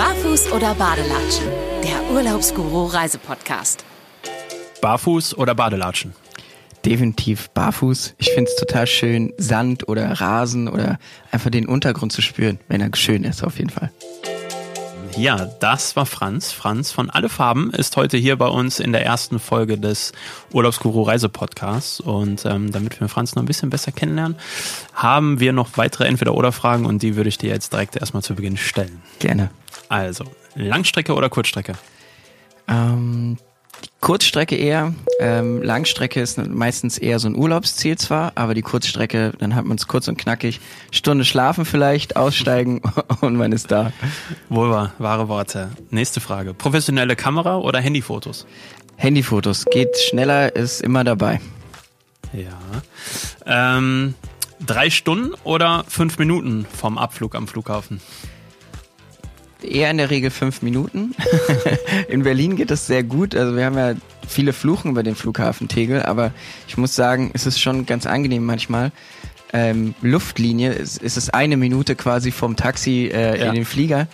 Barfuß 0.00 0.52
oder 0.52 0.74
Badelatschen? 0.76 1.44
Der 1.84 2.10
Urlaubsguru 2.10 2.86
Reisepodcast. 2.86 3.84
Barfuß 4.80 5.36
oder 5.36 5.54
Badelatschen? 5.54 6.14
Definitiv 6.86 7.50
barfuß. 7.50 8.14
Ich 8.16 8.30
finde 8.30 8.50
es 8.50 8.56
total 8.56 8.86
schön, 8.86 9.34
Sand 9.36 9.88
oder 9.88 10.10
Rasen 10.18 10.68
oder 10.68 10.98
einfach 11.30 11.50
den 11.50 11.66
Untergrund 11.66 12.12
zu 12.12 12.22
spüren, 12.22 12.58
wenn 12.68 12.80
er 12.80 12.88
schön 12.96 13.24
ist, 13.24 13.44
auf 13.44 13.58
jeden 13.58 13.68
Fall. 13.68 13.90
Ja, 15.18 15.50
das 15.60 15.96
war 15.96 16.06
Franz. 16.06 16.50
Franz 16.50 16.92
von 16.92 17.10
Alle 17.10 17.28
Farben 17.28 17.70
ist 17.70 17.94
heute 17.98 18.16
hier 18.16 18.36
bei 18.36 18.46
uns 18.46 18.80
in 18.80 18.92
der 18.92 19.04
ersten 19.04 19.38
Folge 19.38 19.76
des 19.76 20.12
Urlaubsguru 20.50 21.02
Reise 21.02 21.28
Podcasts. 21.28 22.00
Und 22.00 22.46
ähm, 22.46 22.72
damit 22.72 22.98
wir 23.00 23.08
Franz 23.08 23.34
noch 23.34 23.42
ein 23.42 23.46
bisschen 23.46 23.68
besser 23.68 23.92
kennenlernen, 23.92 24.38
haben 24.94 25.40
wir 25.40 25.52
noch 25.52 25.76
weitere 25.76 26.06
Entweder-Oder-Fragen 26.06 26.86
und 26.86 27.02
die 27.02 27.16
würde 27.16 27.28
ich 27.28 27.36
dir 27.36 27.50
jetzt 27.50 27.74
direkt 27.74 27.96
erstmal 27.96 28.22
zu 28.22 28.34
Beginn 28.34 28.56
stellen. 28.56 29.02
Gerne. 29.18 29.50
Also, 29.90 30.24
Langstrecke 30.54 31.14
oder 31.14 31.28
Kurzstrecke? 31.28 31.72
Ähm, 32.68 33.38
Kurzstrecke 34.00 34.54
eher. 34.54 34.94
Ähm, 35.18 35.60
Langstrecke 35.64 36.20
ist 36.20 36.38
meistens 36.38 36.96
eher 36.96 37.18
so 37.18 37.28
ein 37.28 37.34
Urlaubsziel 37.34 37.98
zwar, 37.98 38.30
aber 38.36 38.54
die 38.54 38.62
Kurzstrecke, 38.62 39.32
dann 39.38 39.56
hat 39.56 39.64
man 39.64 39.76
es 39.76 39.88
kurz 39.88 40.06
und 40.06 40.16
knackig. 40.16 40.60
Stunde 40.92 41.24
schlafen 41.24 41.64
vielleicht, 41.64 42.14
aussteigen 42.14 42.80
und 43.20 43.34
man 43.34 43.50
ist 43.50 43.72
da. 43.72 43.92
Wohl 44.48 44.70
wahr, 44.70 44.92
wahre 44.98 45.26
Worte. 45.26 45.70
Nächste 45.90 46.20
Frage. 46.20 46.54
Professionelle 46.54 47.16
Kamera 47.16 47.56
oder 47.56 47.80
Handyfotos? 47.80 48.46
Handyfotos. 48.94 49.64
Geht 49.64 49.98
schneller, 49.98 50.54
ist 50.54 50.82
immer 50.82 51.02
dabei. 51.02 51.40
Ja. 52.32 52.60
Ähm, 53.44 54.14
drei 54.64 54.88
Stunden 54.88 55.34
oder 55.42 55.84
fünf 55.88 56.16
Minuten 56.16 56.64
vom 56.64 56.96
Abflug 56.96 57.34
am 57.34 57.48
Flughafen? 57.48 58.00
Eher 59.64 59.90
in 59.90 59.98
der 59.98 60.10
Regel 60.10 60.30
fünf 60.30 60.62
Minuten. 60.62 61.14
in 62.08 62.22
Berlin 62.22 62.56
geht 62.56 62.70
das 62.70 62.86
sehr 62.86 63.02
gut. 63.02 63.34
Also 63.34 63.56
wir 63.56 63.64
haben 63.64 63.76
ja 63.76 63.94
viele 64.26 64.52
Fluchen 64.52 64.90
über 64.90 65.02
den 65.02 65.14
Flughafen 65.14 65.68
Tegel, 65.68 66.02
aber 66.02 66.32
ich 66.68 66.76
muss 66.76 66.94
sagen, 66.94 67.30
es 67.34 67.46
ist 67.46 67.60
schon 67.60 67.86
ganz 67.86 68.06
angenehm 68.06 68.44
manchmal. 68.44 68.92
Ähm, 69.52 69.94
Luftlinie 70.00 70.72
ist, 70.72 71.02
ist 71.02 71.16
es 71.16 71.30
eine 71.30 71.56
Minute 71.56 71.96
quasi 71.96 72.30
vom 72.30 72.56
Taxi 72.56 73.10
äh, 73.12 73.38
ja. 73.38 73.46
in 73.46 73.54
den 73.54 73.64
Flieger. 73.64 74.06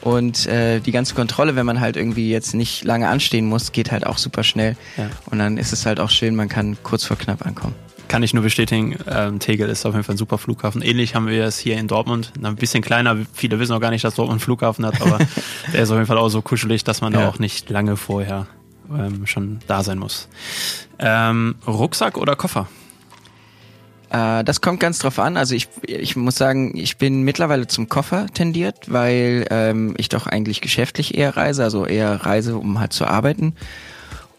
Und 0.00 0.46
äh, 0.46 0.80
die 0.80 0.92
ganze 0.92 1.14
Kontrolle, 1.14 1.56
wenn 1.56 1.66
man 1.66 1.80
halt 1.80 1.96
irgendwie 1.96 2.30
jetzt 2.30 2.54
nicht 2.54 2.84
lange 2.84 3.08
anstehen 3.08 3.46
muss, 3.46 3.72
geht 3.72 3.90
halt 3.90 4.06
auch 4.06 4.16
super 4.16 4.44
schnell. 4.44 4.76
Ja. 4.96 5.10
Und 5.26 5.38
dann 5.38 5.58
ist 5.58 5.72
es 5.72 5.86
halt 5.86 5.98
auch 5.98 6.10
schön, 6.10 6.36
man 6.36 6.48
kann 6.48 6.76
kurz 6.82 7.04
vor 7.04 7.18
knapp 7.18 7.44
ankommen 7.44 7.74
kann 8.08 8.22
ich 8.22 8.34
nur 8.34 8.42
bestätigen, 8.42 8.96
ähm, 9.06 9.38
Tegel 9.38 9.68
ist 9.68 9.86
auf 9.86 9.94
jeden 9.94 10.04
Fall 10.04 10.14
ein 10.14 10.18
super 10.18 10.38
Flughafen. 10.38 10.82
Ähnlich 10.82 11.14
haben 11.14 11.26
wir 11.26 11.44
es 11.44 11.58
hier 11.58 11.78
in 11.78 11.88
Dortmund, 11.88 12.32
ein 12.42 12.56
bisschen 12.56 12.82
kleiner. 12.82 13.16
Viele 13.32 13.58
wissen 13.58 13.72
auch 13.72 13.80
gar 13.80 13.90
nicht, 13.90 14.04
dass 14.04 14.14
Dortmund 14.14 14.40
einen 14.40 14.44
Flughafen 14.44 14.84
hat, 14.86 15.00
aber 15.00 15.18
der 15.72 15.82
ist 15.82 15.90
auf 15.90 15.96
jeden 15.96 16.06
Fall 16.06 16.18
auch 16.18 16.28
so 16.28 16.42
kuschelig, 16.42 16.84
dass 16.84 17.00
man 17.00 17.12
ja. 17.12 17.20
da 17.20 17.28
auch 17.28 17.38
nicht 17.38 17.70
lange 17.70 17.96
vorher 17.96 18.46
ähm, 18.90 19.26
schon 19.26 19.60
da 19.66 19.82
sein 19.82 19.98
muss. 19.98 20.28
Ähm, 20.98 21.56
Rucksack 21.66 22.16
oder 22.16 22.36
Koffer? 22.36 22.66
Äh, 24.10 24.44
das 24.44 24.60
kommt 24.60 24.80
ganz 24.80 24.98
drauf 24.98 25.18
an. 25.18 25.36
Also 25.36 25.54
ich, 25.54 25.68
ich 25.86 26.16
muss 26.16 26.36
sagen, 26.36 26.76
ich 26.76 26.96
bin 26.96 27.22
mittlerweile 27.22 27.66
zum 27.66 27.88
Koffer 27.88 28.26
tendiert, 28.32 28.90
weil 28.92 29.46
ähm, 29.50 29.94
ich 29.98 30.08
doch 30.08 30.26
eigentlich 30.26 30.60
geschäftlich 30.60 31.16
eher 31.16 31.36
reise, 31.36 31.64
also 31.64 31.86
eher 31.86 32.24
reise, 32.24 32.56
um 32.56 32.80
halt 32.80 32.92
zu 32.92 33.06
arbeiten. 33.06 33.54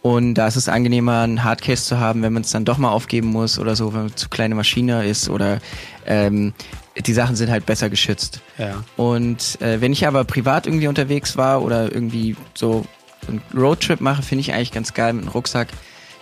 Und 0.01 0.35
da 0.35 0.47
ist 0.47 0.55
es 0.55 0.69
angenehmer, 0.69 1.21
einen 1.21 1.43
Hardcase 1.43 1.83
zu 1.83 1.99
haben, 1.99 2.21
wenn 2.21 2.31
man 2.31 2.43
es 2.43 2.51
dann 2.51 2.63
doch 2.63 2.77
mal 2.77 2.89
aufgeben 2.89 3.27
muss 3.27 3.59
oder 3.59 3.75
so, 3.75 3.93
wenn 3.93 4.03
man 4.03 4.15
zu 4.15 4.29
kleine 4.29 4.55
Maschine 4.55 5.05
ist 5.05 5.29
oder 5.29 5.59
ähm, 6.05 6.53
die 6.97 7.13
Sachen 7.13 7.35
sind 7.35 7.49
halt 7.51 7.65
besser 7.65 7.89
geschützt. 7.89 8.41
Ja. 8.57 8.83
Und 8.95 9.61
äh, 9.61 9.81
wenn 9.81 9.91
ich 9.91 10.07
aber 10.07 10.23
privat 10.23 10.67
irgendwie 10.67 10.87
unterwegs 10.87 11.35
war 11.35 11.61
oder 11.61 11.91
irgendwie 11.91 12.37
so 12.53 12.85
einen 13.27 13.41
Roadtrip 13.53 13.99
mache, 13.99 14.21
finde 14.21 14.41
ich 14.41 14.53
eigentlich 14.53 14.71
ganz 14.71 14.93
geil 14.93 15.13
mit 15.13 15.23
einem 15.23 15.31
Rucksack. 15.31 15.67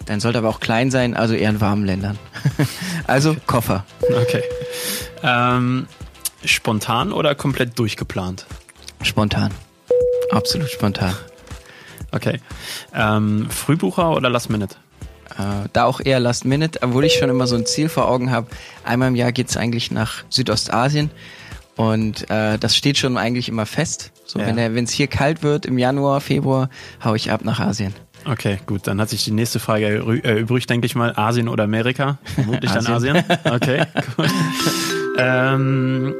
Dann 0.05 0.19
sollte 0.19 0.39
aber 0.39 0.49
auch 0.49 0.59
klein 0.59 0.89
sein, 0.89 1.15
also 1.15 1.33
eher 1.33 1.49
in 1.49 1.61
warmen 1.61 1.85
Ländern. 1.85 2.17
also 3.07 3.35
Koffer. 3.45 3.85
Okay. 4.01 4.43
Ähm, 5.23 5.87
spontan 6.45 7.11
oder 7.11 7.35
komplett 7.35 7.77
durchgeplant? 7.77 8.45
Spontan. 9.01 9.51
Absolut 10.31 10.69
spontan. 10.69 11.15
Okay. 12.11 12.39
Ähm, 12.93 13.49
Frühbucher 13.49 14.11
oder 14.11 14.29
Last 14.29 14.49
Minute? 14.49 14.75
Äh, 15.37 15.67
da 15.73 15.85
auch 15.85 15.99
eher 15.99 16.19
Last 16.19 16.45
Minute, 16.45 16.79
obwohl 16.81 17.05
ich 17.05 17.13
schon 17.13 17.29
immer 17.29 17.47
so 17.47 17.55
ein 17.55 17.65
Ziel 17.65 17.89
vor 17.89 18.07
Augen 18.07 18.31
habe. 18.31 18.47
Einmal 18.83 19.09
im 19.09 19.15
Jahr 19.15 19.31
geht's 19.31 19.57
eigentlich 19.57 19.91
nach 19.91 20.23
Südostasien 20.29 21.11
und 21.75 22.29
äh, 22.29 22.57
das 22.57 22.75
steht 22.75 22.97
schon 22.97 23.17
eigentlich 23.17 23.49
immer 23.49 23.65
fest. 23.65 24.11
So, 24.25 24.39
ja. 24.39 24.55
wenn 24.55 24.83
es 24.83 24.91
hier 24.91 25.07
kalt 25.07 25.43
wird 25.43 25.65
im 25.65 25.77
Januar, 25.77 26.21
Februar, 26.21 26.69
hau 27.03 27.13
ich 27.13 27.31
ab 27.31 27.45
nach 27.45 27.59
Asien. 27.59 27.93
Okay, 28.25 28.57
gut, 28.65 28.87
dann 28.87 28.99
hat 28.99 29.09
sich 29.09 29.23
die 29.23 29.31
nächste 29.31 29.59
Frage 29.59 29.85
erübrigt, 30.23 30.69
denke 30.69 30.85
ich 30.85 30.95
mal. 30.95 31.13
Asien 31.15 31.47
oder 31.47 31.63
Amerika? 31.63 32.17
Vermutlich 32.35 32.71
dann 32.71 32.87
Asien. 32.87 33.23
Okay, 33.45 33.85
gut. 34.17 34.29
ähm, 35.17 36.13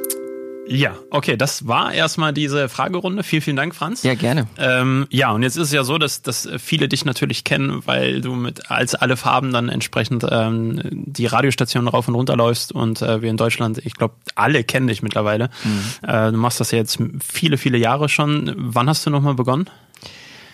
ja, 0.69 0.95
okay, 1.11 1.38
das 1.38 1.67
war 1.67 1.94
erstmal 1.94 2.33
diese 2.33 2.69
Fragerunde. 2.69 3.23
Vielen, 3.23 3.41
vielen 3.41 3.55
Dank, 3.55 3.75
Franz. 3.75 4.03
Ja, 4.03 4.16
gerne. 4.16 4.47
Ähm, 4.57 5.07
ja, 5.09 5.31
und 5.31 5.44
jetzt 5.44 5.55
ist 5.55 5.67
es 5.67 5.72
ja 5.72 5.83
so, 5.83 5.97
dass, 5.97 6.22
dass 6.22 6.47
viele 6.57 6.88
dich 6.88 7.05
natürlich 7.05 7.44
kennen, 7.44 7.81
weil 7.85 8.22
du 8.22 8.35
mit 8.35 8.69
als 8.69 8.95
alle 8.95 9.17
Farben 9.17 9.51
dann 9.51 9.69
entsprechend 9.69 10.25
ähm, 10.29 10.81
die 10.83 11.25
Radiostationen 11.25 11.88
rauf 11.88 12.07
und 12.07 12.16
runter 12.16 12.35
läufst 12.35 12.72
und 12.72 13.01
äh, 13.01 13.22
wir 13.22 13.29
in 13.29 13.38
Deutschland, 13.38 13.79
ich 13.85 13.94
glaube, 13.94 14.16
alle 14.35 14.63
kennen 14.63 14.88
dich 14.88 15.01
mittlerweile. 15.01 15.50
Mhm. 15.63 16.09
Äh, 16.09 16.31
du 16.31 16.38
machst 16.38 16.59
das 16.59 16.72
ja 16.72 16.79
jetzt 16.79 17.00
viele, 17.25 17.57
viele 17.57 17.77
Jahre 17.77 18.09
schon. 18.09 18.53
Wann 18.57 18.89
hast 18.89 19.06
du 19.06 19.09
nochmal 19.09 19.35
begonnen? 19.35 19.69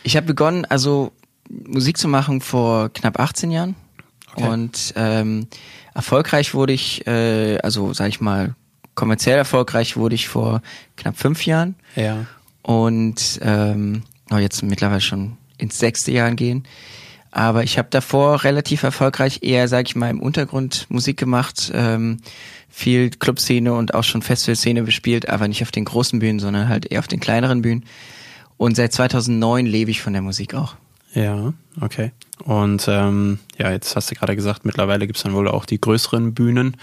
Ich 0.03 0.15
habe 0.15 0.27
begonnen, 0.27 0.65
also 0.65 1.11
Musik 1.49 1.97
zu 1.97 2.07
machen 2.07 2.41
vor 2.41 2.89
knapp 2.89 3.19
18 3.19 3.51
Jahren. 3.51 3.75
Okay. 4.35 4.47
Und 4.47 4.93
ähm, 4.95 5.47
erfolgreich 5.93 6.53
wurde 6.53 6.73
ich, 6.73 7.05
äh, 7.07 7.57
also 7.59 7.93
sag 7.93 8.09
ich 8.09 8.19
mal, 8.19 8.55
kommerziell 8.95 9.37
erfolgreich 9.37 9.97
wurde 9.97 10.15
ich 10.15 10.27
vor 10.27 10.61
knapp 10.97 11.17
fünf 11.17 11.45
Jahren. 11.45 11.75
Ja. 11.95 12.25
Und 12.61 13.39
ähm, 13.41 14.03
oh, 14.31 14.37
jetzt 14.37 14.63
mittlerweile 14.63 15.01
schon 15.01 15.37
ins 15.57 15.79
sechste 15.79 16.11
Jahr 16.11 16.31
gehen. 16.31 16.65
Aber 17.31 17.63
ich 17.63 17.79
habe 17.79 17.87
davor 17.89 18.43
relativ 18.43 18.83
erfolgreich 18.83 19.39
eher, 19.41 19.67
sag 19.67 19.87
ich 19.87 19.95
mal, 19.95 20.09
im 20.09 20.21
Untergrund 20.21 20.85
Musik 20.89 21.17
gemacht, 21.17 21.71
ähm, 21.73 22.19
viel 22.69 23.09
Clubszene 23.09 23.73
und 23.73 23.95
auch 23.95 24.03
schon 24.03 24.21
Festivalszene 24.21 24.83
bespielt, 24.83 25.29
aber 25.29 25.47
nicht 25.47 25.63
auf 25.63 25.71
den 25.71 25.85
großen 25.85 26.19
Bühnen, 26.19 26.39
sondern 26.39 26.69
halt 26.69 26.91
eher 26.91 26.99
auf 26.99 27.07
den 27.07 27.19
kleineren 27.19 27.63
Bühnen. 27.63 27.85
Und 28.57 28.75
seit 28.75 28.93
2009 28.93 29.65
lebe 29.65 29.89
ich 29.89 30.01
von 30.01 30.13
der 30.13 30.21
Musik 30.21 30.53
auch. 30.53 30.75
Ja, 31.13 31.53
okay. 31.81 32.11
Und 32.45 32.87
ähm, 32.89 33.39
ja, 33.57 33.71
jetzt 33.71 33.95
hast 33.95 34.11
du 34.11 34.15
gerade 34.15 34.35
gesagt, 34.35 34.65
mittlerweile 34.65 35.07
gibt's 35.07 35.23
dann 35.23 35.33
wohl 35.33 35.47
auch 35.47 35.65
die 35.65 35.79
größeren 35.79 36.33
Bühnen. 36.33 36.75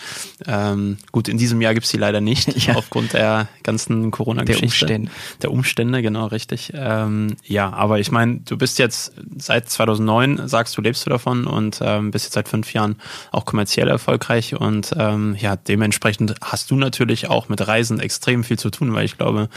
Ähm, 0.47 0.97
gut, 1.13 1.29
in 1.29 1.37
diesem 1.37 1.61
Jahr 1.61 1.75
gibt's 1.75 1.91
die 1.91 1.99
leider 1.99 2.21
nicht, 2.21 2.57
ja. 2.67 2.77
aufgrund 2.77 3.13
der 3.13 3.49
ganzen 3.63 4.11
Corona-Geschichte. 4.11 4.87
Der 4.87 4.97
Umstände. 4.97 5.11
Der 5.43 5.53
Umstände, 5.53 6.03
genau, 6.03 6.27
richtig. 6.27 6.73
Ähm, 6.75 7.37
ja, 7.45 7.71
aber 7.73 7.99
ich 7.99 8.11
meine, 8.11 8.41
du 8.41 8.57
bist 8.57 8.79
jetzt 8.79 9.13
seit 9.37 9.69
2009, 9.69 10.49
sagst 10.49 10.79
du, 10.79 10.83
lebst 10.83 11.05
du 11.05 11.11
davon 11.11 11.47
und 11.47 11.81
ähm, 11.83 12.11
bist 12.11 12.25
jetzt 12.27 12.35
seit 12.35 12.49
fünf 12.49 12.73
Jahren 12.73 12.97
auch 13.33 13.45
kommerziell 13.45 13.89
erfolgreich 13.89 14.55
und 14.55 14.95
ähm, 14.97 15.37
ja, 15.39 15.57
dementsprechend 15.57 16.37
hast 16.41 16.71
du 16.71 16.77
natürlich 16.77 17.29
auch 17.29 17.49
mit 17.49 17.67
Reisen 17.67 18.01
extrem 18.01 18.45
viel 18.45 18.59
zu 18.59 18.71
tun, 18.71 18.95
weil 18.95 19.05
ich 19.05 19.19
glaube, 19.19 19.49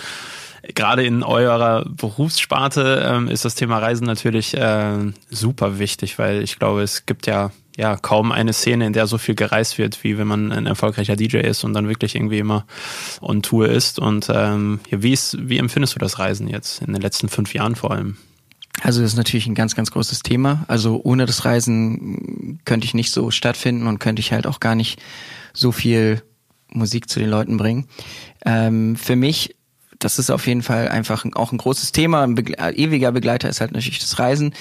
gerade 0.75 1.05
in 1.05 1.23
eurer 1.23 1.85
Berufssparte 1.85 3.03
ähm, 3.05 3.27
ist 3.27 3.45
das 3.45 3.55
Thema 3.55 3.79
Reisen 3.79 4.05
natürlich 4.05 4.55
äh, 4.55 5.11
super 5.29 5.79
wichtig, 5.79 6.17
weil 6.19 6.41
ich 6.41 6.57
glaube, 6.57 6.81
es 6.81 7.05
gibt 7.05 7.27
ja 7.27 7.51
ja 7.77 7.95
kaum 7.95 8.31
eine 8.31 8.53
Szene, 8.53 8.85
in 8.85 8.93
der 8.93 9.07
so 9.07 9.17
viel 9.17 9.35
gereist 9.35 9.77
wird, 9.77 10.03
wie 10.03 10.17
wenn 10.17 10.27
man 10.27 10.51
ein 10.51 10.65
erfolgreicher 10.67 11.15
DJ 11.15 11.37
ist 11.37 11.63
und 11.63 11.73
dann 11.73 11.87
wirklich 11.87 12.15
irgendwie 12.15 12.39
immer 12.39 12.65
on 13.21 13.41
Tour 13.41 13.67
ist. 13.67 13.99
Und 13.99 14.27
ähm, 14.31 14.79
wie 14.89 15.11
ist, 15.11 15.37
wie 15.39 15.57
empfindest 15.57 15.95
du 15.95 15.99
das 15.99 16.19
Reisen 16.19 16.47
jetzt 16.47 16.81
in 16.81 16.93
den 16.93 17.01
letzten 17.01 17.29
fünf 17.29 17.53
Jahren 17.53 17.75
vor 17.75 17.91
allem? 17.91 18.17
Also 18.81 19.01
das 19.01 19.11
ist 19.11 19.17
natürlich 19.17 19.47
ein 19.47 19.55
ganz, 19.55 19.75
ganz 19.75 19.91
großes 19.91 20.21
Thema. 20.21 20.65
Also 20.67 21.01
ohne 21.03 21.25
das 21.25 21.45
Reisen 21.45 22.59
könnte 22.65 22.85
ich 22.85 22.93
nicht 22.93 23.11
so 23.11 23.31
stattfinden 23.31 23.87
und 23.87 23.99
könnte 23.99 24.19
ich 24.19 24.31
halt 24.33 24.47
auch 24.47 24.59
gar 24.59 24.75
nicht 24.75 25.01
so 25.53 25.71
viel 25.71 26.21
Musik 26.69 27.09
zu 27.09 27.19
den 27.19 27.29
Leuten 27.29 27.57
bringen. 27.57 27.87
Ähm, 28.45 28.95
für 28.95 29.15
mich 29.15 29.55
das 30.03 30.19
ist 30.19 30.29
auf 30.29 30.47
jeden 30.47 30.63
Fall 30.63 30.89
einfach 30.89 31.25
auch 31.33 31.51
ein 31.51 31.57
großes 31.57 31.91
Thema. 31.91 32.23
Ein 32.23 32.35
Begle 32.35 32.57
äh, 32.57 32.71
ewiger 32.75 33.11
Begleiter 33.11 33.49
ist 33.49 33.61
halt 33.61 33.71
natürlich 33.71 33.99
das 33.99 34.19
Reisen. 34.19 34.53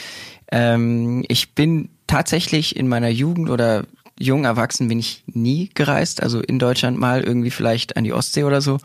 Ähm, 0.50 1.24
ich 1.28 1.54
bin 1.54 1.88
tatsächlich 2.06 2.76
in 2.76 2.88
meiner 2.88 3.08
Jugend 3.08 3.50
oder 3.50 3.84
jung 4.18 4.44
erwachsen 4.44 4.88
bin 4.88 4.98
ich 4.98 5.24
nie 5.26 5.70
gereist. 5.74 6.22
Also 6.22 6.40
in 6.40 6.58
Deutschland 6.58 6.98
mal 6.98 7.22
irgendwie 7.22 7.50
vielleicht 7.50 7.96
an 7.96 8.04
die 8.04 8.12
Ostsee 8.12 8.44
oder 8.44 8.60
so. 8.60 8.78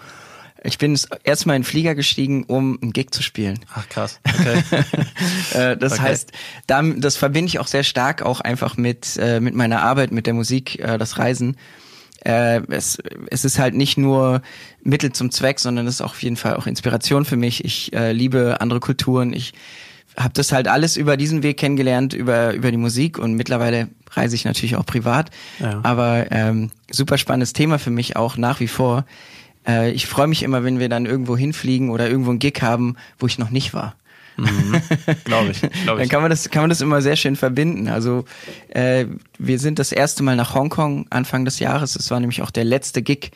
Ich 0.63 0.80
bin 0.80 1.00
erstmal 1.24 1.56
in 1.56 1.62
den 1.62 1.68
Flieger 1.68 1.94
gestiegen, 1.94 2.44
um 2.45 2.80
einen 2.81 2.92
Gig 2.92 3.12
zu 3.12 3.21
spielen. 3.21 3.60
Ach 3.74 3.88
krass. 3.88 4.19
Okay. 4.25 4.63
Äh, 5.53 5.77
das 5.77 5.94
okay. 5.94 6.01
heißt, 6.01 6.31
das 6.68 7.15
verbinde 7.15 7.48
ich 7.48 7.60
auch 7.60 7.68
sehr 7.68 7.83
stark 7.83 8.21
auch 8.21 8.42
einfach 8.42 8.75
mit, 8.75 9.18
äh, 9.18 9.39
mit 9.39 9.56
meiner 9.56 9.81
Arbeit, 9.81 10.12
mit 10.12 10.27
der 10.27 10.33
Musik, 10.33 10.83
das 10.83 11.18
Reisen. 11.18 11.56
Äh, 12.24 12.62
es, 12.69 12.98
es 13.30 13.46
ist 13.46 13.60
halt 13.60 13.75
nicht 13.75 13.98
nur 13.98 14.42
Mittel 14.84 15.12
zum 15.12 15.31
Zweck, 15.31 15.60
sondern 15.60 15.88
es 15.88 15.96
ist 15.96 16.02
auch 16.02 16.12
auf 16.12 16.24
jeden 16.24 16.38
Fall 16.38 16.56
auch 16.56 16.68
Inspiration 16.68 17.25
für 17.25 17.38
mich. 17.38 17.64
Ich 17.66 17.94
äh, 17.94 18.12
liebe 18.12 18.58
andere 18.60 18.80
Kulturen. 18.80 19.34
Ich 19.34 19.54
habe 20.18 20.34
das 20.34 20.52
halt 20.52 20.68
alles 20.68 20.98
über 20.98 21.16
diesen 21.16 21.44
Weg 21.44 21.58
kennengelernt, 21.58 22.14
über, 22.14 22.54
über 22.54 22.72
die 22.72 22.78
Musik 22.78 23.19
und 23.19 23.36
mittlerweile 23.36 23.88
reise 24.12 24.36
ich 24.36 24.46
natürlich 24.46 24.75
auch 24.75 24.86
privat. 24.86 25.30
Ja. 25.60 25.80
Aber 25.84 26.31
ähm, 26.31 26.72
super 26.90 27.18
spannendes 27.18 27.54
Thema 27.54 27.78
für 27.78 27.92
mich 27.92 28.16
auch 28.16 28.36
nach 28.36 28.60
wie 28.60 28.68
vor. 28.68 29.06
Äh, 29.68 29.92
ich 29.92 30.08
freue 30.08 30.28
mich 30.28 30.42
immer, 30.42 30.63
wenn 30.63 30.80
wir 30.80 30.90
dann 30.90 31.06
irgendwo 31.06 31.38
hinfliegen 31.38 31.92
oder 31.92 32.10
irgendwo 32.10 32.31
einen 32.31 32.40
Gig 32.40 32.62
haben, 32.62 32.96
wo 33.20 33.28
ich 33.28 33.38
noch 33.38 33.52
nicht 33.52 33.74
war. 33.74 33.96
Mhm, 34.38 34.81
Glaube 35.25 35.51
ich, 35.51 35.60
glaub 35.60 35.98
ich. 35.98 36.04
Dann 36.04 36.10
kann 36.10 36.22
man 36.22 36.30
das 36.30 36.50
kann 36.50 36.63
man 36.63 36.69
das 36.69 36.81
immer 36.81 37.01
sehr 37.01 37.16
schön 37.16 37.36
verbinden. 37.36 37.88
Also 37.88 38.25
äh, 38.69 39.06
wir 39.38 39.60
sind 39.60 39.80
das 39.80 39.92
erste 39.92 40.24
Mal 40.24 40.36
nach 40.36 40.54
Hongkong 40.54 41.07
Anfang 41.10 41.45
des 41.45 41.60
Jahres. 41.60 41.95
Es 41.95 42.10
war 42.12 42.19
nämlich 42.19 42.42
auch 42.42 42.51
der 42.51 42.63
letzte 42.63 43.01
Gig, 43.01 43.31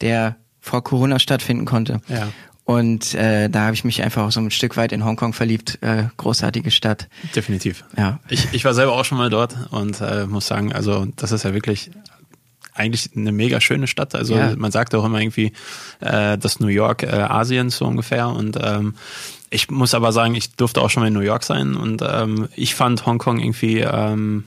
der 0.00 0.36
vor 0.60 0.84
Corona 0.84 1.18
stattfinden 1.18 1.64
konnte. 1.64 2.00
Ja. 2.08 2.28
Und 2.64 3.14
äh, 3.14 3.50
da 3.50 3.62
habe 3.62 3.74
ich 3.74 3.84
mich 3.84 4.02
einfach 4.02 4.24
auch 4.24 4.30
so 4.30 4.40
ein 4.40 4.50
Stück 4.50 4.76
weit 4.76 4.92
in 4.92 5.04
Hongkong 5.04 5.32
verliebt. 5.32 5.78
Äh, 5.82 6.04
großartige 6.16 6.70
Stadt. 6.70 7.08
Definitiv. 7.34 7.84
Ja. 7.96 8.20
Ich, 8.28 8.48
ich 8.52 8.64
war 8.64 8.72
selber 8.72 8.92
auch 8.92 9.04
schon 9.04 9.18
mal 9.18 9.30
dort 9.30 9.56
und 9.70 10.00
äh, 10.00 10.26
muss 10.26 10.46
sagen, 10.46 10.72
also 10.72 11.06
das 11.16 11.32
ist 11.32 11.44
ja 11.44 11.54
wirklich 11.54 11.90
eigentlich 12.74 13.10
eine 13.16 13.32
mega 13.32 13.60
schöne 13.60 13.86
Stadt. 13.86 14.14
Also 14.14 14.36
ja. 14.36 14.54
man 14.56 14.70
sagt 14.70 14.94
auch 14.94 15.04
immer 15.04 15.20
irgendwie 15.20 15.52
äh, 16.00 16.38
das 16.38 16.60
New 16.60 16.68
York 16.68 17.02
äh, 17.02 17.08
Asiens 17.08 17.76
so 17.76 17.84
ungefähr. 17.84 18.28
Und 18.28 18.56
ähm, 18.62 18.94
ich 19.52 19.70
muss 19.70 19.94
aber 19.94 20.12
sagen, 20.12 20.34
ich 20.34 20.54
durfte 20.56 20.80
auch 20.80 20.90
schon 20.90 21.02
mal 21.02 21.08
in 21.08 21.14
New 21.14 21.20
York 21.20 21.44
sein 21.44 21.74
und 21.76 22.02
ähm, 22.06 22.48
ich 22.56 22.74
fand 22.74 23.06
Hongkong 23.06 23.38
irgendwie 23.38 23.80
ähm, 23.80 24.44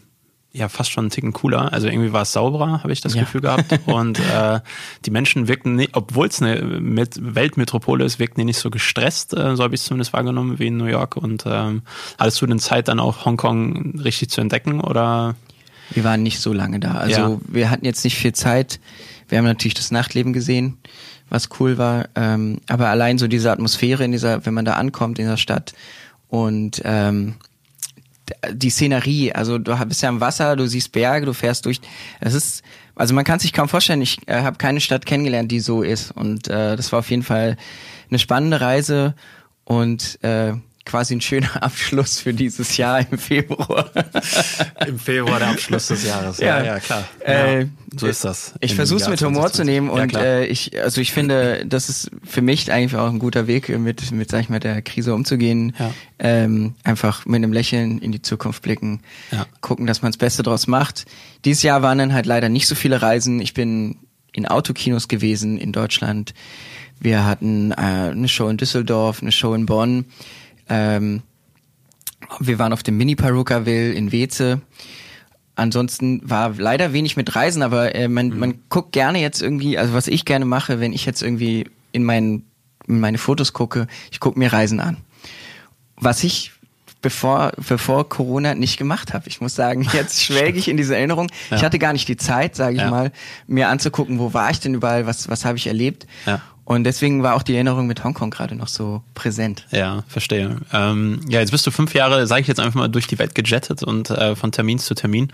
ja 0.55 0.69
fast 0.69 0.91
schon 0.91 1.05
einen 1.05 1.11
Ticken 1.11 1.33
cooler. 1.33 1.73
Also 1.73 1.87
irgendwie 1.87 2.13
war 2.13 2.21
es 2.21 2.31
sauberer, 2.31 2.81
habe 2.81 2.93
ich 2.93 3.01
das 3.01 3.13
ja. 3.13 3.21
Gefühl 3.21 3.41
gehabt. 3.41 3.79
Und 3.87 4.19
äh, 4.19 4.61
die 5.05 5.11
Menschen 5.11 5.47
wirkten, 5.47 5.75
nicht, 5.75 5.91
obwohl 5.93 6.27
es 6.27 6.41
eine 6.41 6.61
Met 6.79 7.19
Weltmetropole 7.21 8.05
ist, 8.05 8.19
wirkten 8.19 8.39
die 8.39 8.45
nicht 8.45 8.57
so 8.57 8.69
gestresst, 8.69 9.33
äh, 9.33 9.55
so 9.55 9.63
habe 9.63 9.75
ich 9.75 9.81
es 9.81 9.87
zumindest 9.87 10.13
wahrgenommen 10.13 10.57
wie 10.57 10.67
in 10.67 10.77
New 10.77 10.85
York. 10.85 11.17
Und 11.17 11.43
ähm, 11.45 11.81
hattest 12.17 12.41
du 12.41 12.45
denn 12.45 12.59
Zeit 12.59 12.87
dann 12.87 12.99
auch 12.99 13.25
Hongkong 13.25 13.99
richtig 13.99 14.29
zu 14.29 14.39
entdecken 14.39 14.79
oder? 14.79 15.35
Wir 15.91 16.03
waren 16.03 16.23
nicht 16.23 16.39
so 16.39 16.53
lange 16.53 16.79
da. 16.79 16.93
Also 16.93 17.21
ja. 17.21 17.37
wir 17.47 17.69
hatten 17.69 17.85
jetzt 17.85 18.03
nicht 18.03 18.15
viel 18.15 18.33
Zeit. 18.33 18.79
Wir 19.27 19.37
haben 19.37 19.45
natürlich 19.45 19.73
das 19.73 19.91
Nachtleben 19.91 20.33
gesehen, 20.33 20.77
was 21.29 21.49
cool 21.59 21.77
war. 21.77 22.09
Ähm, 22.15 22.59
aber 22.67 22.89
allein 22.89 23.17
so 23.17 23.27
diese 23.27 23.51
Atmosphäre 23.51 24.03
in 24.03 24.11
dieser, 24.11 24.45
wenn 24.45 24.53
man 24.53 24.65
da 24.65 24.73
ankommt 24.73 25.19
in 25.19 25.27
der 25.27 25.37
Stadt 25.37 25.73
und 26.27 26.81
ähm, 26.85 27.35
die 28.51 28.69
Szenerie, 28.69 29.33
also 29.33 29.57
du 29.57 29.75
bist 29.85 30.01
ja 30.01 30.09
am 30.09 30.19
Wasser, 30.19 30.55
du 30.55 30.67
siehst 30.67 30.91
Berge, 30.91 31.25
du 31.25 31.33
fährst 31.33 31.65
durch. 31.65 31.79
Es 32.19 32.33
ist, 32.33 32.63
also 32.95 33.13
man 33.13 33.23
kann 33.23 33.39
sich 33.39 33.53
kaum 33.53 33.69
vorstellen. 33.69 34.01
Ich 34.01 34.27
äh, 34.27 34.41
habe 34.41 34.57
keine 34.57 34.81
Stadt 34.81 35.05
kennengelernt, 35.05 35.51
die 35.51 35.59
so 35.59 35.83
ist. 35.83 36.11
Und 36.11 36.47
äh, 36.47 36.75
das 36.75 36.91
war 36.91 36.99
auf 36.99 37.09
jeden 37.09 37.23
Fall 37.23 37.57
eine 38.09 38.19
spannende 38.19 38.61
Reise 38.61 39.13
und 39.63 40.23
äh, 40.23 40.53
quasi 40.85 41.15
ein 41.15 41.21
schöner 41.21 41.49
Abschluss 41.63 42.19
für 42.19 42.33
dieses 42.33 42.77
Jahr 42.77 42.99
im 43.11 43.17
Februar. 43.17 43.89
Im 44.85 44.99
Februar 44.99 45.39
der 45.39 45.49
Abschluss 45.49 45.87
des 45.87 46.05
Jahres. 46.05 46.37
Ja, 46.37 46.59
ja, 46.59 46.65
ja 46.65 46.79
klar. 46.79 47.03
Äh, 47.19 47.61
ja, 47.61 47.67
so 47.97 48.07
ist 48.07 48.23
das. 48.23 48.53
Ich 48.59 48.75
versuche 48.75 49.01
es 49.01 49.07
mit 49.07 49.21
Humor 49.21 49.51
zu 49.51 49.63
nehmen 49.63 49.89
und 49.89 50.13
ja, 50.13 50.19
äh, 50.19 50.45
ich, 50.45 50.81
also 50.81 51.01
ich 51.01 51.11
finde, 51.11 51.65
das 51.65 51.89
ist 51.89 52.11
für 52.23 52.41
mich 52.41 52.71
eigentlich 52.71 52.95
auch 52.95 53.09
ein 53.09 53.19
guter 53.19 53.47
Weg, 53.47 53.69
mit, 53.69 54.11
mit 54.11 54.29
sag 54.29 54.41
ich 54.41 54.49
mal, 54.49 54.59
der 54.59 54.81
Krise 54.81 55.13
umzugehen. 55.13 55.75
Ähm, 56.17 56.75
einfach 56.83 57.25
mit 57.25 57.37
einem 57.37 57.51
Lächeln 57.51 57.99
in 57.99 58.11
die 58.11 58.21
Zukunft 58.21 58.61
blicken, 58.61 59.01
gucken, 59.61 59.85
dass 59.85 60.01
man 60.01 60.11
das 60.11 60.17
Beste 60.17 60.43
draus 60.43 60.67
macht. 60.67 61.05
Dieses 61.43 61.63
Jahr 61.63 61.81
waren 61.81 61.97
dann 61.97 62.13
halt 62.13 62.25
leider 62.25 62.49
nicht 62.49 62.67
so 62.67 62.75
viele 62.75 63.01
Reisen. 63.01 63.41
Ich 63.41 63.53
bin 63.53 63.97
in 64.31 64.45
Autokinos 64.47 65.07
gewesen 65.07 65.57
in 65.57 65.71
Deutschland. 65.71 66.33
Wir 66.99 67.25
hatten 67.25 67.71
äh, 67.71 67.75
eine 67.75 68.27
Show 68.27 68.47
in 68.49 68.57
Düsseldorf, 68.57 69.21
eine 69.21 69.31
Show 69.31 69.53
in 69.53 69.65
Bonn. 69.65 70.05
Ähm, 70.69 71.21
wir 72.39 72.59
waren 72.59 72.73
auf 72.73 72.83
dem 72.83 72.97
Mini 72.97 73.15
Perukaville 73.15 73.93
in 73.93 74.11
Weze. 74.11 74.61
Ansonsten 75.55 76.21
war 76.23 76.53
leider 76.57 76.91
wenig 76.91 77.15
mit 77.15 77.35
Reisen, 77.35 77.61
aber 77.61 77.95
äh, 77.95 78.07
man, 78.07 78.29
mhm. 78.29 78.39
man 78.39 78.59
guckt 78.69 78.91
gerne 78.91 79.19
jetzt 79.19 79.41
irgendwie, 79.41 79.77
also 79.77 79.93
was 79.93 80.07
ich 80.07 80.25
gerne 80.25 80.45
mache, 80.45 80.79
wenn 80.79 80.91
ich 80.91 81.05
jetzt 81.05 81.21
irgendwie 81.21 81.69
in, 81.91 82.03
mein, 82.03 82.43
in 82.87 82.99
meine 82.99 83.17
Fotos 83.17 83.53
gucke, 83.53 83.87
ich 84.11 84.19
gucke 84.19 84.37
mir 84.37 84.51
Reisen 84.51 84.79
an. 84.81 84.97
Was 85.95 86.25
ich 86.25 86.51
bevor, 87.05 87.51
bevor 87.55 88.09
Corona 88.09 88.55
nicht 88.55 88.77
gemacht 88.77 89.13
habe. 89.13 89.27
Ich 89.27 89.39
muss 89.39 89.53
sagen, 89.53 89.87
jetzt 89.93 90.23
schwelge 90.23 90.57
ich 90.57 90.67
in 90.67 90.75
diese 90.75 90.95
Erinnerung. 90.95 91.29
Ja. 91.51 91.57
Ich 91.57 91.63
hatte 91.63 91.77
gar 91.77 91.93
nicht 91.93 92.07
die 92.07 92.17
Zeit, 92.17 92.55
sage 92.55 92.75
ich 92.75 92.81
ja. 92.81 92.89
mal, 92.89 93.11
mir 93.45 93.69
anzugucken, 93.69 94.17
wo 94.17 94.33
war 94.33 94.49
ich 94.49 94.59
denn 94.59 94.73
überall, 94.73 95.05
was, 95.05 95.29
was 95.29 95.45
habe 95.45 95.57
ich 95.57 95.67
erlebt. 95.67 96.07
Ja. 96.25 96.41
Und 96.65 96.83
deswegen 96.83 97.21
war 97.21 97.35
auch 97.35 97.43
die 97.43 97.53
Erinnerung 97.53 97.85
mit 97.85 98.03
Hongkong 98.03 98.31
gerade 98.31 98.55
noch 98.55 98.67
so 98.67 99.03
präsent. 99.13 99.67
Ja, 99.71 100.03
verstehe. 100.07 100.57
Ähm, 100.73 101.21
ja, 101.29 101.39
jetzt 101.39 101.51
bist 101.51 101.65
du 101.67 101.71
fünf 101.71 101.93
Jahre, 101.93 102.25
sage 102.25 102.41
ich 102.41 102.47
jetzt 102.47 102.59
einfach 102.59 102.79
mal, 102.79 102.87
durch 102.87 103.05
die 103.05 103.19
Welt 103.19 103.35
gejettet 103.35 103.83
und 103.83 104.09
äh, 104.09 104.35
von 104.35 104.51
Termin 104.51 104.79
zu 104.79 104.95
Termin. 104.95 105.31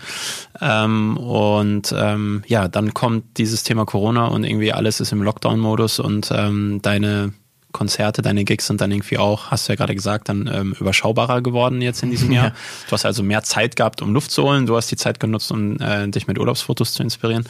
Ähm, 0.60 1.16
und 1.16 1.94
ähm, 1.96 2.44
ja, 2.46 2.68
dann 2.68 2.92
kommt 2.92 3.38
dieses 3.38 3.62
Thema 3.62 3.86
Corona 3.86 4.26
und 4.26 4.44
irgendwie 4.44 4.74
alles 4.74 5.00
ist 5.00 5.10
im 5.12 5.22
Lockdown-Modus 5.22 6.00
und 6.00 6.30
ähm, 6.30 6.80
deine 6.82 7.32
Konzerte, 7.72 8.20
deine 8.20 8.44
Gigs 8.44 8.66
sind 8.66 8.80
dann 8.82 8.92
irgendwie 8.92 9.16
auch, 9.16 9.50
hast 9.50 9.66
du 9.66 9.72
ja 9.72 9.76
gerade 9.76 9.94
gesagt, 9.94 10.28
dann 10.28 10.50
ähm, 10.52 10.76
überschaubarer 10.78 11.40
geworden 11.40 11.80
jetzt 11.80 12.02
in 12.02 12.10
diesem 12.10 12.30
Jahr. 12.32 12.48
Ja. 12.48 12.54
Du 12.88 12.92
hast 12.92 13.06
also 13.06 13.22
mehr 13.22 13.42
Zeit 13.42 13.76
gehabt, 13.76 14.02
um 14.02 14.12
Luft 14.12 14.30
zu 14.30 14.42
holen. 14.42 14.66
Du 14.66 14.76
hast 14.76 14.90
die 14.90 14.96
Zeit 14.96 15.18
genutzt, 15.18 15.50
um 15.50 15.80
äh, 15.80 16.06
dich 16.08 16.26
mit 16.26 16.38
Urlaubsfotos 16.38 16.92
zu 16.92 17.02
inspirieren. 17.02 17.48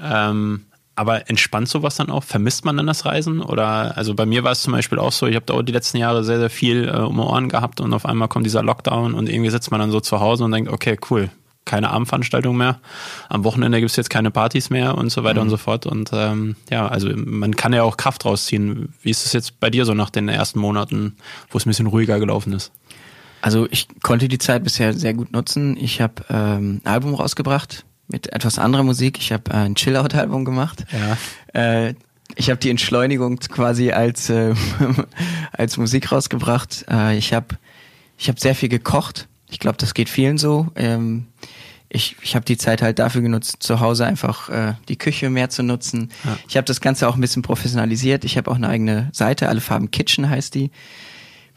Ähm, 0.00 0.64
aber 1.00 1.30
entspannt 1.30 1.66
sowas 1.66 1.96
dann 1.96 2.10
auch? 2.10 2.22
Vermisst 2.24 2.66
man 2.66 2.76
dann 2.76 2.86
das 2.86 3.06
Reisen? 3.06 3.40
Oder 3.40 3.96
also 3.96 4.14
bei 4.14 4.26
mir 4.26 4.44
war 4.44 4.52
es 4.52 4.60
zum 4.60 4.74
Beispiel 4.74 4.98
auch 4.98 5.12
so, 5.12 5.26
ich 5.26 5.34
habe 5.34 5.46
da 5.46 5.54
auch 5.54 5.62
die 5.62 5.72
letzten 5.72 5.96
Jahre 5.96 6.24
sehr, 6.24 6.38
sehr 6.38 6.50
viel 6.50 6.86
äh, 6.88 6.98
um 6.98 7.16
die 7.16 7.22
Ohren 7.22 7.48
gehabt 7.48 7.80
und 7.80 7.94
auf 7.94 8.04
einmal 8.04 8.28
kommt 8.28 8.44
dieser 8.44 8.62
Lockdown 8.62 9.14
und 9.14 9.30
irgendwie 9.30 9.48
sitzt 9.48 9.70
man 9.70 9.80
dann 9.80 9.90
so 9.90 10.00
zu 10.00 10.20
Hause 10.20 10.44
und 10.44 10.52
denkt, 10.52 10.70
okay, 10.70 10.98
cool, 11.10 11.30
keine 11.64 11.88
Abendveranstaltung 11.88 12.54
mehr. 12.54 12.80
Am 13.30 13.44
Wochenende 13.44 13.78
gibt 13.78 13.90
es 13.90 13.96
jetzt 13.96 14.10
keine 14.10 14.30
Partys 14.30 14.68
mehr 14.68 14.98
und 14.98 15.10
so 15.10 15.24
weiter 15.24 15.40
mhm. 15.40 15.46
und 15.46 15.50
so 15.50 15.56
fort. 15.56 15.86
Und 15.86 16.10
ähm, 16.12 16.56
ja, 16.68 16.86
also 16.86 17.08
man 17.16 17.56
kann 17.56 17.72
ja 17.72 17.82
auch 17.82 17.96
Kraft 17.96 18.26
rausziehen. 18.26 18.92
Wie 19.00 19.10
ist 19.10 19.24
es 19.24 19.32
jetzt 19.32 19.58
bei 19.58 19.70
dir 19.70 19.86
so 19.86 19.94
nach 19.94 20.10
den 20.10 20.28
ersten 20.28 20.58
Monaten, 20.58 21.16
wo 21.48 21.56
es 21.56 21.64
ein 21.64 21.70
bisschen 21.70 21.86
ruhiger 21.86 22.20
gelaufen 22.20 22.52
ist? 22.52 22.72
Also 23.40 23.66
ich 23.70 23.88
konnte 24.02 24.28
die 24.28 24.36
Zeit 24.36 24.64
bisher 24.64 24.92
sehr 24.92 25.14
gut 25.14 25.32
nutzen. 25.32 25.78
Ich 25.78 26.02
habe 26.02 26.24
ähm, 26.28 26.82
ein 26.84 26.92
Album 26.92 27.14
rausgebracht, 27.14 27.86
mit 28.10 28.32
etwas 28.32 28.58
anderer 28.58 28.82
Musik. 28.82 29.18
Ich 29.18 29.32
habe 29.32 29.50
äh, 29.50 29.56
ein 29.56 29.74
Chill-Out-Album 29.74 30.44
gemacht. 30.44 30.84
Ja. 31.54 31.86
Äh, 31.88 31.94
ich 32.36 32.50
habe 32.50 32.60
die 32.60 32.70
Entschleunigung 32.70 33.38
quasi 33.38 33.90
als 33.92 34.30
äh, 34.30 34.54
als 35.52 35.76
Musik 35.76 36.12
rausgebracht. 36.12 36.84
Äh, 36.90 37.16
ich 37.16 37.32
habe 37.32 37.58
ich 38.18 38.28
habe 38.28 38.40
sehr 38.40 38.54
viel 38.54 38.68
gekocht. 38.68 39.28
Ich 39.50 39.58
glaube, 39.58 39.78
das 39.78 39.94
geht 39.94 40.08
vielen 40.08 40.38
so. 40.38 40.68
Ähm, 40.76 41.26
ich 41.88 42.16
ich 42.22 42.34
habe 42.36 42.44
die 42.44 42.56
Zeit 42.56 42.82
halt 42.82 42.98
dafür 42.98 43.22
genutzt, 43.22 43.56
zu 43.60 43.80
Hause 43.80 44.06
einfach 44.06 44.48
äh, 44.48 44.74
die 44.88 44.96
Küche 44.96 45.30
mehr 45.30 45.50
zu 45.50 45.62
nutzen. 45.62 46.10
Ja. 46.24 46.38
Ich 46.48 46.56
habe 46.56 46.66
das 46.66 46.80
Ganze 46.80 47.08
auch 47.08 47.16
ein 47.16 47.20
bisschen 47.20 47.42
professionalisiert. 47.42 48.24
Ich 48.24 48.36
habe 48.36 48.50
auch 48.50 48.56
eine 48.56 48.68
eigene 48.68 49.10
Seite, 49.12 49.48
alle 49.48 49.60
Farben 49.60 49.90
Kitchen 49.90 50.28
heißt 50.28 50.54
die. 50.54 50.70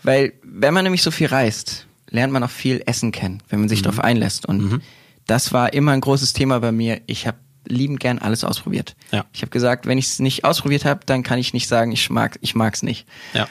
Weil 0.01 0.33
wenn 0.43 0.73
man 0.73 0.83
nämlich 0.83 1.03
so 1.03 1.11
viel 1.11 1.27
reist, 1.27 1.87
lernt 2.09 2.33
man 2.33 2.43
auch 2.43 2.49
viel 2.49 2.83
Essen 2.85 3.11
kennen, 3.11 3.41
wenn 3.49 3.59
man 3.59 3.69
sich 3.69 3.79
mhm. 3.79 3.83
darauf 3.83 3.99
einlässt. 3.99 4.45
Und 4.45 4.71
mhm 4.71 4.81
das 5.27 5.53
war 5.53 5.73
immer 5.73 5.91
ein 5.91 6.01
großes 6.01 6.33
Thema 6.33 6.59
bei 6.59 6.71
mir. 6.71 7.01
Ich 7.07 7.27
habe 7.27 7.37
liebend 7.67 7.99
gern 7.99 8.19
alles 8.19 8.43
ausprobiert. 8.43 8.95
Ja. 9.11 9.25
Ich 9.33 9.41
habe 9.41 9.51
gesagt, 9.51 9.85
wenn 9.85 9.97
ich 9.97 10.07
es 10.07 10.19
nicht 10.19 10.43
ausprobiert 10.43 10.85
habe, 10.85 11.01
dann 11.05 11.23
kann 11.23 11.39
ich 11.39 11.53
nicht 11.53 11.67
sagen, 11.67 11.91
ich 11.91 12.09
mag 12.09 12.37
ich 12.41 12.55
mag's 12.55 12.83
nicht. 12.83 13.07
Ja. 13.33 13.47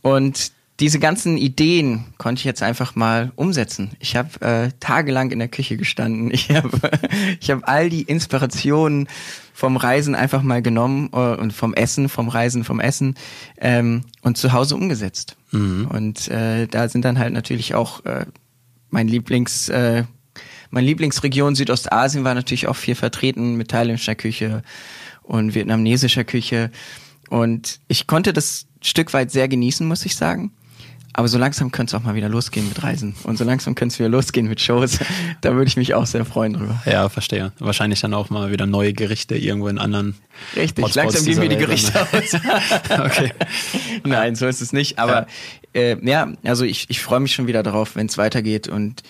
Und 0.00 0.52
diese 0.80 0.98
ganzen 0.98 1.36
Ideen 1.36 2.06
konnte 2.18 2.40
ich 2.40 2.44
jetzt 2.44 2.62
einfach 2.62 2.96
mal 2.96 3.30
umsetzen. 3.36 3.92
Ich 4.00 4.16
habe 4.16 4.40
äh, 4.40 4.70
tagelang 4.80 5.30
in 5.30 5.38
der 5.38 5.48
Küche 5.48 5.76
gestanden. 5.76 6.30
Ich 6.32 6.50
habe 6.50 6.70
ich 7.40 7.50
hab 7.50 7.68
all 7.68 7.88
die 7.88 8.02
Inspirationen 8.02 9.08
vom 9.54 9.76
Reisen 9.76 10.14
einfach 10.14 10.42
mal 10.42 10.62
genommen 10.62 11.10
äh, 11.12 11.36
und 11.36 11.52
vom 11.52 11.74
Essen, 11.74 12.08
vom 12.08 12.28
Reisen, 12.28 12.64
vom 12.64 12.80
Essen 12.80 13.16
ähm, 13.58 14.02
und 14.22 14.38
zu 14.38 14.52
Hause 14.52 14.74
umgesetzt. 14.74 15.36
Mhm. 15.52 15.86
Und 15.88 16.28
äh, 16.28 16.66
da 16.66 16.88
sind 16.88 17.04
dann 17.04 17.18
halt 17.18 17.32
natürlich 17.32 17.74
auch 17.74 18.04
äh, 18.04 18.26
mein 18.90 19.08
Lieblings 19.08 19.68
äh, 19.68 20.04
meine 20.72 20.86
Lieblingsregion 20.86 21.54
Südostasien 21.54 22.24
war 22.24 22.34
natürlich 22.34 22.66
auch 22.66 22.76
viel 22.76 22.94
vertreten 22.94 23.56
mit 23.56 23.68
thailändischer 23.68 24.14
Küche 24.14 24.62
und 25.22 25.54
vietnamesischer 25.54 26.24
Küche. 26.24 26.70
Und 27.28 27.78
ich 27.88 28.06
konnte 28.06 28.32
das 28.32 28.66
Stück 28.80 29.12
weit 29.12 29.30
sehr 29.30 29.48
genießen, 29.48 29.86
muss 29.86 30.04
ich 30.04 30.16
sagen. 30.16 30.50
Aber 31.14 31.28
so 31.28 31.36
langsam 31.36 31.70
könnte 31.72 31.94
es 31.94 32.00
auch 32.00 32.04
mal 32.06 32.14
wieder 32.14 32.30
losgehen 32.30 32.66
mit 32.66 32.82
Reisen. 32.82 33.14
Und 33.24 33.36
so 33.36 33.44
langsam 33.44 33.74
könnte 33.74 33.92
es 33.92 33.98
wieder 33.98 34.08
losgehen 34.08 34.48
mit 34.48 34.62
Shows. 34.62 34.98
da 35.42 35.52
würde 35.52 35.68
ich 35.68 35.76
mich 35.76 35.92
auch 35.92 36.06
sehr 36.06 36.24
freuen 36.24 36.54
drüber. 36.54 36.82
Ja, 36.86 37.10
verstehe. 37.10 37.52
Wahrscheinlich 37.58 38.00
dann 38.00 38.14
auch 38.14 38.30
mal 38.30 38.50
wieder 38.50 38.64
neue 38.64 38.94
Gerichte 38.94 39.36
irgendwo 39.36 39.68
in 39.68 39.76
anderen. 39.76 40.14
Richtig, 40.56 40.84
Hotspots 40.84 40.94
langsam 40.94 41.24
gehen 41.26 41.38
mir 41.38 41.48
die 41.50 41.56
Gerichte 41.56 42.00
aus. 42.00 42.34
okay. 42.98 43.34
Nein, 44.04 44.36
so 44.36 44.46
ist 44.46 44.62
es 44.62 44.72
nicht. 44.72 44.98
Aber 44.98 45.26
ja, 45.74 45.80
äh, 45.82 45.96
ja 46.02 46.32
also 46.44 46.64
ich, 46.64 46.88
ich 46.88 47.00
freue 47.00 47.20
mich 47.20 47.34
schon 47.34 47.46
wieder 47.46 47.62
darauf, 47.62 47.94
wenn 47.94 48.06
es 48.06 48.16
weitergeht. 48.16 48.68
Und 48.68 49.02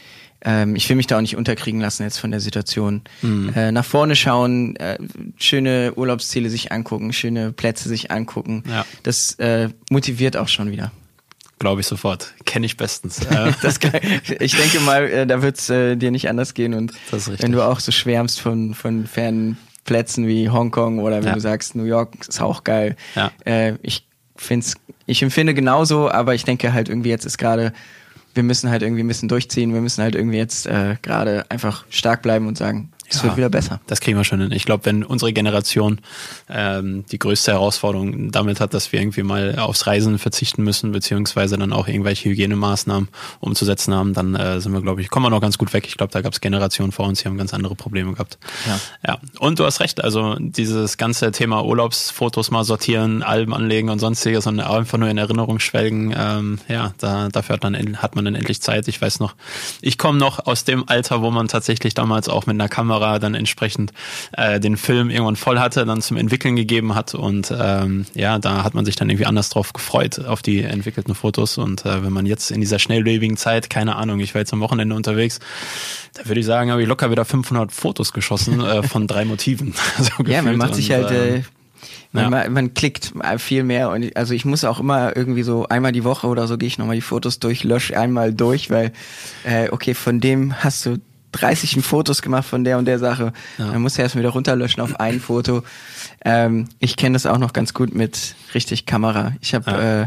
ähm, 0.45 0.77
ich 0.77 0.89
will 0.89 0.97
mich 0.97 1.07
da 1.07 1.17
auch 1.17 1.21
nicht 1.21 1.37
unterkriegen 1.37 1.81
lassen 1.81 2.03
jetzt 2.03 2.19
von 2.19 2.31
der 2.31 2.41
Situation. 2.41 3.03
Mhm. 3.23 3.53
Äh, 3.55 3.73
nach 3.73 3.85
vorne 3.85 4.17
schauen, 4.17 4.77
äh, 4.77 4.99
schöne 5.37 5.93
Urlaubsziele 5.95 6.51
sich 6.51 6.73
angucken, 6.73 7.13
schöne 7.13 7.53
Plätze 7.53 7.89
sich 7.89 8.11
angucken. 8.11 8.65
Ja. 8.69 8.85
Das 9.03 9.35
äh, 9.35 9.69
motiviert 9.91 10.37
auch 10.37 10.49
schon 10.49 10.71
wieder. 10.71 10.91
Glaube 11.59 11.81
ich 11.81 11.87
sofort. 11.87 12.35
Kenne 12.45 12.67
ich 12.67 12.77
bestens. 12.77 13.21
kann, 13.21 13.93
ich 14.41 14.57
denke 14.57 14.81
mal, 14.81 15.05
äh, 15.05 15.27
da 15.27 15.43
wird 15.43 15.59
es 15.59 15.71
äh, 15.71 15.95
dir 15.95 16.11
nicht 16.11 16.29
anders 16.29 16.55
gehen. 16.55 16.75
Und 16.75 16.93
wenn 17.39 17.53
du 17.53 17.63
auch 17.63 17.79
so 17.79 17.93
schwärmst 17.93 18.41
von, 18.41 18.75
von 18.75 19.07
fernen 19.07 19.59
Plätzen 19.85 20.27
wie 20.27 20.51
Hongkong 20.51 20.99
oder 20.99 21.19
wenn 21.19 21.29
ja. 21.29 21.35
du 21.35 21.41
sagst, 21.41 21.77
New 21.77 21.85
York 21.85 22.15
ist 22.29 22.41
auch 22.41 22.65
geil. 22.65 22.97
Ja. 23.15 23.31
Äh, 23.45 23.75
ich 23.83 24.07
find's, 24.35 24.75
ich 25.07 25.23
empfinde 25.23 25.55
genauso, 25.55 26.11
aber 26.11 26.35
ich 26.35 26.45
denke 26.45 26.73
halt 26.73 26.89
irgendwie 26.89 27.11
jetzt 27.11 27.27
ist 27.27 27.39
gerade 27.39 27.73
wir 28.35 28.43
müssen 28.43 28.71
halt 28.71 28.83
irgendwie 28.83 29.03
ein 29.03 29.09
bisschen 29.09 29.29
durchziehen, 29.29 29.75
wir 29.75 29.81
müssen 29.81 30.03
halt 30.03 30.15
irgendwie 30.15 30.39
jetzt 30.39 30.67
äh, 30.67 30.97
gerade 31.03 31.51
einfach 31.51 31.85
stark 31.91 32.23
bleiben 32.23 32.47
und 32.47 32.57
sagen, 32.57 32.92
es 33.15 33.23
ja, 33.23 33.25
wird 33.25 33.37
wieder 33.37 33.51
besser. 33.51 33.81
Das 33.87 34.01
kriegen 34.01 34.17
wir 34.17 34.25
schon 34.25 34.41
hin. 34.41 34.53
Ich 34.53 34.65
glaube, 34.65 34.85
wenn 34.87 35.05
unsere 35.05 35.33
Generation 35.33 36.01
ähm, 36.49 37.05
die 37.11 37.19
größte 37.19 37.53
Herausforderung 37.53 38.31
damit 38.31 38.61
hat, 38.61 38.75
dass 38.75 38.93
wir 38.93 39.01
irgendwie 39.01 39.23
mal 39.23 39.59
aufs 39.59 39.87
Reisen 39.87 40.19
verzichten 40.19 40.63
müssen, 40.63 40.93
beziehungsweise 40.93 41.57
dann 41.59 41.73
auch 41.73 41.89
irgendwelche 41.89 42.31
Hygienemaßnahmen 42.31 43.09
umzusetzen 43.41 43.95
haben, 43.95 44.15
dann 44.15 44.35
äh, 44.35 44.61
sind 44.61 44.73
wir, 44.73 44.81
glaube 44.81 45.01
ich, 45.01 45.11
kommen 45.11 45.27
wir 45.27 45.31
noch 45.31 45.41
ganz 45.41 45.59
gut 45.59 45.73
weg. 45.73 45.87
Ich 45.87 45.97
glaube, 45.97 46.13
da 46.13 46.21
gab 46.21 46.33
es 46.33 46.41
Generationen 46.41 46.93
vor 46.93 47.07
uns, 47.07 47.23
die 47.23 47.29
haben 47.29 47.37
ganz 47.37 47.55
andere 47.55 47.75
Probleme 47.75 48.13
gehabt. 48.13 48.39
Ja. 48.67 48.81
ja. 49.07 49.19
Und 49.39 49.59
du 49.59 49.65
hast 49.65 49.81
recht, 49.81 50.03
also 50.03 50.37
dieses 50.39 50.97
ganze 50.97 51.33
Thema 51.33 51.65
Urlaubsfotos 51.65 52.51
mal 52.51 52.65
sortieren, 52.65 53.23
Alben 53.23 53.53
anlegen 53.55 53.91
und 53.91 53.99
sonstiges 53.99 54.47
und 54.47 54.61
einfach 54.61 54.99
nur 54.99 55.09
in 55.09 55.19
Erinnerung 55.19 55.59
schwelgen, 55.59 56.15
ähm, 56.17 56.59
ja, 56.69 56.93
da, 56.99 57.29
dafür 57.29 57.55
hat, 57.55 57.65
dann, 57.65 57.97
hat 57.99 58.17
man 58.17 58.25
dann 58.25 58.35
endlich 58.35 58.63
Zeit. 58.63 58.89
Ich 58.89 59.01
weiß 59.01 59.21
noch, 59.21 59.35
ich 59.81 59.99
komme 59.99 60.19
noch 60.19 60.47
aus 60.47 60.65
dem 60.65 60.89
Alter, 60.89 61.23
wo 61.23 61.31
man 61.31 61.49
tatsächlich 61.49 61.95
damals 61.95 62.29
auch 62.29 62.47
mit 62.47 62.55
einer 62.55 62.69
Kamera 62.69 63.02
Kamera 63.03 63.19
dann 63.19 63.35
entsprechend 63.35 63.93
äh, 64.33 64.61
den 64.61 64.77
Film 64.77 65.11
irgendwann 65.11 65.37
voll 65.37 65.59
hatte, 65.59 65.85
dann 65.85 66.01
zum 66.03 66.17
Entwickeln 66.17 66.57
gegeben 66.57 66.95
hat 66.95 67.15
und 67.15 67.53
ähm, 67.57 68.07
ja, 68.15 68.39
da 68.39 68.65
hat 68.65 68.75
man 68.75 68.85
sich 68.85 68.97
dann 68.97 69.11
irgendwie 69.11 69.27
anders 69.27 69.49
drauf 69.49 69.73
gefreut, 69.73 70.25
auf 70.25 70.43
die 70.43 70.63
entwickelten 70.63 71.15
Fotos 71.15 71.59
und 71.59 71.85
äh, 71.85 72.05
wenn 72.05 72.13
man 72.13 72.27
jetzt 72.27 72.51
in 72.51 72.61
dieser 72.61 72.79
schnelllebigen 72.79 73.37
Zeit, 73.37 73.71
keine 73.71 73.97
Ahnung, 73.97 74.21
ich 74.21 74.35
war 74.35 74.41
jetzt 74.41 74.53
am 74.53 74.61
Wochenende 74.61 74.95
unterwegs, 74.95 75.41
da 76.15 76.27
würde 76.27 76.41
ich 76.41 76.47
sagen, 76.47 76.71
habe 76.71 76.83
ich 76.83 76.89
locker 76.89 77.11
wieder 77.11 77.25
500 77.25 77.73
Fotos 77.73 78.13
geschossen 78.13 78.61
äh, 78.61 78.83
von 78.83 79.07
drei 79.07 79.25
Motiven. 79.25 79.75
so 79.99 80.25
ja, 80.25 80.43
man 80.43 80.57
macht 80.57 80.75
sich 80.75 80.91
halt... 80.93 81.11
Äh, 81.11 81.37
äh 81.39 81.43
man, 82.15 82.31
ja. 82.31 82.51
man, 82.51 82.75
klickt 82.75 83.15
viel 83.39 83.65
mehr 83.65 83.89
und 83.89 84.15
also 84.17 84.35
ich 84.35 84.45
muss 84.45 84.65
auch 84.65 84.81
immer 84.81 85.17
irgendwie 85.17 85.43
so 85.43 85.67
einmal 85.69 85.93
die 85.93 86.05
Woche 86.05 86.27
oder 86.27 86.47
so 86.47 86.59
gehe 86.59 86.67
ich 86.67 86.77
nochmal 86.77 86.95
die 86.95 87.01
Fotos 87.01 87.39
durch, 87.39 87.65
lösche 87.65 87.99
einmal 87.99 88.35
durch, 88.35 88.69
weil 88.69 88.93
äh, 89.45 89.71
okay, 89.71 89.95
von 89.95 90.21
dem 90.21 90.63
hast 90.63 90.85
du 90.85 90.99
30 91.33 91.83
Fotos 91.83 92.23
gemacht 92.23 92.47
von 92.47 92.65
der 92.65 92.79
und 92.79 92.85
der 92.85 92.99
Sache. 92.99 93.33
Ja. 93.59 93.67
Man 93.67 93.83
muss 93.83 93.97
ja 93.97 94.05
erstmal 94.05 94.23
wieder 94.23 94.33
runterlöschen 94.33 94.83
auf 94.83 95.01
ein 95.01 95.21
Foto. 95.21 95.63
Ähm, 96.25 96.69
ich 96.79 96.97
kenne 96.97 97.15
das 97.15 97.27
auch 97.27 97.39
noch 97.39 97.53
ganz 97.53 97.75
gut 97.75 97.95
mit 97.95 98.35
richtig 98.55 98.87
Kamera. 98.87 99.33
Ich 99.41 99.55
habe 99.55 99.71
ja. 99.71 100.03
äh, 100.03 100.07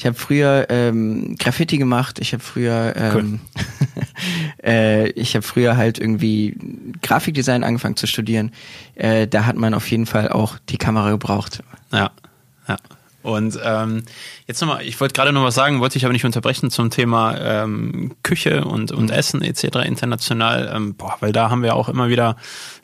ich 0.00 0.06
habe 0.06 0.16
früher 0.16 0.66
ähm, 0.70 1.36
Graffiti 1.38 1.76
gemacht. 1.76 2.20
Ich 2.20 2.32
habe 2.32 2.42
früher 2.42 2.94
ähm, 2.96 3.40
cool. 4.64 4.64
äh, 4.64 5.10
ich 5.10 5.34
habe 5.34 5.42
früher 5.42 5.76
halt 5.76 5.98
irgendwie 5.98 6.56
Grafikdesign 7.02 7.62
angefangen 7.64 7.96
zu 7.96 8.06
studieren. 8.06 8.52
Äh, 8.94 9.28
da 9.28 9.44
hat 9.44 9.56
man 9.56 9.74
auf 9.74 9.90
jeden 9.90 10.06
Fall 10.06 10.30
auch 10.30 10.56
die 10.70 10.78
Kamera 10.78 11.10
gebraucht. 11.10 11.62
Ja, 11.92 12.12
ja. 12.66 12.78
Und 13.22 13.58
ähm, 13.62 14.04
jetzt 14.46 14.60
nochmal, 14.60 14.82
ich 14.82 14.98
wollte 15.00 15.12
gerade 15.12 15.32
noch 15.32 15.44
was 15.44 15.54
sagen, 15.54 15.80
wollte 15.80 15.98
ich 15.98 16.04
aber 16.04 16.12
nicht 16.12 16.24
unterbrechen 16.24 16.70
zum 16.70 16.90
Thema 16.90 17.36
ähm, 17.38 18.12
Küche 18.22 18.64
und, 18.64 18.92
und 18.92 19.06
mhm. 19.06 19.10
Essen 19.10 19.42
etc. 19.42 19.84
international, 19.84 20.72
ähm, 20.74 20.94
boah, 20.94 21.16
weil 21.20 21.32
da 21.32 21.50
haben 21.50 21.62
wir 21.62 21.76
auch 21.76 21.88
immer 21.88 22.08
wieder 22.08 22.36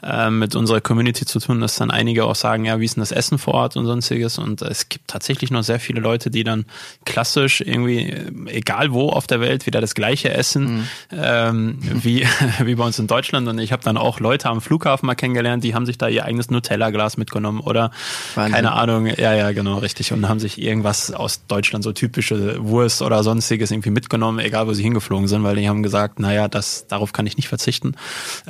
äh, 0.02 0.28
mit 0.30 0.54
unserer 0.54 0.80
Community 0.82 1.24
zu 1.24 1.40
tun, 1.40 1.60
dass 1.60 1.76
dann 1.76 1.90
einige 1.90 2.26
auch 2.26 2.34
sagen, 2.34 2.66
ja, 2.66 2.80
wie 2.80 2.84
ist 2.84 2.96
denn 2.96 3.00
das 3.00 3.12
Essen 3.12 3.38
vor 3.38 3.54
Ort 3.54 3.76
und 3.76 3.86
sonstiges. 3.86 4.38
Und 4.38 4.60
es 4.60 4.90
gibt 4.90 5.08
tatsächlich 5.08 5.50
noch 5.50 5.62
sehr 5.62 5.80
viele 5.80 6.00
Leute, 6.00 6.30
die 6.30 6.44
dann 6.44 6.66
klassisch 7.04 7.62
irgendwie, 7.62 8.14
egal 8.46 8.92
wo 8.92 9.08
auf 9.08 9.26
der 9.26 9.40
Welt, 9.40 9.64
wieder 9.64 9.80
das 9.80 9.94
gleiche 9.94 10.30
essen 10.30 10.76
mhm. 10.76 10.84
ähm, 11.12 11.78
wie, 11.80 12.26
wie 12.62 12.74
bei 12.74 12.84
uns 12.84 12.98
in 12.98 13.06
Deutschland. 13.06 13.48
Und 13.48 13.58
ich 13.58 13.72
habe 13.72 13.82
dann 13.82 13.96
auch 13.96 14.20
Leute 14.20 14.50
am 14.50 14.60
Flughafen 14.60 15.06
mal 15.06 15.14
kennengelernt, 15.14 15.64
die 15.64 15.74
haben 15.74 15.86
sich 15.86 15.96
da 15.96 16.08
ihr 16.08 16.24
eigenes 16.26 16.50
Nutella-Glas 16.50 17.16
mitgenommen 17.16 17.60
oder 17.60 17.90
Wahnsinn. 18.34 18.54
keine 18.54 18.72
Ahnung, 18.72 19.06
ja, 19.06 19.34
ja, 19.34 19.52
genau, 19.52 19.78
richtig. 19.78 20.12
Und 20.12 20.25
haben 20.28 20.40
sich 20.40 20.60
irgendwas 20.60 21.12
aus 21.12 21.46
Deutschland, 21.46 21.84
so 21.84 21.92
typische 21.92 22.64
Wurst 22.64 23.02
oder 23.02 23.22
sonstiges 23.22 23.70
irgendwie 23.70 23.90
mitgenommen, 23.90 24.38
egal 24.38 24.66
wo 24.66 24.72
sie 24.72 24.82
hingeflogen 24.82 25.28
sind, 25.28 25.42
weil 25.42 25.56
die 25.56 25.68
haben 25.68 25.82
gesagt, 25.82 26.18
naja, 26.18 26.48
das, 26.48 26.86
darauf 26.86 27.12
kann 27.12 27.26
ich 27.26 27.36
nicht 27.36 27.48
verzichten. 27.48 27.94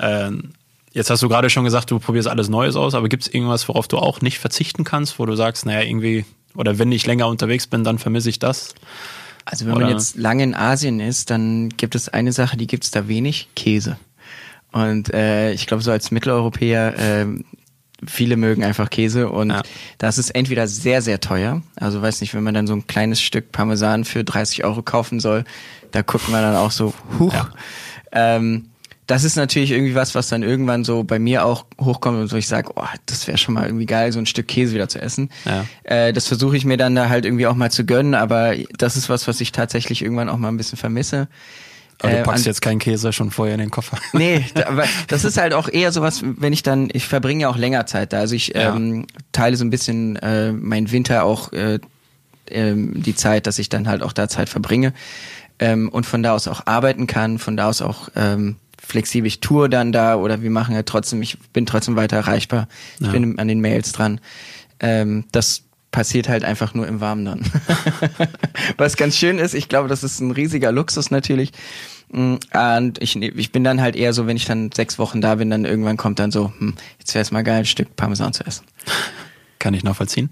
Ähm, 0.00 0.52
Jetzt 0.96 1.10
hast 1.10 1.22
du 1.22 1.28
gerade 1.28 1.50
schon 1.50 1.64
gesagt, 1.64 1.90
du 1.90 1.98
probierst 1.98 2.26
alles 2.26 2.48
Neues 2.48 2.74
aus, 2.74 2.94
aber 2.94 3.10
gibt 3.10 3.24
es 3.24 3.28
irgendwas, 3.28 3.68
worauf 3.68 3.86
du 3.86 3.98
auch 3.98 4.22
nicht 4.22 4.38
verzichten 4.38 4.82
kannst, 4.82 5.18
wo 5.18 5.26
du 5.26 5.36
sagst, 5.36 5.66
naja, 5.66 5.82
irgendwie, 5.82 6.24
oder 6.54 6.78
wenn 6.78 6.90
ich 6.90 7.04
länger 7.04 7.28
unterwegs 7.28 7.66
bin, 7.66 7.84
dann 7.84 7.98
vermisse 7.98 8.30
ich 8.30 8.38
das? 8.38 8.74
Also 9.44 9.66
wenn 9.66 9.74
oder? 9.74 9.84
man 9.84 9.94
jetzt 9.94 10.16
lange 10.16 10.42
in 10.42 10.54
Asien 10.54 10.98
ist, 10.98 11.28
dann 11.28 11.68
gibt 11.68 11.96
es 11.96 12.08
eine 12.08 12.32
Sache, 12.32 12.56
die 12.56 12.66
gibt 12.66 12.84
es 12.84 12.92
da 12.92 13.08
wenig, 13.08 13.48
Käse. 13.54 13.98
Und 14.72 15.12
äh, 15.12 15.52
ich 15.52 15.66
glaube, 15.66 15.82
so 15.82 15.90
als 15.90 16.10
Mitteleuropäer 16.12 16.98
äh, 16.98 17.26
viele 18.04 18.36
mögen 18.36 18.64
einfach 18.64 18.90
Käse 18.90 19.30
und 19.30 19.50
ja. 19.50 19.62
das 19.98 20.18
ist 20.18 20.30
entweder 20.30 20.68
sehr, 20.68 21.02
sehr 21.02 21.20
teuer. 21.20 21.62
Also 21.76 22.02
weiß 22.02 22.20
nicht, 22.20 22.34
wenn 22.34 22.42
man 22.42 22.54
dann 22.54 22.66
so 22.66 22.74
ein 22.74 22.86
kleines 22.86 23.20
Stück 23.20 23.52
Parmesan 23.52 24.04
für 24.04 24.24
30 24.24 24.64
Euro 24.64 24.82
kaufen 24.82 25.20
soll, 25.20 25.44
da 25.92 26.02
guckt 26.02 26.28
man 26.28 26.42
dann 26.42 26.56
auch 26.56 26.70
so, 26.70 26.92
huch. 27.18 27.32
Ja. 27.32 27.48
Ähm, 28.12 28.66
das 29.06 29.22
ist 29.22 29.36
natürlich 29.36 29.70
irgendwie 29.70 29.94
was, 29.94 30.14
was 30.14 30.28
dann 30.28 30.42
irgendwann 30.42 30.84
so 30.84 31.04
bei 31.04 31.18
mir 31.18 31.44
auch 31.44 31.66
hochkommt 31.80 32.18
und 32.18 32.28
so 32.28 32.36
ich 32.36 32.48
sage, 32.48 32.72
oh, 32.74 32.84
das 33.06 33.26
wäre 33.28 33.38
schon 33.38 33.54
mal 33.54 33.66
irgendwie 33.66 33.86
geil, 33.86 34.10
so 34.12 34.18
ein 34.18 34.26
Stück 34.26 34.48
Käse 34.48 34.74
wieder 34.74 34.88
zu 34.88 35.00
essen. 35.00 35.30
Ja. 35.44 35.64
Äh, 35.84 36.12
das 36.12 36.26
versuche 36.26 36.56
ich 36.56 36.64
mir 36.64 36.76
dann 36.76 36.94
da 36.94 37.08
halt 37.08 37.24
irgendwie 37.24 37.46
auch 37.46 37.54
mal 37.54 37.70
zu 37.70 37.84
gönnen, 37.84 38.14
aber 38.14 38.54
das 38.76 38.96
ist 38.96 39.08
was, 39.08 39.28
was 39.28 39.40
ich 39.40 39.52
tatsächlich 39.52 40.02
irgendwann 40.02 40.28
auch 40.28 40.38
mal 40.38 40.48
ein 40.48 40.56
bisschen 40.56 40.78
vermisse. 40.78 41.28
Aber 42.00 42.12
du 42.12 42.18
äh, 42.18 42.22
packst 42.22 42.46
äh, 42.46 42.50
jetzt 42.50 42.60
keinen 42.60 42.78
Käse 42.78 43.12
schon 43.12 43.30
vorher 43.30 43.54
in 43.54 43.60
den 43.60 43.70
Koffer. 43.70 43.98
Nee, 44.12 44.44
aber 44.66 44.84
das 45.08 45.24
ist 45.24 45.38
halt 45.38 45.54
auch 45.54 45.68
eher 45.68 45.92
sowas, 45.92 46.22
wenn 46.22 46.52
ich 46.52 46.62
dann, 46.62 46.88
ich 46.92 47.06
verbringe 47.06 47.42
ja 47.42 47.48
auch 47.48 47.56
länger 47.56 47.86
Zeit 47.86 48.12
da. 48.12 48.18
Also 48.20 48.34
ich 48.34 48.48
ja. 48.48 48.74
ähm, 48.74 49.06
teile 49.32 49.56
so 49.56 49.64
ein 49.64 49.70
bisschen 49.70 50.16
äh, 50.16 50.52
meinen 50.52 50.90
Winter 50.92 51.24
auch 51.24 51.52
äh, 51.52 51.78
ähm, 52.48 53.02
die 53.02 53.14
Zeit, 53.14 53.46
dass 53.46 53.58
ich 53.58 53.68
dann 53.68 53.88
halt 53.88 54.02
auch 54.02 54.12
da 54.12 54.28
Zeit 54.28 54.48
verbringe 54.48 54.92
ähm, 55.58 55.88
und 55.88 56.06
von 56.06 56.22
da 56.22 56.34
aus 56.34 56.48
auch 56.48 56.66
arbeiten 56.66 57.06
kann, 57.06 57.38
von 57.38 57.56
da 57.56 57.68
aus 57.68 57.82
auch 57.82 58.08
ähm, 58.14 58.56
flexibel, 58.80 59.26
ich 59.26 59.40
tour 59.40 59.68
dann 59.68 59.92
da 59.92 60.16
oder 60.16 60.42
wir 60.42 60.50
machen 60.50 60.74
ja 60.74 60.82
trotzdem, 60.82 61.22
ich 61.22 61.38
bin 61.52 61.66
trotzdem 61.66 61.96
weiter 61.96 62.16
erreichbar, 62.16 62.68
ich 63.00 63.06
ja. 63.06 63.12
bin 63.12 63.38
an 63.38 63.48
den 63.48 63.60
Mails 63.60 63.92
dran. 63.92 64.20
Ähm, 64.80 65.24
das 65.32 65.62
passiert 65.96 66.28
halt 66.28 66.44
einfach 66.44 66.74
nur 66.74 66.86
im 66.86 67.00
Warmen 67.00 67.24
dann. 67.24 67.40
Was 68.76 68.98
ganz 68.98 69.16
schön 69.16 69.38
ist, 69.38 69.54
ich 69.54 69.70
glaube, 69.70 69.88
das 69.88 70.04
ist 70.04 70.20
ein 70.20 70.30
riesiger 70.30 70.70
Luxus 70.70 71.10
natürlich. 71.10 71.52
Mm, 72.12 72.34
und 72.52 73.02
ich, 73.02 73.16
ich 73.16 73.50
bin 73.50 73.64
dann 73.64 73.80
halt 73.80 73.96
eher 73.96 74.12
so, 74.12 74.26
wenn 74.26 74.36
ich 74.36 74.44
dann 74.44 74.70
sechs 74.72 74.98
Wochen 74.98 75.22
da 75.22 75.36
bin, 75.36 75.48
dann 75.48 75.64
irgendwann 75.64 75.96
kommt 75.96 76.18
dann 76.18 76.30
so, 76.30 76.52
hm, 76.58 76.74
jetzt 76.98 77.14
wäre 77.14 77.22
es 77.22 77.30
mal 77.30 77.42
geil, 77.44 77.60
ein 77.60 77.64
Stück 77.64 77.96
Parmesan 77.96 78.34
zu 78.34 78.44
essen 78.44 78.66
kann 79.66 79.74
ich 79.74 79.82
nachvollziehen. 79.82 80.30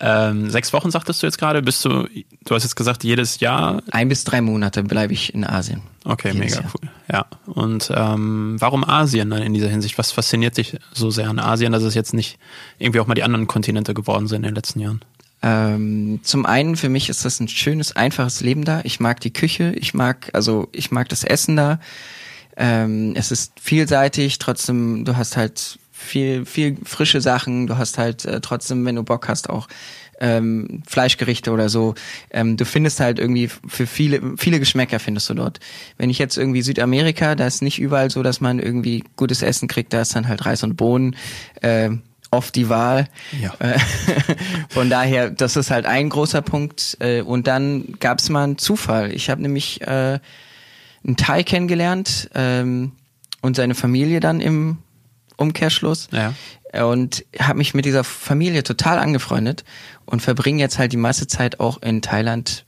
Ähm, 0.00 0.48
sechs 0.48 0.72
Wochen 0.72 0.90
sagtest 0.90 1.22
du 1.22 1.26
jetzt 1.26 1.36
gerade, 1.36 1.60
bist 1.60 1.84
du, 1.84 2.08
du 2.46 2.54
hast 2.54 2.62
jetzt 2.62 2.74
gesagt, 2.74 3.04
jedes 3.04 3.38
Jahr? 3.40 3.82
Ein 3.90 4.08
bis 4.08 4.24
drei 4.24 4.40
Monate 4.40 4.82
bleibe 4.82 5.12
ich 5.12 5.34
in 5.34 5.44
Asien. 5.44 5.82
Okay, 6.06 6.32
mega 6.32 6.54
Jahr. 6.54 6.72
cool. 6.72 6.88
Ja. 7.12 7.26
Und 7.44 7.92
ähm, 7.94 8.56
warum 8.58 8.82
Asien 8.82 9.28
dann 9.28 9.42
in 9.42 9.52
dieser 9.52 9.68
Hinsicht? 9.68 9.98
Was 9.98 10.10
fasziniert 10.10 10.56
dich 10.56 10.78
so 10.90 11.10
sehr 11.10 11.28
an 11.28 11.38
Asien, 11.38 11.70
dass 11.70 11.82
es 11.82 11.94
jetzt 11.94 12.14
nicht 12.14 12.38
irgendwie 12.78 13.00
auch 13.00 13.06
mal 13.06 13.12
die 13.12 13.24
anderen 13.24 13.46
Kontinente 13.46 13.92
geworden 13.92 14.26
sind 14.26 14.36
in 14.36 14.44
den 14.44 14.54
letzten 14.54 14.80
Jahren? 14.80 15.04
Ähm, 15.42 16.20
zum 16.22 16.46
einen 16.46 16.76
für 16.76 16.88
mich 16.88 17.10
ist 17.10 17.26
das 17.26 17.40
ein 17.40 17.48
schönes, 17.48 17.94
einfaches 17.94 18.40
Leben 18.40 18.64
da. 18.64 18.80
Ich 18.84 19.00
mag 19.00 19.20
die 19.20 19.34
Küche, 19.34 19.74
ich 19.76 19.92
mag, 19.92 20.30
also 20.32 20.70
ich 20.72 20.90
mag 20.90 21.10
das 21.10 21.24
Essen 21.24 21.56
da. 21.56 21.78
Ähm, 22.56 23.12
es 23.16 23.32
ist 23.32 23.52
vielseitig, 23.60 24.38
trotzdem, 24.38 25.04
du 25.04 25.14
hast 25.14 25.36
halt 25.36 25.78
viel, 26.02 26.44
viel 26.44 26.76
frische 26.84 27.20
Sachen. 27.20 27.66
Du 27.66 27.78
hast 27.78 27.98
halt 27.98 28.24
äh, 28.24 28.40
trotzdem, 28.40 28.84
wenn 28.84 28.96
du 28.96 29.02
Bock 29.02 29.28
hast, 29.28 29.48
auch 29.48 29.68
ähm, 30.20 30.82
Fleischgerichte 30.86 31.50
oder 31.50 31.68
so. 31.68 31.94
Ähm, 32.30 32.56
du 32.56 32.64
findest 32.64 33.00
halt 33.00 33.18
irgendwie 33.18 33.48
für 33.66 33.86
viele, 33.86 34.36
viele 34.38 34.60
Geschmäcker 34.60 35.00
findest 35.00 35.28
du 35.28 35.34
dort. 35.34 35.58
Wenn 35.98 36.10
ich 36.10 36.18
jetzt 36.18 36.38
irgendwie 36.38 36.62
Südamerika, 36.62 37.34
da 37.34 37.46
ist 37.46 37.60
nicht 37.60 37.80
überall 37.80 38.10
so, 38.10 38.22
dass 38.22 38.40
man 38.40 38.58
irgendwie 38.58 39.04
gutes 39.16 39.42
Essen 39.42 39.68
kriegt, 39.68 39.92
da 39.92 40.02
ist 40.02 40.14
dann 40.14 40.28
halt 40.28 40.46
Reis 40.46 40.62
und 40.62 40.76
Bohnen. 40.76 41.16
Äh, 41.60 41.90
oft 42.30 42.54
die 42.54 42.68
Wahl. 42.68 43.08
Ja. 43.40 43.52
Äh, 43.58 43.78
von 44.68 44.88
daher, 44.88 45.30
das 45.30 45.56
ist 45.56 45.70
halt 45.70 45.86
ein 45.86 46.08
großer 46.08 46.40
Punkt. 46.40 46.96
Äh, 47.00 47.22
und 47.22 47.46
dann 47.46 47.94
gab 47.98 48.20
es 48.20 48.30
mal 48.30 48.44
einen 48.44 48.58
Zufall. 48.58 49.12
Ich 49.12 49.28
habe 49.28 49.42
nämlich 49.42 49.82
äh, 49.82 50.18
einen 51.04 51.16
Thai 51.16 51.42
kennengelernt 51.42 52.30
ähm, 52.34 52.92
und 53.42 53.56
seine 53.56 53.74
Familie 53.74 54.20
dann 54.20 54.40
im 54.40 54.78
Umkehrschluss. 55.42 56.08
Ja. 56.12 56.34
Und 56.86 57.26
habe 57.38 57.58
mich 57.58 57.74
mit 57.74 57.84
dieser 57.84 58.02
Familie 58.02 58.62
total 58.62 58.98
angefreundet 58.98 59.64
und 60.06 60.22
verbringe 60.22 60.60
jetzt 60.60 60.78
halt 60.78 60.92
die 60.92 60.96
meiste 60.96 61.26
Zeit 61.26 61.60
auch 61.60 61.82
in 61.82 62.00
Thailand 62.00 62.64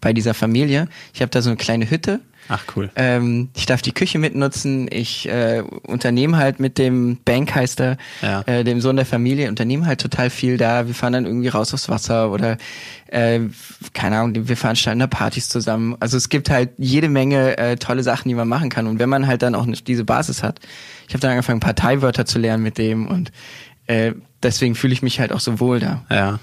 bei 0.00 0.12
dieser 0.12 0.34
Familie. 0.34 0.88
Ich 1.14 1.22
habe 1.22 1.30
da 1.30 1.42
so 1.42 1.50
eine 1.50 1.56
kleine 1.56 1.88
Hütte. 1.88 2.20
Ach 2.48 2.64
cool. 2.74 2.90
Ähm, 2.96 3.48
ich 3.54 3.66
darf 3.66 3.82
die 3.82 3.92
Küche 3.92 4.18
mitnutzen. 4.18 4.88
Ich 4.90 5.28
äh, 5.28 5.62
unternehme 5.86 6.36
halt 6.36 6.60
mit 6.60 6.78
dem 6.78 7.18
Bank 7.24 7.54
heißt 7.54 7.80
er, 7.80 7.96
ja. 8.22 8.42
äh, 8.42 8.64
dem 8.64 8.80
Sohn 8.80 8.96
der 8.96 9.06
Familie, 9.06 9.48
unternehme 9.48 9.86
halt 9.86 10.00
total 10.00 10.30
viel 10.30 10.56
da. 10.56 10.86
Wir 10.86 10.94
fahren 10.94 11.12
dann 11.12 11.26
irgendwie 11.26 11.48
raus 11.48 11.74
aufs 11.74 11.88
Wasser 11.88 12.30
oder 12.30 12.56
äh, 13.08 13.40
keine 13.92 14.18
Ahnung, 14.18 14.48
wir 14.48 14.56
veranstalten 14.56 15.00
da 15.00 15.06
Partys 15.06 15.48
zusammen. 15.48 15.96
Also 16.00 16.16
es 16.16 16.28
gibt 16.28 16.50
halt 16.50 16.70
jede 16.78 17.08
Menge 17.08 17.58
äh, 17.58 17.76
tolle 17.76 18.02
Sachen, 18.02 18.28
die 18.28 18.34
man 18.34 18.48
machen 18.48 18.70
kann. 18.70 18.86
Und 18.86 18.98
wenn 18.98 19.08
man 19.08 19.26
halt 19.26 19.42
dann 19.42 19.54
auch 19.54 19.66
nicht 19.66 19.86
diese 19.88 20.04
Basis 20.04 20.42
hat, 20.42 20.60
ich 21.08 21.14
habe 21.14 21.20
dann 21.20 21.32
angefangen, 21.32 21.60
Parteiwörter 21.60 22.26
zu 22.26 22.38
lernen 22.38 22.62
mit 22.62 22.78
dem 22.78 23.06
und 23.06 23.32
äh, 23.86 24.12
deswegen 24.42 24.74
fühle 24.74 24.92
ich 24.92 25.02
mich 25.02 25.20
halt 25.20 25.32
auch 25.32 25.40
so 25.40 25.60
wohl 25.60 25.80
da. 25.80 26.04
Ja. 26.10 26.40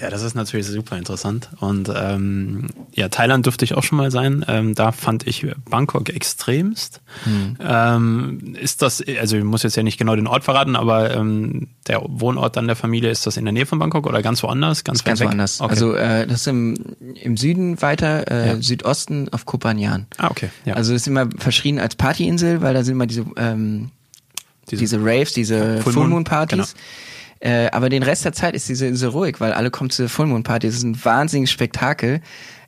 Ja, 0.00 0.10
das 0.10 0.22
ist 0.22 0.34
natürlich 0.34 0.66
super 0.66 0.96
interessant. 0.96 1.50
Und 1.60 1.90
ähm, 1.94 2.66
ja, 2.92 3.08
Thailand 3.08 3.46
dürfte 3.46 3.64
ich 3.64 3.74
auch 3.74 3.82
schon 3.84 3.98
mal 3.98 4.10
sein. 4.10 4.44
Ähm, 4.48 4.74
da 4.74 4.92
fand 4.92 5.26
ich 5.26 5.46
Bangkok 5.70 6.08
extremst. 6.08 7.00
Hm. 7.24 7.56
Ähm, 7.60 8.56
ist 8.60 8.82
das, 8.82 9.02
also 9.20 9.36
ich 9.36 9.44
muss 9.44 9.62
jetzt 9.62 9.76
ja 9.76 9.82
nicht 9.82 9.98
genau 9.98 10.16
den 10.16 10.26
Ort 10.26 10.44
verraten, 10.44 10.74
aber 10.74 11.14
ähm, 11.14 11.68
der 11.86 12.02
Wohnort 12.04 12.56
dann 12.56 12.66
der 12.66 12.76
Familie, 12.76 13.10
ist 13.10 13.26
das 13.26 13.36
in 13.36 13.44
der 13.44 13.52
Nähe 13.52 13.66
von 13.66 13.78
Bangkok 13.78 14.06
oder 14.06 14.20
ganz 14.20 14.42
woanders? 14.42 14.82
Ganz, 14.82 15.04
ganz 15.04 15.20
woanders. 15.20 15.60
Okay. 15.60 15.70
Also 15.70 15.94
äh, 15.94 16.26
das 16.26 16.40
ist 16.40 16.46
im, 16.48 16.74
im 17.20 17.36
Süden 17.36 17.80
weiter, 17.80 18.30
äh, 18.30 18.48
ja. 18.48 18.62
Südosten 18.62 19.28
auf 19.30 19.46
Koh 19.46 19.58
Phangan. 19.60 20.06
Ah, 20.18 20.28
okay. 20.30 20.50
Ja. 20.64 20.74
Also 20.74 20.92
ist 20.92 21.06
immer 21.06 21.28
verschrien 21.38 21.78
als 21.78 21.94
Partyinsel, 21.94 22.62
weil 22.62 22.74
da 22.74 22.82
sind 22.82 22.94
immer 22.94 23.06
diese, 23.06 23.24
ähm, 23.36 23.90
diese, 24.70 24.80
diese 24.80 24.98
Raves, 24.98 25.32
diese 25.34 25.80
Full 25.82 25.92
Moon 25.92 26.24
Partys. 26.24 26.74
Genau. 26.74 26.84
Äh, 27.44 27.68
aber 27.72 27.90
den 27.90 28.02
Rest 28.02 28.24
der 28.24 28.32
Zeit 28.32 28.54
ist 28.54 28.70
diese 28.70 28.86
Insel 28.86 29.10
ruhig, 29.10 29.38
weil 29.38 29.52
alle 29.52 29.70
kommen 29.70 29.90
zur 29.90 30.08
Full 30.08 30.26
Moon 30.26 30.44
Party. 30.44 30.66
Es 30.66 30.76
ist 30.76 30.82
ein 30.82 31.04
wahnsinniges 31.04 31.50
Spektakel, 31.50 32.22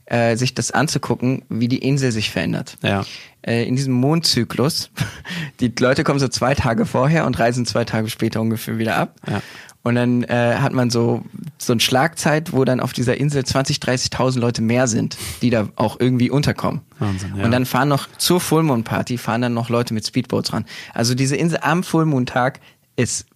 äh, 0.04 0.36
sich 0.36 0.52
das 0.52 0.70
anzugucken, 0.70 1.42
wie 1.48 1.66
die 1.66 1.78
Insel 1.78 2.12
sich 2.12 2.30
verändert. 2.30 2.76
Ja. 2.82 3.06
Äh, 3.40 3.66
in 3.66 3.74
diesem 3.74 3.94
Mondzyklus, 3.94 4.90
die 5.60 5.72
Leute 5.80 6.04
kommen 6.04 6.18
so 6.18 6.28
zwei 6.28 6.54
Tage 6.54 6.84
vorher 6.84 7.24
und 7.24 7.38
reisen 7.38 7.64
zwei 7.64 7.86
Tage 7.86 8.10
später 8.10 8.42
ungefähr 8.42 8.76
wieder 8.76 8.96
ab. 8.96 9.14
Ja. 9.26 9.40
Und 9.82 9.94
dann 9.94 10.24
äh, 10.24 10.56
hat 10.60 10.74
man 10.74 10.90
so 10.90 11.24
so 11.56 11.72
ein 11.72 11.80
Schlagzeit, 11.80 12.52
wo 12.52 12.64
dann 12.66 12.80
auf 12.80 12.92
dieser 12.92 13.16
Insel 13.16 13.46
20, 13.46 13.78
30.000 13.78 14.38
Leute 14.38 14.60
mehr 14.60 14.88
sind, 14.88 15.16
die 15.40 15.48
da 15.48 15.68
auch 15.76 15.98
irgendwie 15.98 16.28
unterkommen. 16.28 16.82
Wahnsinn, 16.98 17.34
ja. 17.36 17.44
Und 17.44 17.50
dann 17.50 17.64
fahren 17.64 17.88
noch 17.88 18.08
zur 18.18 18.40
Full 18.40 18.64
Moon 18.64 18.84
Party 18.84 19.16
fahren 19.16 19.40
dann 19.40 19.54
noch 19.54 19.70
Leute 19.70 19.94
mit 19.94 20.06
Speedboats 20.06 20.52
ran. 20.52 20.66
Also 20.92 21.14
diese 21.14 21.36
Insel 21.36 21.60
am 21.62 21.82
Full 21.82 22.04
Moon 22.04 22.26
Tag 22.26 22.60
ist 22.96 23.26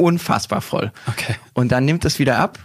unfassbar 0.00 0.60
voll. 0.60 0.92
Okay. 1.06 1.34
Und 1.52 1.72
dann 1.72 1.84
nimmt 1.84 2.04
es 2.04 2.18
wieder 2.18 2.38
ab 2.38 2.58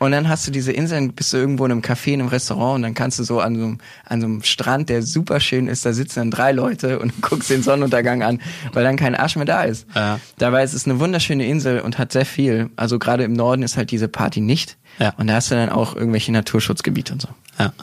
und 0.00 0.12
dann 0.12 0.30
hast 0.30 0.46
du 0.46 0.50
diese 0.50 0.72
Inseln, 0.72 1.12
bist 1.12 1.34
du 1.34 1.36
irgendwo 1.36 1.66
in 1.66 1.72
einem 1.72 1.82
Café, 1.82 2.12
in 2.14 2.20
einem 2.20 2.30
Restaurant 2.30 2.76
und 2.76 2.82
dann 2.82 2.94
kannst 2.94 3.18
du 3.18 3.22
so 3.22 3.38
an 3.40 3.54
so 3.54 3.64
einem, 3.64 3.78
an 4.06 4.20
so 4.22 4.26
einem 4.26 4.42
Strand, 4.42 4.88
der 4.88 5.02
super 5.02 5.40
schön 5.40 5.68
ist, 5.68 5.84
da 5.84 5.92
sitzen 5.92 6.20
dann 6.20 6.30
drei 6.30 6.52
Leute 6.52 6.98
und 6.98 7.12
guckst 7.22 7.50
den 7.50 7.62
Sonnenuntergang 7.62 8.22
an, 8.22 8.40
weil 8.72 8.82
dann 8.82 8.96
kein 8.96 9.14
Arsch 9.14 9.36
mehr 9.36 9.44
da 9.44 9.62
ist. 9.64 9.86
Ja. 9.94 10.18
Dabei 10.38 10.64
ist 10.64 10.72
es 10.72 10.86
eine 10.86 10.98
wunderschöne 11.00 11.46
Insel 11.46 11.80
und 11.80 11.98
hat 11.98 12.12
sehr 12.12 12.24
viel. 12.24 12.70
Also 12.76 12.98
gerade 12.98 13.24
im 13.24 13.34
Norden 13.34 13.62
ist 13.62 13.76
halt 13.76 13.90
diese 13.90 14.08
Party 14.08 14.40
nicht. 14.40 14.78
Ja. 14.98 15.12
Und 15.18 15.26
da 15.26 15.34
hast 15.34 15.50
du 15.50 15.54
dann 15.54 15.68
auch 15.68 15.94
irgendwelche 15.94 16.32
Naturschutzgebiete 16.32 17.12
und 17.12 17.20
so. 17.20 17.28
Ja. 17.58 17.74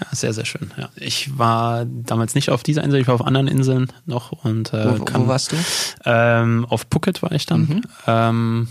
Ja, 0.00 0.06
sehr, 0.12 0.32
sehr 0.32 0.44
schön. 0.44 0.70
Ja. 0.76 0.88
Ich 0.96 1.38
war 1.38 1.84
damals 1.84 2.34
nicht 2.34 2.50
auf 2.50 2.62
dieser 2.62 2.84
Insel, 2.84 3.00
ich 3.00 3.08
war 3.08 3.14
auf 3.14 3.26
anderen 3.26 3.48
Inseln 3.48 3.92
noch 4.06 4.32
und 4.32 4.72
äh, 4.72 4.98
wo, 4.98 5.04
wo 5.12 5.26
warst 5.28 5.52
du? 5.52 5.56
Ähm, 6.04 6.66
auf 6.68 6.86
Phuket 6.90 7.22
war 7.22 7.32
ich 7.32 7.46
dann. 7.46 7.60
Mhm. 7.60 7.82
Ähm, 8.06 8.68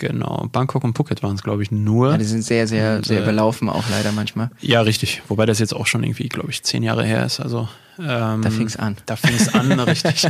Genau, 0.00 0.48
Bangkok 0.50 0.82
und 0.82 0.96
Phuket 0.96 1.22
waren 1.22 1.34
es, 1.34 1.42
glaube 1.42 1.62
ich, 1.62 1.70
nur. 1.70 2.12
Ja, 2.12 2.16
die 2.16 2.24
sind 2.24 2.42
sehr, 2.42 2.66
sehr, 2.66 2.96
und, 2.96 3.04
sehr 3.04 3.18
äh, 3.18 3.22
überlaufen 3.22 3.68
auch 3.68 3.84
leider 3.90 4.12
manchmal. 4.12 4.50
Ja, 4.62 4.80
richtig. 4.80 5.20
Wobei 5.28 5.44
das 5.44 5.58
jetzt 5.58 5.74
auch 5.74 5.86
schon 5.86 6.02
irgendwie, 6.02 6.30
glaube 6.30 6.48
ich, 6.48 6.62
zehn 6.62 6.82
Jahre 6.82 7.04
her 7.04 7.26
ist. 7.26 7.38
Also 7.38 7.68
ähm, 7.98 8.40
da 8.40 8.48
fing 8.48 8.66
es 8.66 8.78
an. 8.78 8.96
Da 9.04 9.16
fing 9.16 9.34
es 9.34 9.52
an, 9.52 9.78
richtig. 9.80 10.26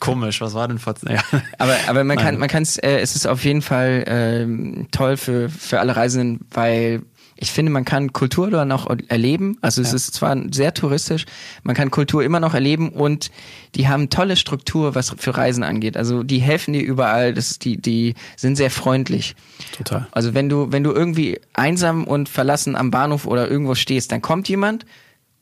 Komisch. 0.00 0.40
Was 0.40 0.54
war 0.54 0.66
denn 0.66 0.80
vor? 0.80 0.94
Ja. 1.08 1.22
Aber, 1.58 1.76
aber 1.86 2.02
man 2.02 2.16
kann, 2.16 2.38
man 2.38 2.48
kann 2.48 2.64
es. 2.64 2.76
Äh, 2.76 2.98
es 2.98 3.14
ist 3.14 3.26
auf 3.26 3.44
jeden 3.44 3.62
Fall 3.62 4.02
äh, 4.08 4.84
toll 4.90 5.16
für 5.16 5.48
für 5.48 5.78
alle 5.78 5.94
Reisenden, 5.94 6.40
weil 6.50 7.02
ich 7.42 7.50
finde, 7.50 7.72
man 7.72 7.84
kann 7.84 8.12
Kultur 8.12 8.52
dann 8.52 8.70
auch 8.70 8.86
erleben. 9.08 9.58
Also 9.62 9.82
es 9.82 9.90
ja. 9.90 9.96
ist 9.96 10.14
zwar 10.14 10.36
sehr 10.52 10.72
touristisch, 10.74 11.26
man 11.64 11.74
kann 11.74 11.90
Kultur 11.90 12.22
immer 12.22 12.38
noch 12.38 12.54
erleben 12.54 12.90
und 12.90 13.32
die 13.74 13.88
haben 13.88 14.10
tolle 14.10 14.36
Struktur, 14.36 14.94
was 14.94 15.12
für 15.18 15.36
Reisen 15.36 15.64
angeht. 15.64 15.96
Also 15.96 16.22
die 16.22 16.38
helfen 16.38 16.72
dir 16.72 16.82
überall, 16.82 17.34
das 17.34 17.58
die 17.58 17.78
die 17.78 18.14
sind 18.36 18.54
sehr 18.54 18.70
freundlich. 18.70 19.34
Total. 19.76 20.06
Also 20.12 20.34
wenn 20.34 20.48
du 20.48 20.70
wenn 20.70 20.84
du 20.84 20.92
irgendwie 20.92 21.40
einsam 21.52 22.04
und 22.04 22.28
verlassen 22.28 22.76
am 22.76 22.92
Bahnhof 22.92 23.26
oder 23.26 23.50
irgendwo 23.50 23.74
stehst, 23.74 24.12
dann 24.12 24.22
kommt 24.22 24.48
jemand, 24.48 24.86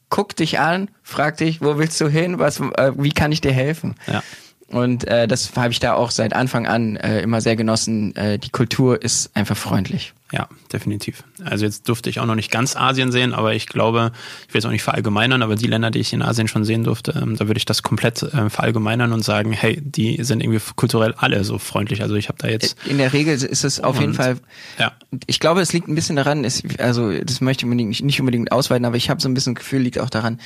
guckt 0.09 0.39
dich 0.39 0.59
an, 0.59 0.89
fragt 1.03 1.41
dich, 1.41 1.61
wo 1.61 1.77
willst 1.77 2.01
du 2.01 2.09
hin, 2.09 2.39
was 2.39 2.61
äh, 2.61 2.93
wie 2.97 3.13
kann 3.13 3.31
ich 3.31 3.43
dir 3.43 3.53
helfen? 3.53 3.95
Ja. 4.07 4.23
Und 4.69 5.07
äh, 5.07 5.29
das 5.29 5.55
habe 5.55 5.73
ich 5.73 5.81
da 5.81 5.93
auch 5.95 6.13
seit 6.13 6.33
Anfang 6.33 6.67
an 6.67 6.97
äh, 6.97 7.21
immer 7.21 7.43
sehr 7.43 7.57
genossen. 7.57 8.17
Äh, 8.17 8.39
die 8.39 8.51
Kultur 8.51 9.03
ist 9.03 9.37
einfach 9.37 9.57
freundlich. 9.57 10.15
Ja, 10.33 10.49
definitiv. 10.73 11.25
Also 11.45 11.65
jetzt 11.65 11.89
durfte 11.89 12.09
ich 12.09 12.21
auch 12.21 12.27
noch 12.27 12.37
nicht 12.37 12.51
ganz 12.51 12.77
Asien 12.77 13.11
sehen, 13.11 13.35
aber 13.35 13.55
ich 13.55 13.67
glaube, 13.67 14.13
ich 14.47 14.55
will 14.55 14.61
es 14.61 14.65
auch 14.65 14.71
nicht 14.71 14.85
verallgemeinern, 14.85 15.43
aber 15.43 15.57
die 15.57 15.67
Länder, 15.67 15.91
die 15.91 15.99
ich 15.99 16.13
in 16.13 16.23
Asien 16.23 16.47
schon 16.47 16.65
sehen 16.65 16.85
durfte, 16.85 17.19
ähm, 17.21 17.37
da 17.37 17.49
würde 17.49 17.59
ich 17.59 17.65
das 17.65 17.83
komplett 17.83 18.23
äh, 18.23 18.49
verallgemeinern 18.49 19.13
und 19.13 19.25
sagen, 19.25 19.53
hey, 19.53 19.81
die 19.81 20.23
sind 20.23 20.43
irgendwie 20.43 20.61
kulturell 20.77 21.15
alle 21.17 21.43
so 21.43 21.59
freundlich. 21.59 22.03
Also 22.03 22.15
ich 22.15 22.29
habe 22.29 22.39
da 22.39 22.49
jetzt. 22.49 22.77
In 22.87 22.99
der 22.99 23.13
Regel 23.13 23.35
ist 23.35 23.65
es 23.65 23.81
auf 23.81 23.99
jeden 23.99 24.15
Fall. 24.15 24.37
Ja. 24.79 24.93
Ich 25.27 25.41
glaube, 25.41 25.61
es 25.61 25.73
liegt 25.73 25.89
ein 25.89 25.97
bisschen 25.97 26.17
daran, 26.17 26.45
ist, 26.45 26.81
also 26.81 27.13
das 27.13 27.41
möchte 27.41 27.63
ich 27.63 27.71
unbedingt, 27.71 28.01
nicht 28.01 28.21
unbedingt 28.21 28.53
ausweiten, 28.53 28.85
aber 28.85 28.97
ich 28.97 29.11
habe 29.11 29.21
so 29.21 29.29
ein 29.29 29.35
bisschen 29.35 29.57
Gefühl, 29.57 29.81
liegt 29.81 29.99
auch 29.99 30.11
daran, 30.11 30.41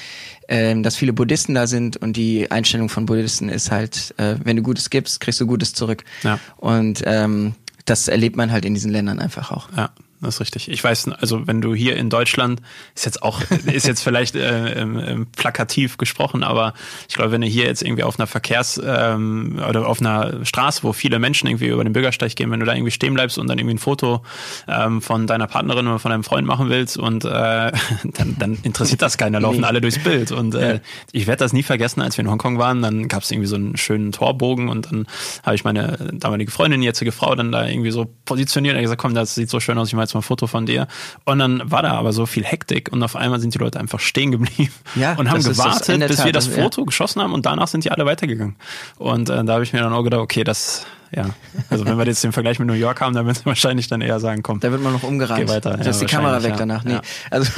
äh, 0.49 0.81
dass 0.81 0.97
viele 0.97 1.13
Buddhisten 1.13 1.55
da 1.55 1.67
sind 1.67 1.99
und 1.99 2.17
die 2.17 2.51
Einstellung 2.51 2.89
von 2.89 3.05
Buddhisten 3.05 3.51
ist 3.51 3.71
halt, 3.71 4.15
äh, 4.17 4.37
wenn 4.43 4.57
du 4.57 4.63
Gutes 4.63 4.89
gibst, 4.89 5.21
kriegst 5.21 5.41
du 5.41 5.47
Gutes 5.47 5.75
zurück. 5.75 6.05
Ja. 6.23 6.39
Und 6.57 7.03
ähm, 7.05 7.55
das 7.85 8.09
erlebt 8.09 8.37
man 8.37 8.51
halt 8.53 8.65
in 8.65 8.75
diesen 8.75 8.91
Ländern 8.91 9.19
einfach 9.19 9.51
auch. 9.51 9.69
Ja, 9.77 9.91
das 10.21 10.37
ist 10.37 10.41
richtig. 10.41 10.71
Ich 10.71 10.83
weiß, 10.83 11.09
also 11.09 11.47
wenn 11.47 11.61
du 11.61 11.75
hier 11.75 11.97
in 11.97 12.11
Deutschland, 12.11 12.61
ist 12.95 13.05
jetzt 13.05 13.23
auch, 13.23 13.41
ist 13.67 13.87
jetzt 13.87 14.03
vielleicht 14.03 14.35
äh, 14.35 14.81
ähm, 14.81 15.27
plakativ 15.37 15.99
gesprochen, 15.99 16.43
aber 16.43 16.75
ich 17.09 17.15
glaube, 17.15 17.33
wenn 17.33 17.41
du 17.41 17.47
hier 17.47 17.65
jetzt 17.65 17.83
irgendwie 17.83 18.03
auf 18.03 18.19
einer 18.19 18.27
Verkehrs- 18.27 18.81
ähm, 18.85 19.61
oder 19.69 19.87
auf 19.87 20.01
einer 20.01 20.45
Straße, 20.45 20.83
wo 20.83 20.93
viele 20.93 21.19
Menschen 21.19 21.49
irgendwie 21.49 21.67
über 21.67 21.85
den 21.85 21.93
Bürgersteig 21.93 22.37
gehen, 22.37 22.51
wenn 22.51 22.61
du 22.61 22.67
da 22.67 22.75
irgendwie 22.75 22.91
stehen 22.91 23.15
bleibst 23.15 23.39
und 23.39 23.49
dann 23.49 23.59
irgendwie 23.59 23.75
ein 23.75 23.79
Foto 23.79 24.23
ähm, 24.69 25.03
von 25.03 25.27
deiner 25.27 25.47
Partnerin 25.47 25.87
oder 25.87 25.99
von 25.99 26.11
deinem 26.11 26.25
Freund 26.25 26.47
machen 26.47 26.71
willst 26.71 26.97
und 26.97 27.25
äh, 27.25 27.29
dann, 28.05 28.37
dann 28.39 28.59
interessiert 28.63 29.03
das 29.03 29.19
keiner, 29.19 29.41
laufen 29.41 29.61
nee. 29.61 29.67
alle 29.67 29.81
durchs 29.81 29.99
Bild. 29.99 30.33
Und 30.33 30.55
äh, 30.55 30.81
ich 31.13 31.27
werde 31.27 31.41
das 31.41 31.53
nie 31.53 31.63
vergessen, 31.63 32.01
als 32.01 32.17
wir 32.17 32.25
in 32.25 32.31
Hongkong 32.31 32.59
waren, 32.59 32.83
dann 32.83 33.09
gab 33.09 33.23
es 33.23 33.31
irgendwie 33.31 33.49
so 33.49 33.57
einen 33.57 33.77
schönen 33.77 34.13
Torbogen 34.13 34.69
und 34.69 34.87
dann 34.87 35.07
habe 35.43 35.55
ich 35.55 35.65
meine 35.65 35.99
damalige 36.13 36.51
Freundin, 36.51 36.83
jetzige 36.83 37.13
Frau, 37.13 37.35
dann 37.35 37.53
da 37.53 37.67
irgendwie 37.67 37.91
so 37.91 38.07
positioniert 38.25 38.77
und 38.77 38.83
gesagt, 38.83 39.01
komm, 39.01 39.15
das 39.15 39.35
sieht 39.35 39.51
so 39.51 39.61
schön 39.61 39.77
aus, 39.79 39.89
ich 39.89 39.95
mal 39.95 40.04
jetzt 40.05 40.15
mal 40.15 40.21
ein 40.21 40.25
Foto 40.25 40.47
von 40.47 40.67
dir. 40.67 40.87
Und 41.25 41.39
dann 41.39 41.71
war 41.71 41.83
da 41.83 41.93
aber 41.93 42.13
so 42.13 42.27
viel 42.27 42.45
Hektik 42.45 42.93
und 42.93 43.03
auf 43.03 43.17
einmal 43.17 43.41
sind 43.41 43.55
die 43.55 43.59
Leute 43.59 43.81
einfach 43.81 44.01
stehen 44.01 44.31
geblieben 44.31 44.73
ja, 44.95 45.15
und 45.15 45.31
haben 45.31 45.43
gewartet, 45.43 46.07
bis 46.07 46.17
Tat, 46.17 46.27
wir 46.27 46.33
das 46.33 46.47
Foto 46.47 46.83
ja. 46.83 46.87
geschossen 46.87 47.23
haben 47.23 47.33
und 47.33 47.47
danach 47.47 47.69
sind 47.69 47.85
die 47.85 47.91
alle 47.91 48.07
weitergegangen. 48.07 48.57
Und 48.99 49.31
äh, 49.31 49.45
da 49.45 49.55
habe 49.55 49.65
ich 49.65 49.73
mir 49.73 49.81
dann 49.81 49.93
auch 49.93 50.03
gedacht, 50.03 50.21
okay, 50.21 50.45
das 50.45 50.87
ja. 51.15 51.31
Also 51.71 51.87
wenn 51.87 51.97
wir 51.97 52.07
jetzt 52.07 52.25
den 52.25 52.33
Vergleich 52.33 52.59
mit 52.59 52.67
New 52.67 52.75
York 52.75 53.01
haben, 53.01 53.15
dann 53.15 53.25
würden 53.27 53.37
sie 53.37 53.47
wahrscheinlich 53.47 53.87
dann 53.87 54.01
eher 54.01 54.19
sagen, 54.19 54.43
komm. 54.43 54.61
Da 54.61 54.73
wird 54.73 54.83
man 54.83 54.93
noch 54.93 55.05
umgerannt. 55.05 55.41
Geh 55.41 55.49
weiter. 55.49 55.77
Da 55.77 55.91
ist 55.91 56.01
die 56.01 56.07
Kamera 56.07 56.43
weg 56.43 56.53
ja. 56.53 56.57
danach. 56.57 56.85
Nee. 56.85 56.95
Ja. 56.95 57.03
Also 57.31 57.53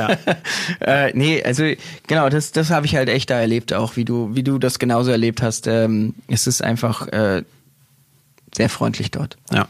äh, 0.80 1.12
nee, 1.14 1.42
also 1.42 1.64
genau, 2.06 2.28
das, 2.30 2.52
das 2.52 2.70
habe 2.70 2.86
ich 2.86 2.96
halt 2.96 3.08
echt 3.08 3.28
da 3.28 3.38
erlebt, 3.38 3.74
auch 3.74 3.96
wie 3.96 4.04
du, 4.04 4.34
wie 4.34 4.42
du 4.42 4.58
das 4.58 4.78
genauso 4.78 5.10
erlebt 5.10 5.42
hast. 5.42 5.66
Ähm, 5.66 6.14
es 6.28 6.46
ist 6.46 6.62
einfach 6.64 7.06
äh, 7.08 7.42
sehr 8.54 8.68
freundlich 8.70 9.10
dort. 9.10 9.36
Ja. 9.52 9.68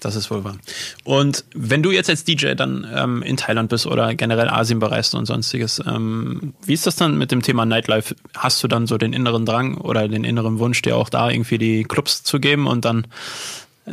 Das 0.00 0.14
ist 0.14 0.30
wohl 0.30 0.44
wahr. 0.44 0.56
Und 1.04 1.44
wenn 1.54 1.82
du 1.82 1.90
jetzt 1.90 2.10
als 2.10 2.24
DJ 2.24 2.54
dann 2.54 2.86
ähm, 2.94 3.22
in 3.22 3.36
Thailand 3.36 3.70
bist 3.70 3.86
oder 3.86 4.14
generell 4.14 4.48
Asien 4.48 4.78
bereist 4.78 5.14
und 5.14 5.26
sonstiges, 5.26 5.82
ähm, 5.86 6.54
wie 6.64 6.74
ist 6.74 6.86
das 6.86 6.96
dann 6.96 7.16
mit 7.16 7.32
dem 7.32 7.42
Thema 7.42 7.64
Nightlife? 7.64 8.14
Hast 8.36 8.62
du 8.62 8.68
dann 8.68 8.86
so 8.86 8.98
den 8.98 9.12
inneren 9.12 9.46
Drang 9.46 9.78
oder 9.78 10.06
den 10.08 10.24
inneren 10.24 10.58
Wunsch, 10.58 10.82
dir 10.82 10.96
auch 10.96 11.08
da 11.08 11.30
irgendwie 11.30 11.58
die 11.58 11.84
Clubs 11.84 12.22
zu 12.22 12.40
geben 12.40 12.66
und 12.66 12.84
dann 12.84 13.06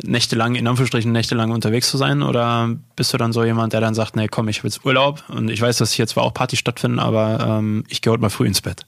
nächtelang, 0.02 0.56
in 0.56 0.66
Anführungsstrichen 0.66 1.12
nächtelang 1.12 1.52
unterwegs 1.52 1.90
zu 1.90 1.96
sein? 1.96 2.22
Oder 2.22 2.76
bist 2.96 3.12
du 3.12 3.18
dann 3.18 3.32
so 3.32 3.44
jemand, 3.44 3.72
der 3.72 3.80
dann 3.80 3.94
sagt, 3.94 4.16
nee, 4.16 4.28
komm, 4.28 4.48
ich 4.48 4.62
will 4.62 4.70
jetzt 4.70 4.84
Urlaub 4.84 5.24
und 5.28 5.50
ich 5.50 5.60
weiß, 5.60 5.78
dass 5.78 5.92
hier 5.92 6.06
zwar 6.06 6.24
auch 6.24 6.34
Partys 6.34 6.58
stattfinden, 6.58 6.98
aber 6.98 7.58
ähm, 7.58 7.84
ich 7.88 8.02
gehe 8.02 8.12
heute 8.12 8.20
mal 8.20 8.30
früh 8.30 8.46
ins 8.46 8.60
Bett? 8.60 8.82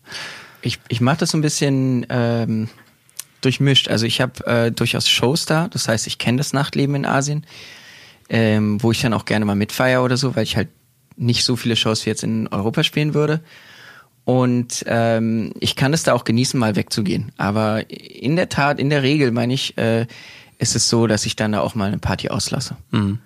Ich, 0.63 0.81
ich 0.89 1.01
mache 1.01 1.19
das 1.19 1.31
so 1.31 1.39
ein 1.39 1.43
bisschen... 1.43 2.07
Durchmischt. 3.47 3.89
Also 3.89 4.07
ich 4.07 4.21
habe 4.21 4.45
äh, 4.45 4.73
durchaus 4.73 5.09
Shows 5.09 5.47
da, 5.47 5.69
das 5.69 5.87
heißt, 5.87 6.09
ich 6.09 6.19
kenne 6.19 6.39
das 6.39 6.53
Nachtleben 6.53 6.97
in 6.97 7.07
Asien, 7.07 7.47
ähm, 8.29 8.83
wo 8.83 8.91
ich 8.91 9.01
dann 9.01 9.13
auch 9.13 9.25
gerne 9.25 9.45
mal 9.45 9.55
mitfeier 9.55 10.03
oder 10.03 10.17
so, 10.17 10.35
weil 10.35 10.43
ich 10.43 10.57
halt 10.57 10.67
nicht 11.17 11.45
so 11.45 11.55
viele 11.55 11.77
Shows 11.77 12.05
wie 12.05 12.11
jetzt 12.11 12.25
in 12.25 12.49
Europa 12.49 12.83
spielen 12.83 13.15
würde. 13.15 13.41
Und 14.25 14.85
ähm, 14.89 15.53
ich 15.61 15.77
kann 15.77 15.95
es 15.95 16.03
da 16.03 16.13
auch 16.13 16.25
genießen, 16.25 16.59
mal 16.59 16.75
wegzugehen. 16.75 17.31
Aber 17.37 17.89
in 17.89 18.35
der 18.35 18.49
Tat, 18.49 18.81
in 18.81 18.91
der 18.91 19.05
Regel, 19.05 19.31
meine 19.31 19.55
ich, 19.55 19.79
äh, 19.79 20.09
ist 20.59 20.75
es 20.75 20.89
so, 20.89 21.07
dass 21.07 21.25
ich 21.25 21.37
dann 21.37 21.53
da 21.53 21.61
auch 21.61 21.77
mal 21.77 21.87
eine 21.87 21.99
Party 21.99 22.31
auslasse. 22.31 22.77
Mhm. 22.91 23.21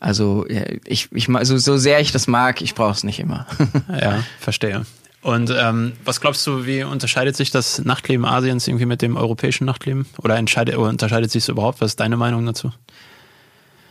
Also 0.00 0.46
ich, 0.86 1.12
ich 1.12 1.28
so, 1.42 1.58
so 1.58 1.76
sehr 1.76 2.00
ich 2.00 2.10
das 2.10 2.26
mag, 2.26 2.62
ich 2.62 2.74
brauche 2.74 2.92
es 2.92 3.04
nicht 3.04 3.20
immer. 3.20 3.46
ja, 4.00 4.24
verstehe. 4.40 4.86
Und 5.28 5.54
ähm, 5.54 5.92
was 6.06 6.22
glaubst 6.22 6.46
du, 6.46 6.64
wie 6.64 6.84
unterscheidet 6.84 7.36
sich 7.36 7.50
das 7.50 7.84
Nachtleben 7.84 8.24
Asiens 8.24 8.66
irgendwie 8.66 8.86
mit 8.86 9.02
dem 9.02 9.14
europäischen 9.14 9.66
Nachtleben? 9.66 10.06
Oder 10.22 10.38
oder 10.38 10.88
unterscheidet 10.88 11.30
sich 11.30 11.42
es 11.42 11.48
überhaupt? 11.50 11.82
Was 11.82 11.90
ist 11.90 12.00
deine 12.00 12.16
Meinung 12.16 12.46
dazu? 12.46 12.72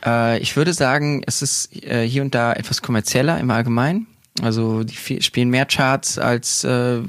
Äh, 0.03 0.39
ich 0.39 0.55
würde 0.55 0.73
sagen, 0.73 1.21
es 1.27 1.43
ist 1.43 1.83
äh, 1.83 2.07
hier 2.07 2.23
und 2.23 2.33
da 2.33 2.53
etwas 2.53 2.81
kommerzieller 2.81 3.39
im 3.39 3.51
Allgemeinen. 3.51 4.07
Also 4.41 4.83
die 4.83 5.21
spielen 5.21 5.49
mehr 5.49 5.67
Charts 5.67 6.17
als 6.17 6.63
äh, 6.63 7.01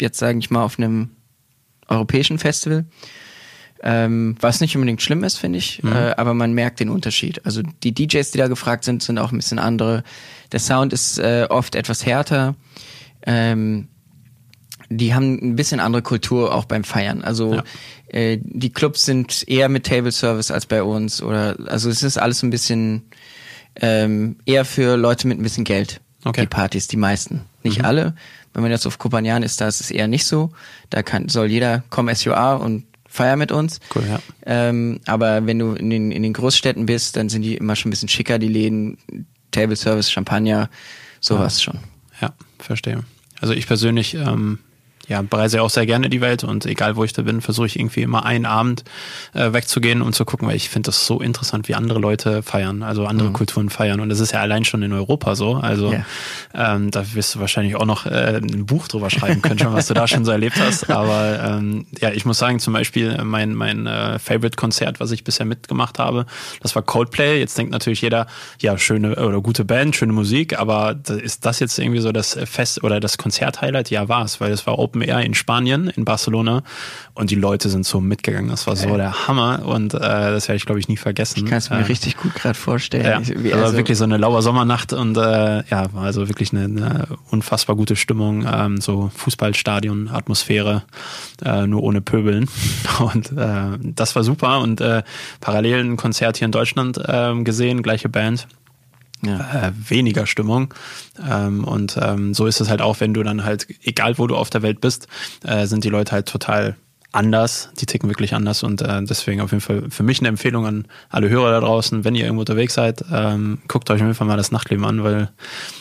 jetzt 0.00 0.18
sage 0.18 0.38
ich 0.38 0.50
mal 0.50 0.64
auf 0.64 0.78
einem 0.78 1.10
europäischen 1.86 2.38
Festival. 2.38 2.86
Ähm, 3.82 4.36
was 4.40 4.62
nicht 4.62 4.74
unbedingt 4.76 5.02
schlimm 5.02 5.24
ist, 5.24 5.36
finde 5.36 5.58
ich, 5.58 5.82
mhm. 5.82 5.92
äh, 5.92 6.14
aber 6.16 6.32
man 6.32 6.54
merkt 6.54 6.80
den 6.80 6.88
Unterschied. 6.88 7.44
Also 7.44 7.60
die 7.82 7.92
DJs, 7.92 8.30
die 8.30 8.38
da 8.38 8.48
gefragt 8.48 8.84
sind, 8.84 9.02
sind 9.02 9.18
auch 9.18 9.30
ein 9.30 9.36
bisschen 9.36 9.58
andere. 9.58 10.04
Der 10.52 10.60
Sound 10.60 10.94
ist 10.94 11.18
äh, 11.18 11.48
oft 11.50 11.74
etwas 11.74 12.06
härter. 12.06 12.54
Ähm, 13.26 13.88
die 14.90 15.14
haben 15.14 15.38
ein 15.42 15.56
bisschen 15.56 15.80
andere 15.80 16.02
Kultur 16.02 16.54
auch 16.54 16.64
beim 16.64 16.84
Feiern. 16.84 17.22
Also 17.22 17.54
ja. 17.54 17.64
äh, 18.08 18.38
die 18.40 18.70
Clubs 18.70 19.04
sind 19.04 19.44
eher 19.48 19.68
mit 19.68 19.86
Table 19.86 20.12
Service 20.12 20.50
als 20.50 20.66
bei 20.66 20.82
uns 20.82 21.22
oder 21.22 21.56
also 21.66 21.88
es 21.88 22.02
ist 22.02 22.18
alles 22.18 22.42
ein 22.42 22.50
bisschen 22.50 23.02
ähm, 23.76 24.36
eher 24.46 24.64
für 24.64 24.96
Leute 24.96 25.26
mit 25.26 25.38
ein 25.38 25.42
bisschen 25.42 25.64
Geld. 25.64 26.00
Okay. 26.24 26.42
Die 26.42 26.46
Partys, 26.46 26.88
die 26.88 26.96
meisten, 26.96 27.42
nicht 27.62 27.78
mhm. 27.78 27.84
alle. 27.84 28.14
Wenn 28.52 28.62
man 28.62 28.70
jetzt 28.70 28.86
auf 28.86 28.98
Kopanjan 28.98 29.42
ist, 29.42 29.60
da 29.60 29.68
ist 29.68 29.80
es 29.80 29.90
eher 29.90 30.06
nicht 30.06 30.26
so. 30.26 30.50
Da 30.90 31.02
kann 31.02 31.28
soll 31.28 31.50
jeder 31.50 31.82
kommen 31.90 32.14
SUA 32.14 32.54
und 32.54 32.84
feier 33.06 33.36
mit 33.36 33.52
uns. 33.52 33.80
Cool, 33.94 34.04
ja. 34.08 34.20
Ähm, 34.46 35.00
aber 35.06 35.46
wenn 35.46 35.58
du 35.58 35.72
in 35.72 35.90
den, 35.90 36.10
in 36.12 36.22
den 36.22 36.32
Großstädten 36.32 36.86
bist, 36.86 37.16
dann 37.16 37.28
sind 37.28 37.42
die 37.42 37.56
immer 37.56 37.76
schon 37.76 37.88
ein 37.88 37.90
bisschen 37.90 38.08
schicker, 38.08 38.38
die 38.38 38.48
Läden, 38.48 38.98
Table 39.50 39.76
Service, 39.76 40.10
Champagner, 40.10 40.70
sowas 41.20 41.58
ja. 41.58 41.72
schon. 41.72 41.80
Ja, 42.20 42.34
verstehe. 42.58 43.04
Also 43.44 43.52
ich 43.52 43.66
persönlich 43.66 44.14
ähm, 44.14 44.58
ja, 45.08 45.22
bereise 45.22 45.58
ja 45.58 45.62
auch 45.62 45.70
sehr 45.70 45.86
gerne 45.86 46.08
die 46.08 46.20
Welt 46.20 46.44
und 46.44 46.66
egal 46.66 46.96
wo 46.96 47.04
ich 47.04 47.12
da 47.12 47.22
bin, 47.22 47.40
versuche 47.40 47.66
ich 47.66 47.78
irgendwie 47.78 48.02
immer 48.02 48.24
einen 48.24 48.46
Abend 48.46 48.84
äh, 49.34 49.52
wegzugehen 49.52 50.02
und 50.02 50.14
zu 50.14 50.24
gucken, 50.24 50.48
weil 50.48 50.56
ich 50.56 50.68
finde 50.68 50.88
das 50.88 51.06
so 51.06 51.20
interessant, 51.20 51.68
wie 51.68 51.74
andere 51.74 51.98
Leute 51.98 52.42
feiern, 52.42 52.82
also 52.82 53.06
andere 53.06 53.28
mhm. 53.28 53.34
Kulturen 53.34 53.70
feiern. 53.70 54.00
Und 54.00 54.08
das 54.08 54.20
ist 54.20 54.32
ja 54.32 54.40
allein 54.40 54.64
schon 54.64 54.82
in 54.82 54.92
Europa 54.92 55.34
so. 55.36 55.54
Also 55.54 55.90
yeah. 55.90 56.04
ähm, 56.54 56.90
da 56.90 57.14
wirst 57.14 57.34
du 57.34 57.40
wahrscheinlich 57.40 57.76
auch 57.76 57.86
noch 57.86 58.06
äh, 58.06 58.40
ein 58.42 58.66
Buch 58.66 58.88
drüber 58.88 59.10
schreiben 59.10 59.42
können, 59.42 59.58
schon, 59.58 59.72
was 59.72 59.86
du 59.86 59.94
da 59.94 60.08
schon 60.08 60.24
so 60.24 60.30
erlebt 60.30 60.56
hast. 60.58 60.90
Aber 60.94 61.38
ähm, 61.42 61.86
ja, 62.00 62.10
ich 62.10 62.24
muss 62.24 62.38
sagen, 62.38 62.58
zum 62.58 62.72
Beispiel 62.72 63.22
mein, 63.24 63.54
mein 63.54 63.86
äh, 63.86 64.18
Favorite-Konzert, 64.18 65.00
was 65.00 65.10
ich 65.10 65.24
bisher 65.24 65.46
mitgemacht 65.46 65.98
habe, 65.98 66.26
das 66.60 66.74
war 66.74 66.82
Coldplay. 66.82 67.38
Jetzt 67.38 67.58
denkt 67.58 67.72
natürlich 67.72 68.00
jeder, 68.00 68.26
ja, 68.60 68.78
schöne 68.78 69.16
oder 69.16 69.40
gute 69.40 69.64
Band, 69.64 69.96
schöne 69.96 70.12
Musik, 70.12 70.58
aber 70.58 70.96
ist 71.08 71.44
das 71.44 71.60
jetzt 71.60 71.78
irgendwie 71.78 72.00
so 72.00 72.12
das 72.12 72.38
Fest 72.44 72.82
oder 72.82 73.00
das 73.00 73.18
Konzert-Highlight? 73.18 73.90
Ja, 73.90 74.08
war 74.08 74.24
es, 74.24 74.40
weil 74.40 74.52
es 74.52 74.66
war 74.66 74.78
Open 74.78 74.93
Open 74.94 75.02
Air 75.02 75.20
in 75.22 75.34
Spanien, 75.34 75.88
in 75.88 76.04
Barcelona. 76.04 76.62
Und 77.14 77.30
die 77.30 77.34
Leute 77.34 77.68
sind 77.68 77.84
so 77.84 78.00
mitgegangen. 78.00 78.50
Das 78.50 78.66
war 78.66 78.76
so 78.76 78.96
der 78.96 79.26
Hammer. 79.26 79.64
Und 79.64 79.94
äh, 79.94 79.98
das 79.98 80.48
werde 80.48 80.56
ich, 80.56 80.66
glaube 80.66 80.80
ich, 80.80 80.88
nie 80.88 80.96
vergessen. 80.96 81.40
Ich 81.40 81.46
kann 81.46 81.58
es 81.58 81.70
mir 81.70 81.78
äh, 81.78 81.82
richtig 81.82 82.16
gut 82.16 82.34
gerade 82.34 82.54
vorstellen. 82.54 83.04
Ja, 83.04 83.20
ich, 83.20 83.52
also, 83.52 83.64
also 83.64 83.76
wirklich 83.76 83.98
so 83.98 84.04
eine 84.04 84.16
laue 84.16 84.40
Sommernacht 84.42 84.92
und 84.92 85.16
äh, 85.16 85.64
ja, 85.68 85.92
war 85.92 86.04
also 86.04 86.28
wirklich 86.28 86.52
eine, 86.52 86.64
eine 86.64 87.06
unfassbar 87.30 87.76
gute 87.76 87.96
Stimmung. 87.96 88.46
Ähm, 88.50 88.80
so 88.80 89.10
Fußballstadion, 89.16 90.08
Atmosphäre, 90.08 90.84
äh, 91.44 91.66
nur 91.66 91.82
ohne 91.82 92.00
Pöbeln. 92.00 92.48
Und 92.98 93.32
äh, 93.32 93.78
das 93.80 94.14
war 94.14 94.22
super. 94.22 94.60
Und 94.60 94.80
äh, 94.80 95.02
parallel 95.40 95.80
ein 95.80 95.96
Konzert 95.96 96.36
hier 96.36 96.46
in 96.46 96.52
Deutschland 96.52 96.98
äh, 96.98 97.34
gesehen, 97.42 97.82
gleiche 97.82 98.08
Band 98.08 98.46
ja. 99.22 99.68
äh, 99.68 99.72
weniger 99.88 100.26
Stimmung. 100.26 100.74
Ähm, 101.28 101.64
und 101.64 101.98
ähm, 102.00 102.34
so 102.34 102.46
ist 102.46 102.60
es 102.60 102.68
halt 102.68 102.82
auch, 102.82 103.00
wenn 103.00 103.14
du 103.14 103.22
dann 103.22 103.44
halt, 103.44 103.66
egal 103.82 104.18
wo 104.18 104.26
du 104.26 104.36
auf 104.36 104.50
der 104.50 104.62
Welt 104.62 104.80
bist, 104.80 105.08
äh, 105.44 105.66
sind 105.66 105.84
die 105.84 105.90
Leute 105.90 106.12
halt 106.12 106.26
total 106.26 106.76
anders, 107.14 107.70
die 107.80 107.86
ticken 107.86 108.10
wirklich 108.10 108.34
anders 108.34 108.62
und 108.62 108.82
äh, 108.82 109.02
deswegen 109.04 109.40
auf 109.40 109.52
jeden 109.52 109.60
Fall 109.60 109.84
für 109.88 110.02
mich 110.02 110.18
eine 110.18 110.28
Empfehlung 110.28 110.66
an 110.66 110.86
alle 111.10 111.28
Hörer 111.28 111.52
da 111.52 111.60
draußen, 111.60 112.04
wenn 112.04 112.16
ihr 112.16 112.24
irgendwo 112.24 112.40
unterwegs 112.40 112.74
seid, 112.74 113.04
ähm, 113.12 113.58
guckt 113.68 113.88
euch 113.90 114.00
auf 114.00 114.06
jeden 114.06 114.14
Fall 114.14 114.26
mal 114.26 114.36
das 114.36 114.50
Nachtleben 114.50 114.84
an, 114.84 115.04
weil 115.04 115.30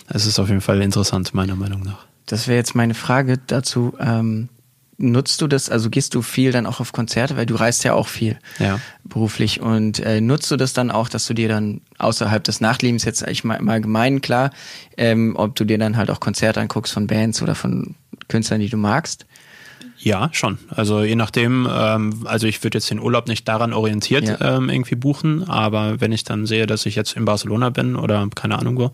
es 0.10 0.28
ist 0.28 0.40
auf 0.40 0.50
jeden 0.50 0.62
Fall 0.62 0.82
interessant, 0.82 1.34
meiner 1.34 1.56
Meinung 1.56 1.82
nach. 1.82 2.06
Das 2.28 2.48
wäre 2.48 2.58
jetzt 2.58 2.76
meine 2.76 2.94
Frage 2.94 3.40
dazu. 3.48 3.96
Ähm, 4.00 4.50
nutzt 4.98 5.42
du 5.42 5.48
das, 5.48 5.70
also 5.70 5.90
gehst 5.90 6.16
du 6.16 6.22
viel 6.22 6.52
dann 6.52 6.66
auch 6.66 6.80
auf 6.80 6.92
Konzerte, 6.92 7.36
weil 7.38 7.46
du 7.46 7.56
reist 7.56 7.84
ja 7.84 7.94
auch 7.94 8.08
viel 8.08 8.38
ja. 8.60 8.80
beruflich 9.04 9.62
und 9.62 10.00
äh, 10.00 10.22
nutzt 10.22 10.50
du 10.52 10.56
das 10.56 10.74
dann 10.74 10.92
auch, 10.92 11.10
dass 11.10 11.26
du 11.28 11.34
dir 11.34 11.48
dann 11.48 11.82
außerhalb 11.98 12.44
des 12.44 12.62
Nachlebens 12.62 13.04
jetzt 13.04 13.26
ich 13.28 13.44
mal, 13.44 13.62
mal 13.62 13.82
gemein 13.82 14.22
klar, 14.22 14.52
ähm, 14.98 15.36
ob 15.36 15.56
du 15.56 15.66
dir 15.66 15.78
dann 15.78 15.98
halt 15.98 16.12
auch 16.12 16.20
Konzerte 16.20 16.60
anguckst 16.62 16.94
von 16.94 17.08
Bands 17.08 17.42
oder 17.42 17.56
von 17.56 17.96
Künstlern, 18.28 18.62
die 18.62 18.70
du 18.70 18.78
magst? 18.78 19.26
Ja, 20.04 20.30
schon. 20.34 20.58
Also 20.70 21.04
je 21.04 21.16
nachdem, 21.16 21.68
ähm, 21.72 22.26
also 22.26 22.46
ich 22.46 22.62
würde 22.62 22.78
jetzt 22.78 22.92
den 22.92 23.00
Urlaub 23.00 23.28
nicht 23.28 23.48
daran 23.48 23.72
orientiert 23.72 24.28
ja. 24.28 24.58
ähm, 24.58 24.70
irgendwie 24.70 24.96
buchen, 24.96 25.50
aber 25.50 26.02
wenn 26.02 26.12
ich 26.12 26.26
dann 26.26 26.46
sehe, 26.46 26.68
dass 26.68 26.86
ich 26.86 26.96
jetzt 26.96 27.16
in 27.16 27.24
Barcelona 27.24 27.70
bin 27.70 27.96
oder 27.96 28.28
keine 28.36 28.60
Ahnung 28.60 28.78
wo, 28.78 28.92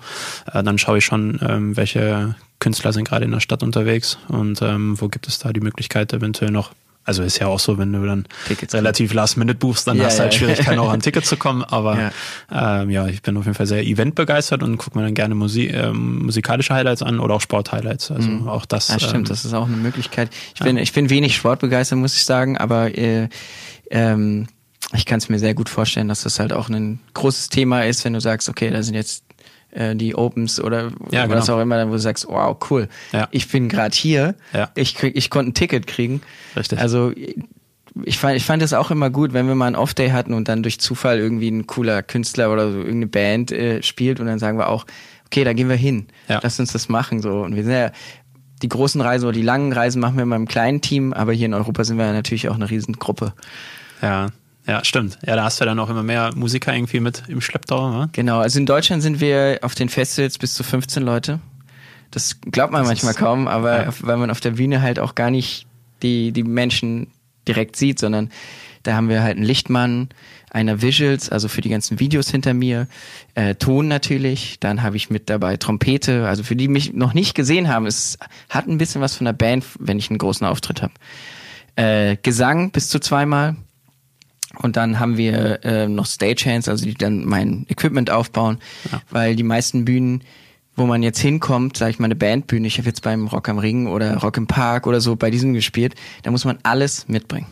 äh, 0.54 0.64
dann 0.64 0.78
schaue 0.78 1.00
ich 1.00 1.06
schon, 1.06 1.40
ähm, 1.42 1.76
welche 1.76 2.36
Künstler 2.60 2.94
sind 2.94 3.08
gerade 3.08 3.26
in 3.26 3.32
der 3.32 3.40
Stadt 3.40 3.64
unterwegs 3.64 4.20
und 4.28 4.62
ähm, 4.62 5.02
wo 5.02 5.08
gibt 5.08 5.28
es 5.28 5.40
da 5.40 5.52
die 5.52 5.62
Möglichkeit 5.62 6.14
eventuell 6.14 6.52
noch 6.52 6.74
also 7.10 7.24
ist 7.24 7.40
ja 7.40 7.48
auch 7.48 7.60
so, 7.60 7.80
wenn 7.80 7.92
du 7.92 8.06
dann 8.06 8.26
Tickets 8.48 8.76
relativ 8.76 9.14
last 9.14 9.36
minute 9.36 9.58
buchst, 9.58 9.88
dann 9.88 9.98
ja, 9.98 10.06
hast 10.06 10.20
du 10.20 10.24
halt 10.24 10.34
ja. 10.34 10.38
Schwierigkeiten 10.38 10.78
auch 10.78 10.92
an 10.92 11.00
Tickets 11.00 11.28
zu 11.28 11.38
kommen. 11.38 11.64
Aber 11.64 12.12
ja. 12.52 12.82
Ähm, 12.82 12.92
ja, 12.92 13.08
ich 13.08 13.24
bin 13.24 13.36
auf 13.36 13.46
jeden 13.46 13.56
Fall 13.56 13.66
sehr 13.66 13.84
eventbegeistert 13.84 14.62
und 14.62 14.78
gucke 14.78 14.96
mir 14.96 15.06
dann 15.06 15.16
gerne 15.16 15.34
Musik, 15.34 15.74
äh, 15.74 15.92
musikalische 15.92 16.72
Highlights 16.72 17.02
an 17.02 17.20
oder 17.20 17.34
auch 17.34 17.42
Sport-Highlights. 17.42 18.12
Also 18.12 18.30
mhm. 18.30 18.48
auch 18.48 18.68
das. 18.68 18.90
Ja, 18.90 19.00
stimmt, 19.00 19.16
ähm, 19.16 19.26
das 19.26 19.44
ist 19.44 19.54
auch 19.56 19.66
eine 19.66 19.78
Möglichkeit. 19.78 20.30
Ich 20.54 20.62
bin, 20.62 20.78
ich 20.78 20.94
bin 20.94 21.10
wenig 21.10 21.36
sportbegeistert, 21.36 21.98
muss 21.98 22.16
ich 22.16 22.26
sagen, 22.26 22.60
aber 22.60 22.96
äh, 22.96 23.30
ähm, 23.90 24.46
ich 24.94 25.08
kann 25.08 25.18
es 25.18 25.30
mir 25.30 25.40
sehr 25.40 25.56
gut 25.56 25.68
vorstellen, 25.68 26.10
dass 26.10 26.22
das 26.22 26.40
halt 26.40 26.54
auch 26.54 26.70
ein 26.70 27.00
großes 27.16 27.50
Thema 27.50 27.86
ist, 27.86 28.06
wenn 28.06 28.14
du 28.14 28.22
sagst, 28.22 28.50
okay, 28.50 28.70
da 28.70 28.84
sind 28.84 28.94
jetzt 28.94 29.24
äh, 29.72 29.96
die 29.96 30.16
Opens 30.16 30.60
oder 30.60 30.92
ja, 31.12 31.30
was 31.30 31.46
genau. 31.46 31.58
auch 31.58 31.62
immer, 31.62 31.88
wo 31.88 31.94
du 31.94 32.00
sagst, 32.00 32.28
wow, 32.28 32.58
cool. 32.70 32.88
Ja. 33.12 33.28
Ich 33.32 33.48
bin 33.50 33.70
gerade 33.70 33.96
hier. 33.96 34.36
Ja. 34.54 34.70
Ich 34.76 34.96
krieg, 34.96 35.16
ich 35.16 35.30
konnte 35.30 35.52
ein 35.52 35.54
Ticket 35.54 35.88
kriegen. 35.88 36.22
Richtig. 36.56 36.80
Also 36.80 37.12
ich 38.04 38.18
fand, 38.18 38.36
ich 38.36 38.46
fand 38.46 38.62
es 38.62 38.74
auch 38.74 38.92
immer 38.92 39.10
gut, 39.10 39.34
wenn 39.34 39.48
wir 39.48 39.56
mal 39.56 39.68
einen 39.68 39.76
Off-Day 39.76 40.10
hatten 40.10 40.34
und 40.34 40.48
dann 40.48 40.64
durch 40.64 40.80
Zufall 40.80 41.20
irgendwie 41.20 41.50
ein 41.50 41.68
cooler 41.68 42.04
Künstler 42.04 42.52
oder 42.52 42.72
so 42.72 42.78
irgendeine 42.78 43.08
Band 43.08 43.52
äh, 43.52 43.82
spielt 43.84 44.20
und 44.20 44.28
dann 44.28 44.40
sagen 44.40 44.58
wir 44.58 44.70
auch, 44.70 44.86
okay, 45.26 45.44
da 45.44 45.54
gehen 45.54 45.70
wir 45.70 45.76
hin. 45.76 46.08
Ja. 46.28 46.40
Lass 46.42 46.60
uns 46.60 46.72
das 46.72 46.90
machen 46.90 47.22
so. 47.22 47.42
Und 47.42 47.56
wir 47.56 47.64
sind 47.64 47.74
ja 47.74 47.92
die 48.62 48.70
großen 48.70 49.00
Reisen 49.02 49.26
oder 49.26 49.34
die 49.34 49.42
langen 49.42 49.72
Reisen 49.74 50.00
machen 50.02 50.16
wir 50.16 50.24
in 50.24 50.30
meinem 50.30 50.48
kleinen 50.48 50.82
Team, 50.82 51.14
aber 51.14 51.34
hier 51.34 51.46
in 51.46 51.54
Europa 51.54 51.84
sind 51.84 51.98
wir 51.98 52.06
ja 52.06 52.14
natürlich 52.14 52.50
auch 52.50 52.56
eine 52.56 52.70
Riesengruppe. 52.70 53.34
Ja, 54.02 54.30
ja, 54.70 54.86
stimmt. 54.86 55.18
Ja, 55.26 55.36
da 55.36 55.44
hast 55.46 55.60
du 55.60 55.66
dann 55.66 55.80
auch 55.80 55.90
immer 55.90 56.04
mehr 56.04 56.32
Musiker 56.36 56.74
irgendwie 56.74 57.00
mit 57.00 57.24
im 57.28 57.42
Schlepptau. 57.42 57.90
Ne? 57.90 58.10
Genau, 58.12 58.40
also 58.40 58.60
in 58.60 58.68
Deutschland 58.68 59.02
sind 59.02 59.20
wir 59.20 59.60
auf 59.64 59.74
den 59.74 59.90
Festivals 59.90 60.38
bis 60.38 60.54
zu 60.54 60.64
15 60.64 61.02
Leute. 61.02 61.40
Das 62.12 62.40
glaubt 62.42 62.72
man 62.72 62.82
das 62.82 62.90
manchmal 62.90 63.16
kaum, 63.16 63.48
aber 63.48 63.86
ja. 63.86 63.94
weil 64.02 64.18
man 64.18 64.30
auf 64.30 64.42
der 64.42 64.52
Bühne 64.52 64.82
halt 64.82 65.00
auch 65.00 65.16
gar 65.16 65.32
nicht 65.32 65.66
die, 66.04 66.32
die 66.32 66.44
Menschen 66.44 67.08
direkt 67.48 67.76
sieht, 67.78 67.98
sondern 67.98 68.30
da 68.84 68.94
haben 68.94 69.10
wir 69.10 69.24
halt 69.24 69.38
einen 69.38 69.46
Lichtmann, 69.46 70.10
einer 70.52 70.82
Visuals, 70.82 71.30
also 71.30 71.48
für 71.48 71.62
die 71.62 71.70
ganzen 71.70 72.00
Videos 72.00 72.30
hinter 72.30 72.54
mir, 72.54 72.88
äh, 73.34 73.56
Ton 73.56 73.88
natürlich, 73.88 74.60
dann 74.60 74.84
habe 74.84 74.98
ich 74.98 75.10
mit 75.10 75.30
dabei 75.30 75.58
Trompete, 75.58 76.28
also 76.28 76.44
für 76.44 76.56
die 76.56 76.68
mich 76.68 76.94
noch 76.94 77.14
nicht 77.14 77.34
gesehen 77.34 77.68
haben, 77.68 77.86
es 77.86 78.18
hat 78.50 78.68
ein 78.68 78.78
bisschen 78.78 79.02
was 79.02 79.16
von 79.16 79.26
der 79.26 79.34
Band, 79.34 79.66
wenn 79.80 79.98
ich 79.98 80.10
einen 80.10 80.20
großen 80.20 80.46
Auftritt 80.46 80.82
habe. 80.82 80.94
Äh, 81.76 82.18
Gesang 82.22 82.72
bis 82.72 82.90
zu 82.90 83.00
zweimal, 83.00 83.56
und 84.62 84.76
dann 84.76 85.00
haben 85.00 85.18
wir 85.18 85.64
äh, 85.64 85.88
noch 85.88 86.06
Stagehands, 86.06 86.68
also 86.68 86.86
die 86.86 86.94
dann 86.94 87.26
mein 87.26 87.66
Equipment 87.70 88.10
aufbauen, 88.10 88.60
ja. 88.92 89.02
weil 89.10 89.36
die 89.36 89.44
meisten 89.44 89.86
Bühnen, 89.86 90.24
wo 90.76 90.86
man 90.86 91.02
jetzt 91.02 91.20
hinkommt, 91.20 91.78
sage 91.78 91.92
ich 91.92 92.00
mal 92.00 92.06
eine 92.06 92.16
Bandbühne, 92.16 92.68
ich 92.68 92.78
habe 92.78 92.88
jetzt 92.88 93.02
beim 93.02 93.28
Rock 93.28 93.50
am 93.50 93.58
Ring 93.58 93.88
oder 93.88 94.18
Rock 94.18 94.38
im 94.38 94.48
Park 94.48 94.86
oder 94.86 95.02
so 95.02 95.16
bei 95.16 95.32
diesem 95.32 95.54
gespielt, 95.54 95.96
da 96.24 96.32
muss 96.32 96.46
man 96.46 96.60
alles 96.64 97.08
mitbringen. 97.08 97.48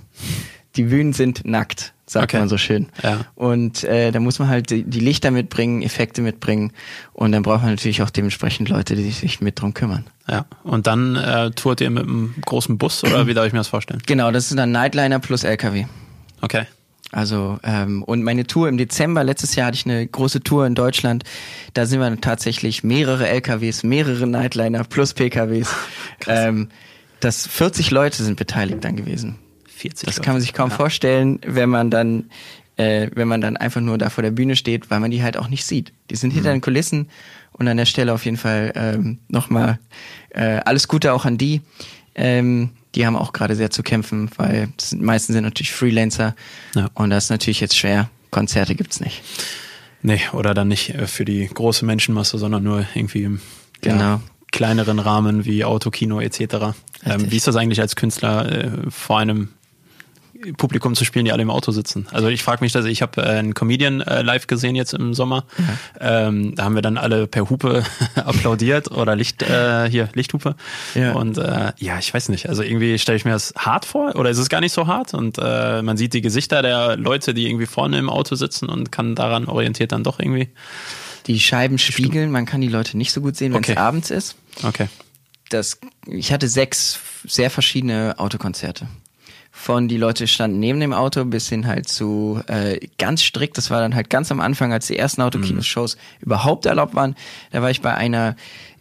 Die 0.76 0.84
Bühnen 0.84 1.13
sind 1.13 1.46
nackt, 1.46 1.93
sagt 2.06 2.26
okay. 2.26 2.39
man 2.39 2.50
so 2.50 2.58
schön. 2.58 2.88
Ja. 3.02 3.22
Und 3.36 3.84
äh, 3.86 4.12
da 4.12 4.20
muss 4.20 4.38
man 4.38 4.50
halt 4.50 4.70
die, 4.70 4.84
die 4.84 5.00
Lichter 5.00 5.32
mitbringen, 5.32 5.82
Effekte 5.82 6.22
mitbringen 6.22 6.72
und 7.13 7.32
dann 7.32 7.41
braucht 7.41 7.62
man 7.62 7.72
natürlich 7.72 8.02
auch 8.02 8.10
dementsprechend 8.10 8.70
Leute, 8.70 8.96
die 8.96 9.10
sich 9.12 9.41
mit 9.41 9.62
drum 9.62 9.74
kümmern. 9.74 10.06
Ja, 10.30 10.46
und 10.63 10.88
dann 10.88 11.15
äh, 11.15 11.52
tourt 11.52 11.80
ihr 11.80 11.89
mit 11.89 12.04
einem 12.04 12.36
großen 12.46 12.78
Bus 12.78 13.04
oder 13.06 13.28
wie 13.28 13.34
darf 13.34 13.48
ich 13.48 13.54
mir 13.54 13.60
das 13.60 13.70
vorstellen? 13.70 14.02
Genau, 14.06 14.30
das 14.32 14.52
ist 14.52 14.58
dann 14.58 14.72
Nightliner 14.72 15.20
plus 15.20 15.46
LKW. 15.46 15.86
Okay. 16.41 16.65
Also 17.12 17.58
ähm, 17.63 18.04
und 18.04 18.24
meine 18.24 18.46
Tour 18.46 18.67
im 18.67 18.78
Dezember 18.78 19.24
letztes 19.24 19.56
Jahr 19.56 19.67
hatte 19.67 19.76
ich 19.76 19.86
eine 19.86 20.06
große 20.06 20.41
Tour 20.41 20.65
in 20.65 20.76
Deutschland. 20.76 21.24
Da 21.74 21.86
sind 21.86 22.00
wir 22.00 22.20
tatsächlich 22.20 22.84
mehrere 22.84 23.28
LKWs, 23.28 23.84
mehrere 23.84 24.28
Nightliner 24.28 24.84
plus 24.84 25.13
PKWs. 25.13 25.74
ähm, 26.28 26.70
das 27.20 27.48
40 27.48 27.91
Leute 27.91 28.24
sind 28.24 28.38
beteiligt 28.38 28.84
dann 28.84 28.96
gewesen. 28.96 29.38
40 29.67 30.06
das 30.06 30.17
Leute. 30.17 30.26
kann 30.26 30.34
man 30.36 30.41
sich 30.41 30.54
kaum 30.54 30.70
ja. 30.70 30.76
vorstellen, 30.76 31.39
wenn 31.46 31.70
man 31.70 31.89
dann 31.89 32.30
äh, 32.76 33.10
wenn 33.13 33.28
man 33.28 33.41
dann 33.41 33.58
einfach 33.58 33.82
nur 33.82 33.98
da 33.98 34.10
vor 34.10 34.22
der 34.22 34.32
Bühne 34.32 34.56
steht, 34.56 34.91
weil 34.91 35.00
man 35.00 35.12
die 35.12 35.24
halt 35.24 35.38
auch 35.38 35.50
nicht 35.50 35.65
sieht. 35.65 35.93
Die 36.10 36.15
sind 36.15 36.32
hinter 36.32 36.50
mhm. 36.50 36.56
den 36.56 36.62
Kulissen 36.62 37.10
und 37.54 37.67
an 37.67 37.78
der 37.78 37.86
Stelle 37.86 38.13
auf 38.13 38.26
jeden 38.26 38.38
Fall 38.38 38.72
ähm, 38.76 39.20
nochmal 39.30 39.80
äh, 40.30 40.60
alles 40.65 40.88
Gute 40.88 41.13
auch 41.13 41.26
an 41.26 41.38
die. 41.38 41.62
Ähm, 42.15 42.72
die 42.97 43.05
haben 43.05 43.15
auch 43.15 43.31
gerade 43.31 43.55
sehr 43.55 43.69
zu 43.69 43.83
kämpfen, 43.83 44.29
weil 44.38 44.69
die 44.79 44.95
meisten 44.95 45.31
sind 45.31 45.43
natürlich 45.43 45.71
Freelancer 45.71 46.36
ja. 46.73 46.89
und 46.95 47.12
das 47.12 47.25
ist 47.25 47.29
natürlich 47.29 47.60
jetzt 47.60 47.77
schwer. 47.77 48.10
Konzerte 48.31 48.73
gibt's 48.73 48.99
nicht. 48.99 49.21
Nee, 50.01 50.19
oder 50.33 50.55
dann 50.55 50.67
nicht 50.67 50.95
äh, 50.95 51.05
für 51.05 51.23
die 51.23 51.47
große 51.47 51.86
Menschenmasse, 51.86 52.39
sondern 52.39 52.63
nur 52.63 52.86
irgendwie 52.95 53.23
im 53.23 53.41
genau. 53.81 53.99
ja, 53.99 54.21
kleineren 54.51 54.97
Rahmen 54.97 55.45
wie 55.45 55.63
Autokino 55.63 56.19
etc. 56.19 56.73
Ähm, 57.05 57.31
wie 57.31 57.38
ist 57.38 57.45
das 57.45 57.55
eigentlich 57.55 57.81
als 57.81 57.95
Künstler 57.95 58.51
äh, 58.51 58.71
vor 58.89 59.19
einem 59.19 59.49
Publikum 60.58 60.95
zu 60.95 61.06
spielen, 61.06 61.26
die 61.26 61.32
alle 61.32 61.41
im 61.41 61.50
Auto 61.50 61.71
sitzen. 61.71 62.08
Also 62.12 62.28
ich 62.28 62.43
frage 62.43 62.63
mich, 62.63 62.71
dass 62.71 62.86
ich 62.86 63.02
habe 63.02 63.21
äh, 63.21 63.26
einen 63.26 63.54
Comedian 63.54 64.02
äh, 64.02 64.21
live 64.21 64.47
gesehen 64.47 64.76
jetzt 64.76 64.93
im 64.93 65.13
Sommer. 65.13 65.45
Ja. 66.00 66.28
Ähm, 66.28 66.56
da 66.56 66.63
haben 66.63 66.76
wir 66.76 66.82
dann 66.82 66.97
alle 66.97 67.28
per 67.28 67.50
Hupe 67.50 67.84
applaudiert 68.15 68.91
oder 68.91 69.15
Licht 69.15 69.43
äh, 69.43 69.89
hier 69.89 70.10
Lichthupe. 70.13 70.56
Ja. 70.95 71.13
Und 71.13 71.38
äh, 71.38 71.73
ja, 71.78 72.00
ich 72.00 72.13
weiß 72.13 72.30
nicht. 72.30 72.50
Also 72.50 72.63
irgendwie 72.63 72.97
stelle 73.00 73.17
ich 73.17 73.26
mir 73.26 73.32
das 73.32 73.54
hart 73.58 73.86
vor 73.86 74.15
oder 74.15 74.30
ist 74.30 74.38
es 74.38 74.50
gar 74.50 74.62
nicht 74.62 74.73
so 74.73 74.88
hart? 74.88 75.13
Und 75.13 75.38
äh, 75.41 75.82
man 75.82 75.97
sieht 75.97 76.13
die 76.13 76.21
Gesichter 76.21 76.62
der 76.62 76.97
Leute, 76.97 77.34
die 77.34 77.47
irgendwie 77.47 77.65
vorne 77.65 77.97
im 77.97 78.10
Auto 78.10 78.36
sitzen 78.36 78.69
und 78.69 78.91
kann 78.91 79.15
daran 79.15 79.45
orientiert 79.45 79.91
dann 79.91 80.04
doch 80.04 80.19
irgendwie. 80.19 80.50
Die 81.28 81.39
Scheiben 81.39 81.78
spiegeln, 81.78 82.32
man 82.32 82.45
kann 82.45 82.62
die 82.62 82.69
Leute 82.69 82.97
nicht 82.97 83.12
so 83.12 83.21
gut 83.21 83.36
sehen, 83.36 83.54
wenn 83.54 83.62
es 83.62 83.69
okay. 83.69 83.78
abends 83.78 84.12
ist. 84.12 84.36
Okay. 84.63 84.88
Das, 85.50 85.80
ich 86.06 86.32
hatte 86.32 86.47
sechs 86.47 87.00
sehr 87.26 87.50
verschiedene 87.50 88.15
Autokonzerte 88.17 88.88
von 89.58 89.88
die 89.88 89.98
Leute 89.98 90.28
standen 90.28 90.60
neben 90.60 90.80
dem 90.80 90.93
Auto 90.93 91.26
bis 91.26 91.50
hin 91.50 91.65
halt 91.65 91.89
zu 91.89 92.41
äh, 92.48 92.80
ganz 93.00 93.24
strikt. 93.24 93.58
Das 93.58 93.72
war 93.72 93.82
dann 93.82 93.96
halt 93.96 94.10
ganz 94.10 94.32
am 94.32 94.39
Anfang, 94.39 94.72
als 94.72 94.88
die 94.88 94.98
ersten 94.98 95.22
Autokinoshows 95.22 95.96
mhm. 95.96 96.00
überhaupt 96.22 96.67
erlaubt 96.67 96.93
waren. 96.93 97.15
Da 97.52 97.62
war 97.62 97.72
ich 97.72 97.82
bei 97.82 97.93
einer 97.93 98.36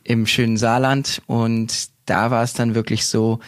im 0.04 0.26
schönen 0.26 0.58
Saarland 0.58 1.22
und 1.26 1.88
da 2.04 2.30
war 2.30 2.44
es 2.44 2.52
dann 2.52 2.74
wirklich 2.74 3.06
so 3.06 3.40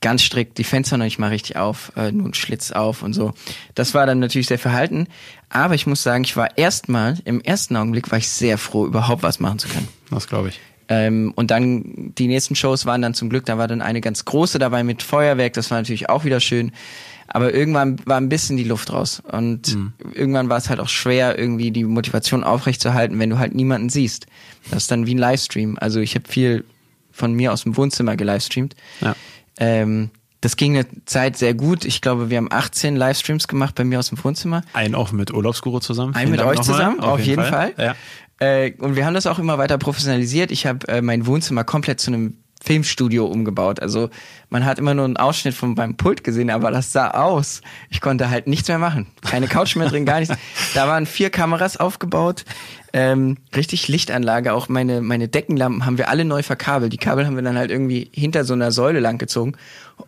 ganz 0.00 0.22
strikt, 0.22 0.56
die 0.56 0.64
Fenster 0.64 0.96
noch 0.96 1.04
nicht 1.04 1.18
mal 1.18 1.28
richtig 1.28 1.56
auf, 1.56 1.92
äh, 1.96 2.10
nur 2.10 2.28
ein 2.28 2.34
Schlitz 2.34 2.72
auf 2.72 3.02
und 3.02 3.12
so. 3.12 3.34
Das 3.74 3.92
war 3.92 4.06
dann 4.06 4.18
natürlich 4.18 4.46
sehr 4.46 4.58
verhalten. 4.58 5.06
Aber 5.50 5.74
ich 5.74 5.86
muss 5.86 6.02
sagen, 6.02 6.24
ich 6.24 6.36
war 6.36 6.56
erstmal, 6.56 7.18
im 7.26 7.42
ersten 7.42 7.76
Augenblick 7.76 8.10
war 8.10 8.18
ich 8.18 8.28
sehr 8.28 8.56
froh, 8.56 8.86
überhaupt 8.86 9.22
was 9.22 9.38
machen 9.38 9.58
zu 9.58 9.68
können. 9.68 9.88
Das 10.10 10.26
glaube 10.26 10.48
ich. 10.48 10.60
Ähm, 10.90 11.32
und 11.36 11.52
dann 11.52 12.12
die 12.18 12.26
nächsten 12.26 12.56
Shows 12.56 12.84
waren 12.84 13.00
dann 13.00 13.14
zum 13.14 13.30
Glück, 13.30 13.46
da 13.46 13.56
war 13.56 13.68
dann 13.68 13.80
eine 13.80 14.00
ganz 14.00 14.24
große 14.24 14.58
dabei 14.58 14.82
mit 14.82 15.04
Feuerwerk, 15.04 15.52
das 15.52 15.70
war 15.70 15.78
natürlich 15.78 16.10
auch 16.10 16.24
wieder 16.24 16.40
schön. 16.40 16.72
Aber 17.32 17.54
irgendwann 17.54 17.96
war 18.06 18.16
ein 18.16 18.28
bisschen 18.28 18.56
die 18.56 18.64
Luft 18.64 18.92
raus. 18.92 19.22
Und 19.30 19.76
mhm. 19.76 19.92
irgendwann 20.12 20.48
war 20.48 20.58
es 20.58 20.68
halt 20.68 20.80
auch 20.80 20.88
schwer, 20.88 21.38
irgendwie 21.38 21.70
die 21.70 21.84
Motivation 21.84 22.42
aufrechtzuerhalten, 22.42 23.20
wenn 23.20 23.30
du 23.30 23.38
halt 23.38 23.54
niemanden 23.54 23.88
siehst. 23.88 24.26
Das 24.70 24.82
ist 24.82 24.90
dann 24.90 25.06
wie 25.06 25.14
ein 25.14 25.18
Livestream. 25.18 25.78
Also 25.80 26.00
ich 26.00 26.16
habe 26.16 26.28
viel 26.28 26.64
von 27.12 27.32
mir 27.32 27.52
aus 27.52 27.62
dem 27.62 27.76
Wohnzimmer 27.76 28.16
gelivestreamt. 28.16 28.74
Ja. 29.00 29.14
Ähm, 29.58 30.10
das 30.40 30.56
ging 30.56 30.76
eine 30.76 30.86
Zeit 31.04 31.36
sehr 31.36 31.54
gut. 31.54 31.84
Ich 31.84 32.00
glaube, 32.00 32.30
wir 32.30 32.38
haben 32.38 32.50
18 32.50 32.96
Livestreams 32.96 33.46
gemacht 33.46 33.74
bei 33.74 33.84
mir 33.84 33.98
aus 33.98 34.08
dem 34.08 34.22
Wohnzimmer. 34.24 34.62
Einen 34.72 34.94
auch 34.94 35.12
mit 35.12 35.32
Urlaubsguru 35.32 35.80
zusammen. 35.80 36.14
Einen 36.14 36.30
mit 36.30 36.40
euch 36.40 36.60
zusammen, 36.62 36.98
auf, 37.00 37.20
jeden 37.20 37.44
Fall. 37.44 37.74
Fall. 37.74 37.86
Ja. 37.86 37.94
Äh, 38.40 38.72
und 38.78 38.96
wir 38.96 39.06
haben 39.06 39.14
das 39.14 39.26
auch 39.26 39.38
immer 39.38 39.58
weiter 39.58 39.78
professionalisiert. 39.78 40.50
Ich 40.50 40.66
habe 40.66 40.88
äh, 40.88 41.02
mein 41.02 41.26
Wohnzimmer 41.26 41.62
komplett 41.62 42.00
zu 42.00 42.10
einem 42.10 42.38
Filmstudio 42.62 43.26
umgebaut. 43.26 43.80
Also 43.80 44.10
man 44.50 44.64
hat 44.64 44.78
immer 44.78 44.94
nur 44.94 45.06
einen 45.06 45.16
Ausschnitt 45.16 45.54
von 45.54 45.74
meinem 45.74 45.96
Pult 45.96 46.24
gesehen, 46.24 46.50
aber 46.50 46.70
das 46.70 46.92
sah 46.92 47.10
aus. 47.12 47.62
Ich 47.88 48.00
konnte 48.00 48.28
halt 48.28 48.46
nichts 48.46 48.68
mehr 48.68 48.78
machen. 48.78 49.06
Keine 49.22 49.48
Couch 49.48 49.76
mehr 49.76 49.88
drin, 49.88 50.04
gar 50.04 50.20
nichts. 50.20 50.34
Da 50.74 50.86
waren 50.86 51.06
vier 51.06 51.30
Kameras 51.30 51.78
aufgebaut, 51.78 52.44
ähm, 52.92 53.36
richtig 53.54 53.88
Lichtanlage. 53.88 54.52
Auch 54.52 54.68
meine, 54.68 55.00
meine 55.00 55.28
Deckenlampen 55.28 55.86
haben 55.86 55.98
wir 55.98 56.08
alle 56.08 56.24
neu 56.24 56.42
verkabelt. 56.42 56.92
Die 56.92 56.98
Kabel 56.98 57.26
haben 57.26 57.36
wir 57.36 57.42
dann 57.42 57.58
halt 57.58 57.70
irgendwie 57.70 58.10
hinter 58.12 58.44
so 58.44 58.54
einer 58.54 58.72
Säule 58.72 59.00
lang 59.00 59.18
gezogen 59.18 59.56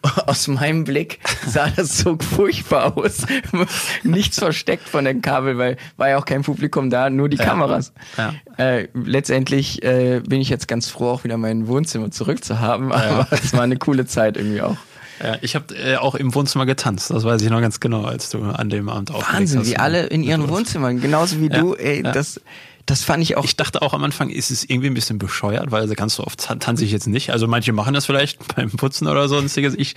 aus 0.27 0.49
meinem 0.49 0.85
Blick 0.85 1.21
sah 1.47 1.69
das 1.69 1.99
so 1.99 2.17
furchtbar 2.19 2.97
aus. 2.97 3.27
Nichts 4.03 4.39
versteckt 4.39 4.89
von 4.89 5.05
den 5.05 5.23
Kabel, 5.23 5.59
weil 5.59 5.77
war 5.97 6.09
ja 6.09 6.19
auch 6.19 6.25
kein 6.25 6.43
Publikum 6.43 6.91
da, 6.91 7.11
nur 7.11 7.29
die 7.29 7.37
ja. 7.37 7.45
Kameras. 7.45 7.93
Ja. 8.17 8.35
Äh, 8.57 8.89
letztendlich 8.95 9.83
äh, 9.83 10.21
bin 10.21 10.41
ich 10.41 10.49
jetzt 10.49 10.69
ganz 10.69 10.89
froh, 10.89 11.11
auch 11.11 11.25
wieder 11.25 11.37
mein 11.37 11.67
Wohnzimmer 11.69 12.11
zurückzuhaben, 12.11 12.93
aber 12.93 13.27
es 13.31 13.53
war 13.53 13.63
eine 13.63 13.77
coole 13.77 14.07
Zeit 14.07 14.37
irgendwie 14.37 14.63
auch. 14.63 14.77
Ja, 15.23 15.37
ich 15.41 15.55
habe 15.55 15.75
äh, 15.77 15.97
auch 15.97 16.17
im 16.17 16.35
Wohnzimmer 16.35 16.67
getanzt, 16.67 17.11
das 17.11 17.23
weiß 17.23 17.43
ich 17.43 17.51
noch 17.51 17.61
ganz 17.61 17.79
genau, 17.79 18.03
als 18.03 18.31
du 18.31 18.43
an 18.43 18.71
dem 18.71 18.89
Abend 18.89 19.13
aufgelegt 19.13 19.33
Wahnsinn, 19.33 19.61
hast. 19.61 19.67
Wahnsinn, 19.67 19.75
wie 19.75 19.79
alle 19.79 20.07
in 20.07 20.23
ihren 20.25 20.49
Wohnzimmern, 20.49 21.01
genauso 21.01 21.41
wie 21.41 21.49
du, 21.49 21.75
ey, 21.75 22.03
das 22.03 22.41
das 22.87 23.05
fand 23.05 23.23
ich 23.23 23.37
auch. 23.37 23.45
Ich 23.45 23.57
dachte 23.57 23.83
auch 23.83 23.95
am 23.95 24.03
Anfang, 24.05 24.29
ist 24.29 24.51
es 24.51 24.65
irgendwie 24.69 24.89
ein 24.89 24.95
bisschen 24.95 25.19
bescheuert, 25.19 25.71
weil 25.71 25.83
also 25.83 25.95
ganz 25.95 26.17
so 26.17 26.25
oft 26.25 26.39
tanze 26.61 26.85
ich 26.85 26.93
jetzt 26.93 27.07
nicht. 27.07 27.31
Also 27.31 27.47
manche 27.47 27.73
machen 27.73 27.95
das 27.95 28.07
vielleicht 28.07 28.39
beim 28.57 28.71
Putzen 28.71 29.07
oder 29.07 29.29
sonstiges. 29.29 29.75
Ich 29.75 29.95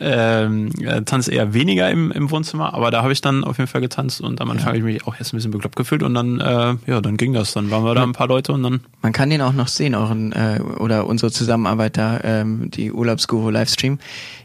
ähm, 0.00 0.70
äh, 0.80 1.02
tanze 1.02 1.32
eher 1.32 1.54
weniger 1.54 1.90
im, 1.90 2.10
im 2.10 2.30
Wohnzimmer, 2.30 2.74
aber 2.74 2.90
da 2.90 3.02
habe 3.02 3.12
ich 3.12 3.20
dann 3.20 3.44
auf 3.44 3.58
jeden 3.58 3.68
Fall 3.68 3.80
getanzt 3.80 4.20
und 4.20 4.40
am 4.40 4.50
Anfang 4.50 4.66
ja. 4.66 4.68
habe 4.68 4.78
ich 4.78 4.84
mich 4.84 5.06
auch 5.06 5.16
erst 5.16 5.32
ein 5.32 5.36
bisschen 5.36 5.52
bekloppt 5.52 5.76
gefühlt 5.76 6.02
und 6.02 6.14
dann, 6.14 6.40
äh, 6.40 6.76
ja, 6.86 7.00
dann 7.00 7.16
ging 7.16 7.32
das. 7.32 7.52
Dann 7.52 7.70
waren 7.70 7.84
wir 7.84 7.94
da 7.94 8.02
ein 8.02 8.12
paar 8.12 8.28
Leute 8.28 8.52
und 8.52 8.62
dann. 8.62 8.80
Man 9.02 9.12
kann 9.12 9.30
den 9.30 9.40
auch 9.40 9.52
noch 9.52 9.68
sehen, 9.68 9.94
euren 9.94 10.32
äh, 10.32 10.60
oder 10.78 11.06
unsere 11.06 11.30
Zusammenarbeit 11.30 11.96
da, 11.96 12.20
ähm, 12.24 12.70
die 12.70 12.92
Urlaubsguru 12.92 13.50
Livestream. 13.50 13.98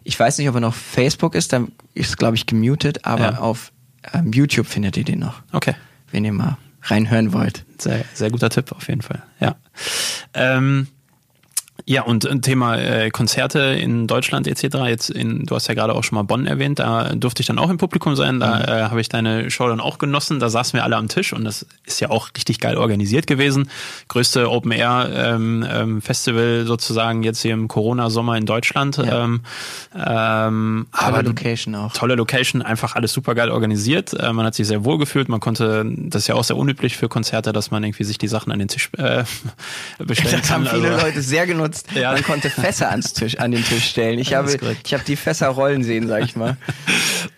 Ich 0.04 0.20
weiß 0.20 0.38
nicht, 0.38 0.50
ob 0.50 0.56
er 0.56 0.62
noch 0.62 0.74
Facebook 0.74 1.36
ist, 1.36 1.54
da 1.54 1.66
ist 1.94 2.18
glaube 2.18 2.36
ich 2.36 2.46
gemutet, 2.46 3.06
aber 3.06 3.32
ja. 3.32 3.40
auf 3.40 3.72
ähm, 4.14 4.32
YouTube 4.32 4.68
findet 4.68 4.98
ihr 4.98 5.04
den 5.04 5.20
noch. 5.20 5.42
Okay. 5.52 5.76
Wenn 6.12 6.26
ihr 6.26 6.34
mal 6.34 6.58
reinhören 6.84 7.34
wollt. 7.34 7.66
Sehr, 7.80 8.06
sehr 8.14 8.30
guter 8.30 8.50
Tipp 8.50 8.72
auf 8.72 8.88
jeden 8.88 9.02
Fall. 9.02 9.24
Ja. 9.40 9.56
Ähm, 10.34 10.88
ja, 11.86 12.04
und 12.04 12.28
ein 12.28 12.42
Thema 12.42 12.78
äh, 12.78 13.10
Konzerte 13.10 13.60
in 13.60 14.08
Deutschland 14.08 14.48
etc. 14.48 14.78
Jetzt 14.88 15.10
in, 15.10 15.46
du 15.46 15.56
hast 15.56 15.68
ja 15.68 15.74
gerade 15.74 15.94
auch 15.96 16.04
schon 16.04 16.16
mal 16.16 16.24
Bonn 16.24 16.46
erwähnt, 16.46 16.80
da 16.80 17.16
durfte 17.16 17.42
ich 17.42 17.48
dann 17.48 17.60
auch 17.60 17.70
im 17.70 17.78
Publikum 17.78 18.16
sein, 18.16 18.40
da 18.40 18.58
mhm. 18.58 18.64
äh, 18.64 18.84
habe 18.90 19.02
ich 19.02 19.10
deine 19.10 19.50
Show 19.50 19.68
dann 19.68 19.80
auch 19.80 19.98
genossen, 19.98 20.40
da 20.40 20.50
saßen 20.50 20.78
wir 20.78 20.84
alle 20.84 20.98
am 20.98 21.08
Tisch 21.08 21.34
und 21.34 21.44
das 21.44 21.66
ist 21.86 22.00
ja 22.00 22.10
auch 22.10 22.30
richtig 22.36 22.60
geil 22.60 22.78
organisiert 22.78 23.28
gewesen. 23.28 23.70
Größte 24.08 24.50
Open 24.50 24.72
Air 24.72 25.10
ähm, 25.14 25.66
ähm, 25.70 26.02
Festival 26.02 26.66
sozusagen 26.66 27.24
jetzt 27.24 27.42
hier 27.42 27.54
im 27.54 27.68
Corona-Sommer 27.68 28.38
in 28.38 28.46
Deutschland. 28.46 28.98
Ja. 28.98 29.26
Ähm, 29.26 29.42
ähm, 29.96 30.88
tolle 30.98 31.18
aber, 31.18 31.24
Location 31.24 31.76
auch. 31.76 31.94
Tolle 31.94 32.16
Location, 32.16 32.62
einfach 32.62 32.96
alles 32.96 33.14
super 33.14 33.36
geil 33.36 33.50
organisiert. 33.50 34.14
Äh, 34.14 34.34
man 34.34 34.46
hat 34.46 34.56
sich 34.56 34.68
sehr 34.68 34.86
wohl 34.86 34.98
gefühlt, 34.98 35.30
man 35.30 35.40
konnte, 35.40 35.86
das 35.86 36.24
ist 36.24 36.28
ja 36.28 36.36
auch 36.36 36.44
sehr 36.44 36.58
unüblich 36.58 36.98
für 36.98 37.10
Konzerte, 37.10 37.54
dass 37.54 37.72
man 37.72 37.84
irgendwie 37.84 38.04
sich 38.04 38.18
die 38.18 38.28
Sachen 38.28 38.52
an 38.52 38.60
den 38.60 38.68
Tisch 38.68 38.90
äh, 38.98 39.24
bestellen 39.98 40.40
das 40.40 40.50
kann. 40.50 40.64
Das 40.64 40.74
haben 40.74 40.82
viele 40.82 40.94
also, 40.94 41.06
Leute 41.06 41.22
sehr 41.22 41.48
genutzt 41.48 41.69
benutzt. 41.70 41.88
Ja. 41.96 42.14
Man 42.14 42.24
konnte 42.24 42.50
Fässer 42.50 42.90
ans 42.90 43.14
Tisch, 43.14 43.38
an 43.40 43.52
den 43.52 43.64
Tisch 43.64 43.90
stellen. 43.90 44.20
Ich 44.20 44.34
habe, 44.36 44.58
ich 44.84 44.94
habe 44.94 45.04
die 45.06 45.16
Fässer 45.16 45.48
rollen 45.50 45.84
sehen, 45.84 46.08
sag 46.08 46.24
ich 46.24 46.36
mal. 46.36 46.58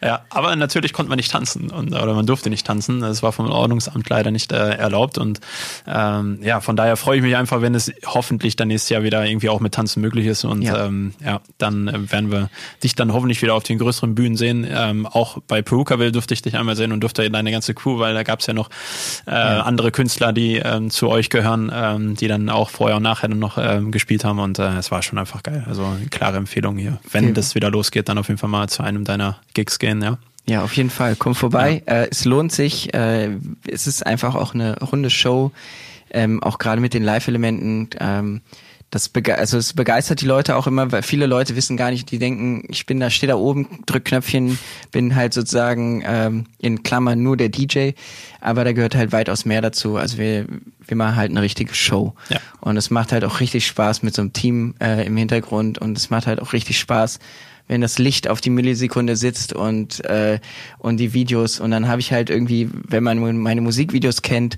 Ja, 0.04 0.22
aber 0.30 0.56
natürlich 0.56 0.94
konnte 0.94 1.10
man 1.10 1.17
nicht 1.17 1.32
tanzen 1.32 1.70
und, 1.70 1.94
oder 1.94 2.13
man 2.15 2.26
durfte 2.26 2.50
nicht 2.50 2.65
tanzen. 2.65 3.02
Das 3.02 3.22
war 3.22 3.32
vom 3.32 3.50
Ordnungsamt 3.50 4.10
leider 4.10 4.32
nicht 4.32 4.52
äh, 4.52 4.72
erlaubt 4.72 5.20
und 5.20 5.39
ähm, 5.88 6.39
ja, 6.41 6.60
von 6.60 6.76
daher 6.76 6.98
freue 6.98 7.17
ich 7.17 7.24
mich 7.24 7.36
einfach, 7.36 7.62
wenn 7.62 7.76
es 7.76 7.91
hoffentlich 8.06 8.56
dann 8.56 8.70
nächstes 8.70 8.89
Jahr 8.89 9.04
wieder 9.04 9.24
irgendwie 9.26 9.50
auch 9.50 9.60
mit 9.60 9.74
Tanzen 9.74 10.02
möglich 10.02 10.26
ist 10.26 10.44
und 10.44 10.63
ja, 10.63 10.86
ähm, 10.86 11.13
ja 11.24 11.41
dann 11.60 11.88
äh, 11.88 12.12
werden 12.12 12.32
wir 12.32 12.50
dich 12.84 12.96
dann 12.96 13.13
hoffentlich 13.13 13.41
wieder 13.44 13.54
auf 13.54 13.63
den 13.63 13.78
größeren 13.78 14.15
Bühnen 14.15 14.38
sehen. 14.38 14.65
Ähm, 14.67 15.06
auch 15.06 15.38
bei 15.48 15.62
Perukaville 15.62 16.12
durfte 16.12 16.34
ich 16.34 16.41
dich 16.41 16.58
einmal 16.58 16.76
sehen 16.76 16.91
und 16.91 17.02
durfte 17.02 17.30
deine 17.30 17.52
ganze 17.52 17.76
Crew, 17.76 18.00
weil 18.00 18.15
da 18.15 18.24
gab 18.24 18.39
es 18.39 18.48
ja 18.48 18.54
noch 18.54 18.70
äh, 19.28 19.32
ja. 19.32 19.62
andere 19.62 19.91
Künstler, 19.91 20.34
die 20.34 20.58
ähm, 20.58 20.89
zu 20.89 21.10
euch 21.10 21.30
gehören, 21.30 21.72
ähm, 21.74 22.15
die 22.15 22.28
dann 22.28 22.50
auch 22.50 22.70
vorher 22.70 22.98
und 22.98 23.04
nachher 23.04 23.30
noch 23.30 23.58
ähm, 23.60 23.91
gespielt 23.91 24.21
haben 24.24 24.40
und 24.40 24.60
äh, 24.60 24.78
es 24.78 24.92
war 24.92 25.02
schon 25.02 25.20
einfach 25.20 25.44
geil. 25.44 25.64
Also 25.68 25.84
eine 25.84 26.08
klare 26.08 26.38
Empfehlung 26.38 26.78
hier. 26.78 27.00
Wenn 27.12 27.26
okay. 27.26 27.34
das 27.34 27.56
wieder 27.56 27.70
losgeht, 27.70 28.10
dann 28.10 28.18
auf 28.18 28.28
jeden 28.28 28.38
Fall 28.38 28.50
mal 28.50 28.70
zu 28.70 28.84
einem 28.84 29.04
deiner 29.04 29.40
Gigs 29.54 29.80
gehen, 29.80 30.02
ja. 30.02 30.18
Ja, 30.48 30.64
auf 30.64 30.74
jeden 30.74 30.90
Fall. 30.90 31.16
Komm 31.16 31.36
vorbei. 31.36 31.84
Ja. 31.88 31.94
Äh, 31.94 32.08
es 32.12 32.26
lohnt 32.26 32.52
sich. 32.52 32.94
Äh, 32.94 33.38
es 33.68 33.88
ist 33.88 34.06
einfach 34.06 34.36
auch 34.36 34.54
eine 34.54 34.80
runde 34.80 35.10
Show. 35.10 35.52
Ähm, 36.10 36.42
auch 36.44 36.58
gerade 36.58 36.82
mit 36.82 36.94
den 36.94 37.04
Live-Elementen. 37.04 37.90
Ähm, 38.00 38.42
das 38.92 39.08
bege 39.08 39.38
also 39.38 39.58
es 39.58 39.72
begeistert 39.72 40.20
die 40.20 40.26
Leute 40.26 40.58
auch 40.58 40.68
immer, 40.68 40.92
weil 40.92 41.02
viele 41.02 41.26
Leute 41.26 41.56
wissen 41.56 41.78
gar 41.78 41.92
nicht, 41.92 42.12
die 42.12 42.20
denken, 42.20 42.66
ich 42.68 42.86
bin 42.86 43.00
da, 43.00 43.10
stehe 43.10 43.30
da 43.32 43.38
oben, 43.38 43.68
drück 43.86 44.04
Knöpfchen, 44.04 44.60
bin 44.92 45.16
halt 45.16 45.34
sozusagen 45.34 46.04
ähm, 46.06 46.46
in 46.60 46.84
Klammern 46.84 47.24
nur 47.24 47.38
der 47.38 47.48
DJ, 47.48 47.92
aber 48.42 48.66
da 48.66 48.74
gehört 48.74 48.96
halt 48.96 49.14
weitaus 49.14 49.46
mehr 49.46 49.62
dazu. 49.62 49.96
Also 49.96 50.18
wir, 50.18 50.46
wir 50.86 50.98
machen 50.98 51.16
halt 51.16 51.32
eine 51.32 51.42
richtige 51.42 51.74
Show. 51.74 52.14
Ja. 52.28 52.40
Und 52.60 52.76
es 52.76 52.90
macht 52.90 53.14
halt 53.14 53.24
auch 53.24 53.40
richtig 53.40 53.66
Spaß 53.66 54.04
mit 54.04 54.14
so 54.14 54.24
einem 54.24 54.34
Team 54.34 54.76
äh, 54.82 55.06
im 55.06 55.16
Hintergrund 55.16 55.78
und 55.78 55.98
es 55.98 56.10
macht 56.10 56.28
halt 56.28 56.42
auch 56.42 56.52
richtig 56.52 56.78
Spaß, 56.78 57.20
wenn 57.70 57.80
das 57.80 57.98
Licht 57.98 58.28
auf 58.28 58.42
die 58.42 58.50
Millisekunde 58.50 59.16
sitzt 59.16 59.54
und 59.54 60.04
äh, 60.04 60.40
und 60.80 60.98
die 60.98 61.14
Videos 61.14 61.62
und 61.62 61.72
dann 61.72 61.88
habe 61.88 62.02
ich 62.02 62.12
halt 62.12 62.30
irgendwie, 62.30 62.70
wenn 62.74 63.06
man 63.06 63.38
meine 63.38 63.62
Musikvideos 63.62 64.22
kennt, 64.22 64.58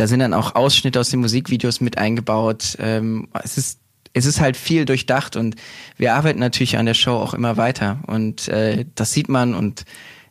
da 0.00 0.06
sind 0.06 0.20
dann 0.20 0.32
auch 0.32 0.54
Ausschnitte 0.54 0.98
aus 0.98 1.10
den 1.10 1.20
Musikvideos 1.20 1.80
mit 1.80 1.98
eingebaut. 1.98 2.76
Ähm, 2.80 3.28
es 3.44 3.58
ist 3.58 3.80
es 4.12 4.26
ist 4.26 4.40
halt 4.40 4.56
viel 4.56 4.86
durchdacht 4.86 5.36
und 5.36 5.54
wir 5.96 6.14
arbeiten 6.14 6.40
natürlich 6.40 6.78
an 6.78 6.86
der 6.86 6.94
Show 6.94 7.12
auch 7.12 7.32
immer 7.32 7.56
weiter 7.56 7.98
und 8.06 8.48
äh, 8.48 8.86
das 8.96 9.12
sieht 9.12 9.28
man 9.28 9.54
und 9.54 9.84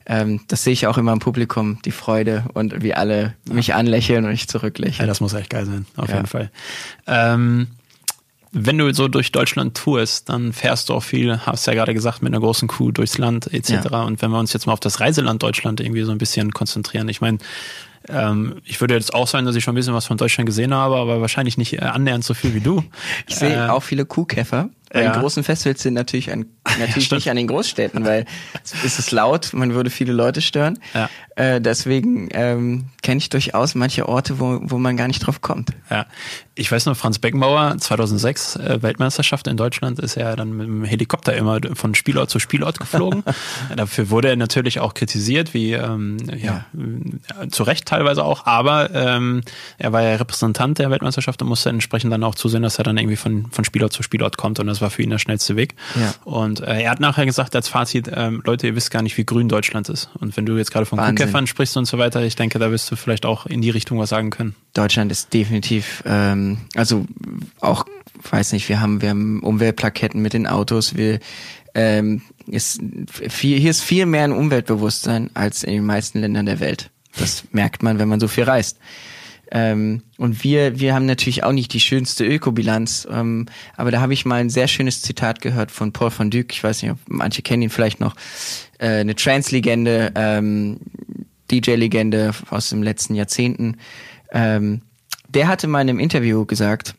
ähm, 0.06 0.42
das 0.48 0.66
sehe 0.66 0.74
ich 0.74 0.88
auch 0.88 0.98
immer 0.98 1.14
im 1.14 1.20
Publikum, 1.20 1.80
die 1.86 1.92
Freude 1.92 2.44
und 2.54 2.84
wie 2.84 2.94
alle 2.94 3.36
mich 3.50 3.74
anlächeln 3.76 4.26
und 4.26 4.32
ich 4.32 4.50
zurücklächle. 4.50 5.00
Ja, 5.00 5.06
das 5.06 5.22
muss 5.22 5.34
echt 5.34 5.50
geil 5.50 5.66
sein, 5.66 5.86
auf 5.96 6.10
ja. 6.10 6.16
jeden 6.16 6.28
Fall. 6.28 6.52
Ähm, 7.08 7.68
wenn 8.52 8.78
du 8.80 8.92
so 8.94 9.08
durch 9.08 9.32
Deutschland 9.32 9.78
tourst, 9.78 10.28
dann 10.28 10.52
fährst 10.52 10.90
du 10.90 10.96
auch 10.96 11.04
viel, 11.04 11.40
hast 11.46 11.68
ja 11.68 11.74
gerade 11.74 11.94
gesagt, 11.94 12.22
mit 12.22 12.34
einer 12.34 12.42
großen 12.42 12.68
Crew 12.68 12.92
durchs 12.92 13.18
Land 13.18 13.54
etc. 13.54 13.70
Ja. 13.92 14.04
Und 14.04 14.22
wenn 14.22 14.32
wir 14.32 14.40
uns 14.40 14.52
jetzt 14.52 14.66
mal 14.66 14.74
auf 14.74 14.80
das 14.80 15.00
Reiseland 15.00 15.44
Deutschland 15.44 15.80
irgendwie 15.80 16.02
so 16.02 16.12
ein 16.12 16.18
bisschen 16.18 16.52
konzentrieren, 16.52 17.08
ich 17.08 17.22
meine, 17.22 17.38
ähm, 18.12 18.62
ich 18.66 18.82
würde 18.82 18.96
jetzt 18.96 19.14
auch 19.14 19.28
sagen, 19.28 19.46
dass 19.46 19.56
ich 19.56 19.64
schon 19.64 19.74
ein 19.74 19.76
bisschen 19.76 19.94
was 19.94 20.06
von 20.06 20.18
Deutschland 20.18 20.48
gesehen 20.48 20.74
habe, 20.74 20.98
aber 20.98 21.22
wahrscheinlich 21.22 21.58
nicht 21.58 21.74
äh, 21.74 21.80
annähernd 21.80 22.24
so 22.24 22.34
viel 22.34 22.54
wie 22.54 22.60
du. 22.60 22.84
Ich 23.28 23.36
sehe 23.36 23.68
äh, 23.68 23.70
auch 23.70 23.84
viele 23.84 24.06
Kuhkäfer. 24.06 24.70
Ja. 24.94 25.12
Die 25.12 25.20
großen 25.20 25.44
Festivals 25.44 25.84
sind 25.84 25.94
natürlich, 25.94 26.32
an, 26.32 26.46
natürlich 26.80 27.12
nicht 27.12 27.30
an 27.30 27.38
den 27.38 27.48
Großstädten, 27.48 28.06
weil 28.06 28.26
es 28.64 29.00
ist 29.00 29.12
laut, 29.12 29.54
man 29.54 29.74
würde 29.74 29.90
viele 29.90 30.14
Leute 30.14 30.42
stören. 30.42 30.80
Ja. 30.94 31.10
Äh, 31.40 31.62
deswegen 31.62 32.28
ähm, 32.32 32.88
kenne 33.02 33.20
ich 33.20 33.30
durchaus 33.30 33.74
manche 33.74 34.10
Orte, 34.10 34.42
wo, 34.42 34.60
wo 34.62 34.78
man 34.78 34.98
gar 34.98 35.08
nicht 35.08 35.20
drauf 35.20 35.42
kommt. 35.42 35.70
Ja, 35.90 36.06
ich 36.54 36.70
weiß 36.70 36.86
noch, 36.86 36.98
Franz 36.98 37.18
Beckenbauer, 37.20 37.78
2006 37.78 38.58
äh, 38.58 38.82
Weltmeisterschaft 38.82 39.48
in 39.48 39.56
Deutschland, 39.56 40.00
ist 40.00 40.18
er 40.18 40.36
dann 40.36 40.52
mit 40.52 40.68
dem 40.68 40.84
Helikopter 40.84 41.34
immer 41.34 41.62
von 41.76 41.96
Spielort 41.96 42.30
zu 42.30 42.40
Spielort 42.40 42.78
geflogen. 42.78 43.24
Dafür 43.76 44.10
wurde 44.10 44.28
er 44.28 44.36
natürlich 44.36 44.82
auch 44.82 44.94
kritisiert, 44.94 45.54
wie 45.54 45.72
ähm, 45.72 46.18
ja, 46.28 46.66
ja. 46.74 47.50
zu 47.50 47.64
Recht 47.64 47.86
teilweise 47.86 48.26
auch, 48.26 48.46
aber 48.46 48.94
ähm, 48.94 49.42
er 49.78 49.94
war 49.94 50.02
ja 50.02 50.16
Repräsentant 50.16 50.78
der 50.80 50.92
Weltmeisterschaft 50.92 51.42
und 51.42 51.48
musste 51.48 51.70
entsprechend 51.70 52.12
dann 52.12 52.26
auch 52.26 52.36
zusehen, 52.36 52.64
dass 52.64 52.80
er 52.80 52.84
dann 52.84 52.98
irgendwie 52.98 53.16
von, 53.16 53.46
von 53.52 53.64
Spielort 53.64 53.94
zu 53.94 54.04
Spielort 54.04 54.36
kommt 54.36 54.60
und 54.60 54.68
das 54.68 54.79
war 54.82 54.90
für 54.90 55.02
ihn 55.02 55.10
der 55.10 55.20
schnellste 55.20 55.56
Weg. 55.56 55.76
Ja. 56.00 56.14
Und 56.26 56.62
äh, 56.62 56.82
er 56.82 56.92
hat 56.92 57.00
nachher 57.00 57.26
gesagt 57.26 57.56
als 57.56 57.68
Fazit, 57.68 58.10
ähm, 58.14 58.42
Leute, 58.46 58.68
ihr 58.68 58.76
wisst 58.76 58.92
gar 58.92 59.02
nicht, 59.02 59.18
wie 59.18 59.26
grün 59.26 59.50
Deutschland 59.50 59.90
ist. 59.90 60.10
Und 60.20 60.36
wenn 60.38 60.46
du 60.46 60.58
jetzt 60.58 60.72
gerade 60.72 60.86
von 60.86 61.00
Kuhkäffern 61.00 61.48
sprichst 61.48 61.78
und 61.78 61.86
so 61.86 61.98
weiter, 61.98 62.24
ich 62.24 62.36
denke, 62.36 62.60
da 62.60 62.72
wirst 62.72 62.90
du 62.92 62.96
vielleicht 62.96 63.26
auch 63.26 63.46
in 63.46 63.62
die 63.62 63.70
Richtung 63.70 64.00
was 64.00 64.10
sagen 64.10 64.30
können. 64.30 64.56
Deutschland 64.74 65.12
ist 65.12 65.34
definitiv, 65.34 66.04
ähm, 66.06 66.60
also 66.76 67.06
auch, 67.60 67.86
weiß 68.30 68.54
nicht, 68.54 68.70
wir 68.70 68.80
haben, 68.82 69.02
wir 69.02 69.10
haben 69.10 69.42
Umweltplaketten 69.42 70.22
mit 70.22 70.34
den 70.34 70.48
Autos, 70.48 70.96
wir 70.96 71.20
ähm, 71.76 72.22
ist 72.48 72.82
viel, 73.30 73.60
hier 73.60 73.72
ist 73.72 73.84
viel 73.84 74.06
mehr 74.06 74.24
ein 74.24 74.32
Umweltbewusstsein 74.32 75.30
als 75.34 75.64
in 75.64 75.74
den 75.74 75.86
meisten 75.86 76.20
Ländern 76.20 76.46
der 76.46 76.60
Welt. 76.60 76.90
Das 77.18 77.44
merkt 77.52 77.84
man, 77.84 78.00
wenn 78.00 78.08
man 78.08 78.20
so 78.20 78.28
viel 78.28 78.44
reist. 78.44 78.78
Ähm, 79.52 80.04
und 80.18 80.44
wir, 80.44 80.80
wir 80.80 80.94
haben 80.94 81.06
natürlich 81.06 81.44
auch 81.44 81.52
nicht 81.52 81.74
die 81.74 81.80
schönste 81.80 82.26
Ökobilanz, 82.26 83.08
ähm, 83.12 83.48
aber 83.76 83.90
da 83.90 84.00
habe 84.00 84.14
ich 84.14 84.26
mal 84.26 84.36
ein 84.36 84.50
sehr 84.50 84.68
schönes 84.68 85.02
Zitat 85.02 85.42
gehört 85.42 85.72
von 85.72 85.92
Paul 85.92 86.12
von 86.12 86.30
Dyck. 86.30 86.54
Ich 86.54 86.64
weiß 86.64 86.84
nicht, 86.84 86.92
ob 86.92 87.00
manche 87.08 87.42
kennen 87.42 87.64
ihn 87.64 87.70
vielleicht 87.70 88.00
noch. 88.00 88.16
Äh, 88.78 89.00
eine 89.00 89.16
Trance-Legende, 89.16 90.12
ähm, 90.16 90.80
DJ-Legende 91.50 92.32
aus 92.52 92.70
den 92.70 92.84
letzten 92.84 93.16
Jahrzehnten. 93.16 93.78
Ähm, 94.32 94.82
der 95.28 95.48
hatte 95.48 95.68
mal 95.68 95.82
in 95.82 95.90
einem 95.90 96.00
Interview 96.00 96.46
gesagt, 96.46 96.96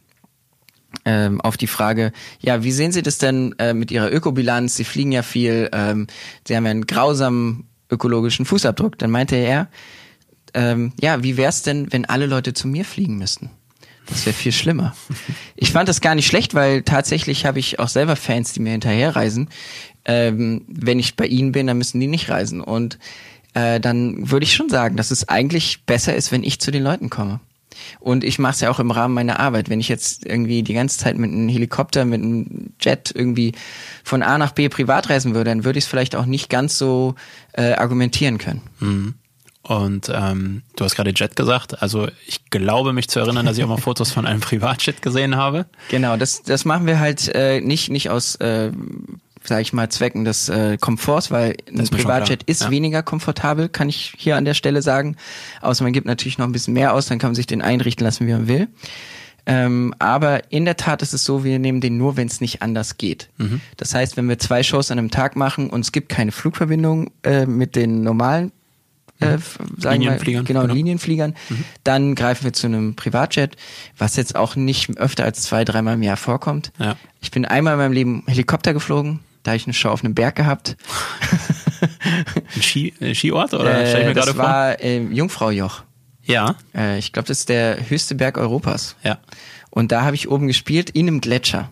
ähm, 1.05 1.41
auf 1.41 1.57
die 1.57 1.69
Frage, 1.69 2.13
ja, 2.41 2.65
wie 2.65 2.73
sehen 2.73 2.91
Sie 2.91 3.03
das 3.03 3.19
denn 3.19 3.55
äh, 3.59 3.75
mit 3.75 3.93
Ihrer 3.93 4.13
Ökobilanz? 4.13 4.77
Sie 4.77 4.85
fliegen 4.85 5.13
ja 5.13 5.23
viel, 5.23 5.69
ähm, 5.73 6.09
Sie 6.47 6.57
haben 6.57 6.65
ja 6.65 6.73
einen 6.73 6.87
grausamen 6.87 7.69
ökologischen 7.91 8.45
Fußabdruck. 8.45 8.99
Dann 8.99 9.11
meinte 9.11 9.37
er, 9.37 9.69
ähm, 10.55 10.93
ja, 11.01 11.23
wie 11.23 11.37
wär's 11.37 11.63
denn, 11.63 11.93
wenn 11.93 12.05
alle 12.05 12.27
Leute 12.27 12.53
zu 12.55 12.69
mir 12.69 12.85
fliegen 12.85 13.19
müssten? 13.19 13.51
Das 14.07 14.27
wäre 14.27 14.35
viel 14.35 14.53
schlimmer. 14.53 14.95
Ich 15.63 15.73
fand 15.73 15.91
das 15.91 16.01
gar 16.01 16.15
nicht 16.15 16.27
schlecht, 16.27 16.55
weil 16.55 16.81
tatsächlich 16.81 17.45
habe 17.45 17.59
ich 17.59 17.79
auch 17.81 17.89
selber 17.89 18.17
Fans, 18.17 18.55
die 18.55 18.61
mir 18.61 18.71
hinterherreisen. 18.71 19.51
Ähm, 20.07 20.65
wenn 20.69 20.99
ich 20.99 21.15
bei 21.15 21.27
ihnen 21.27 21.53
bin, 21.53 21.67
dann 21.67 21.77
müssen 21.77 22.01
die 22.01 22.07
nicht 22.07 22.31
reisen. 22.31 22.63
Und 22.63 22.99
äh, 23.53 23.79
dann 23.79 24.31
würde 24.31 24.45
ich 24.45 24.55
schon 24.55 24.71
sagen, 24.71 24.97
dass 24.97 25.11
es 25.11 25.29
eigentlich 25.29 25.85
besser 25.85 26.17
ist, 26.17 26.33
wenn 26.33 26.45
ich 26.45 26.61
zu 26.61 26.71
den 26.71 26.83
Leuten 26.83 27.11
komme. 27.11 27.41
Und 27.99 28.25
ich 28.25 28.39
mache 28.39 28.55
es 28.55 28.61
ja 28.61 28.71
auch 28.71 28.81
im 28.81 28.91
Rahmen 28.91 29.15
meiner 29.15 29.39
Arbeit. 29.39 29.69
Wenn 29.69 29.81
ich 29.81 29.89
jetzt 29.89 30.25
irgendwie 30.25 30.63
die 30.63 30.73
ganze 30.75 30.99
Zeit 30.99 31.19
mit 31.19 31.31
einem 31.31 31.51
Helikopter, 31.51 32.07
mit 32.07 32.23
einem 32.23 32.73
Jet 32.81 33.13
irgendwie 33.15 33.53
von 34.03 34.23
A 34.23 34.39
nach 34.39 34.53
B 34.53 34.71
privat 34.71 35.11
reisen 35.11 35.35
würde, 35.35 35.51
dann 35.51 35.65
würde 35.65 35.79
ich 35.79 35.85
es 35.85 35.91
vielleicht 35.91 36.17
auch 36.17 36.27
nicht 36.27 36.49
ganz 36.49 36.79
so 36.79 37.17
äh, 37.53 37.73
argumentieren 37.73 38.39
können. 38.39 38.63
Mhm. 38.81 39.15
Und 39.63 40.11
ähm, 40.13 40.63
du 40.77 40.85
hast 40.85 40.97
gerade 40.97 41.13
Jet 41.15 41.37
gesagt. 41.37 41.83
Also 41.83 42.09
ich 42.27 42.47
glaube 42.51 42.93
mich 42.93 43.09
zu 43.09 43.21
erinnern, 43.21 43.45
dass 43.45 43.59
ich 43.59 43.65
auch 43.65 43.69
mal 43.69 43.77
Fotos 43.77 44.11
von 44.11 44.27
einem 44.27 44.41
Privatjet 44.41 45.03
gesehen 45.03 45.37
habe. 45.37 45.67
Genau, 45.91 46.17
das, 46.17 46.43
das 46.43 46.65
machen 46.65 46.87
wir 46.87 46.99
halt 46.99 47.29
äh, 47.35 47.61
nicht, 47.61 47.91
nicht 47.91 48.09
aus, 48.09 48.37
äh, 48.37 48.73
sag 49.45 49.61
ich 49.61 49.73
mal, 49.73 49.91
Zwecken 49.91 50.25
des 50.25 50.49
äh, 50.49 50.79
Komforts, 50.79 51.31
weil 51.31 51.57
ein 51.69 51.89
Privatjet 51.89 52.43
ist 52.45 52.63
ja. 52.63 52.71
weniger 52.71 53.03
komfortabel, 53.03 53.69
kann 53.69 53.89
ich 53.89 54.15
hier 54.17 54.37
an 54.37 54.47
der 54.47 54.55
Stelle 54.55 54.81
sagen. 54.81 55.17
Außer 55.61 55.85
man 55.85 55.93
gibt 55.93 56.07
natürlich 56.07 56.39
noch 56.39 56.47
ein 56.47 56.53
bisschen 56.53 56.75
mehr 56.75 56.95
aus, 56.95 57.07
dann 57.07 57.19
kann 57.19 57.29
man 57.29 57.35
sich 57.35 57.47
den 57.47 57.61
einrichten 57.61 58.05
lassen, 58.05 58.27
wie 58.27 58.33
man 58.33 58.49
will. 58.49 58.69
Ähm, 59.47 59.95
aber 59.99 60.53
in 60.53 60.65
der 60.65 60.77
Tat 60.77 61.03
ist 61.03 61.13
es 61.13 61.25
so, 61.25 61.45
wir 61.45 61.59
nehmen 61.59 61.81
den 61.81 61.97
nur, 61.97 62.17
wenn 62.17 62.29
es 62.29 62.41
nicht 62.41 62.63
anders 62.63 62.99
geht. 62.99 63.29
Mhm. 63.39 63.61
Das 63.77 63.95
heißt, 63.95 64.17
wenn 64.17 64.29
wir 64.29 64.39
zwei 64.39 64.63
Shows 64.63 64.91
an 64.91 64.99
einem 64.99 65.11
Tag 65.11 65.37
machen 65.37 65.71
und 65.71 65.81
es 65.81 65.93
gibt 65.93 66.09
keine 66.09 66.33
Flugverbindung 66.33 67.11
äh, 67.25 67.47
mit 67.47 67.75
den 67.75 68.03
normalen 68.03 68.53
äh, 69.21 69.39
sagen 69.79 70.03
Linienfliegern. 70.03 70.43
Wir, 70.43 70.49
genau, 70.49 70.63
genau, 70.63 70.75
Linienfliegern. 70.75 71.35
Mhm. 71.49 71.65
Dann 71.85 72.15
greifen 72.15 72.45
wir 72.45 72.53
zu 72.53 72.67
einem 72.67 72.97
Privatjet, 72.97 73.57
was 73.97 74.17
jetzt 74.17 74.37
auch 74.37 74.57
nicht 74.57 74.97
öfter 74.99 75.25
als 75.25 75.43
zwei, 75.43 75.65
dreimal 75.65 75.95
im 75.95 76.03
Jahr 76.03 76.17
vorkommt. 76.17 76.73
Ja. 76.79 76.97
Ich 77.21 77.31
bin 77.31 77.45
einmal 77.45 77.75
in 77.75 77.79
meinem 77.79 77.93
Leben 77.93 78.25
Helikopter 78.27 78.73
geflogen, 78.73 79.21
da 79.43 79.53
habe 79.53 79.57
ich 79.57 79.67
eine 79.67 79.75
Show 79.75 79.91
auf 79.91 80.05
einem 80.05 80.15
Berg 80.15 80.37
gehabt. 80.37 80.77
Ein 82.55 82.63
Ski, 82.63 82.93
äh, 83.01 83.15
Skiort 83.15 83.55
oder? 83.55 83.75
Äh, 83.75 84.01
ich 84.01 84.07
mir 84.07 84.15
das 84.15 84.37
war 84.37 84.73
vor? 84.73 84.85
äh, 84.85 85.03
Jungfraujoch. 85.03 85.83
Ja. 86.25 86.57
Äh, 86.75 86.99
ich 86.99 87.13
glaube, 87.13 87.29
das 87.29 87.41
ist 87.41 87.49
der 87.49 87.89
höchste 87.89 88.15
Berg 88.15 88.37
Europas. 88.37 88.97
Ja. 89.03 89.19
Und 89.71 89.93
da 89.93 90.03
habe 90.03 90.17
ich 90.17 90.29
oben 90.29 90.47
gespielt 90.47 90.91
in 90.91 91.09
einem 91.09 91.21
Gletscher. 91.21 91.71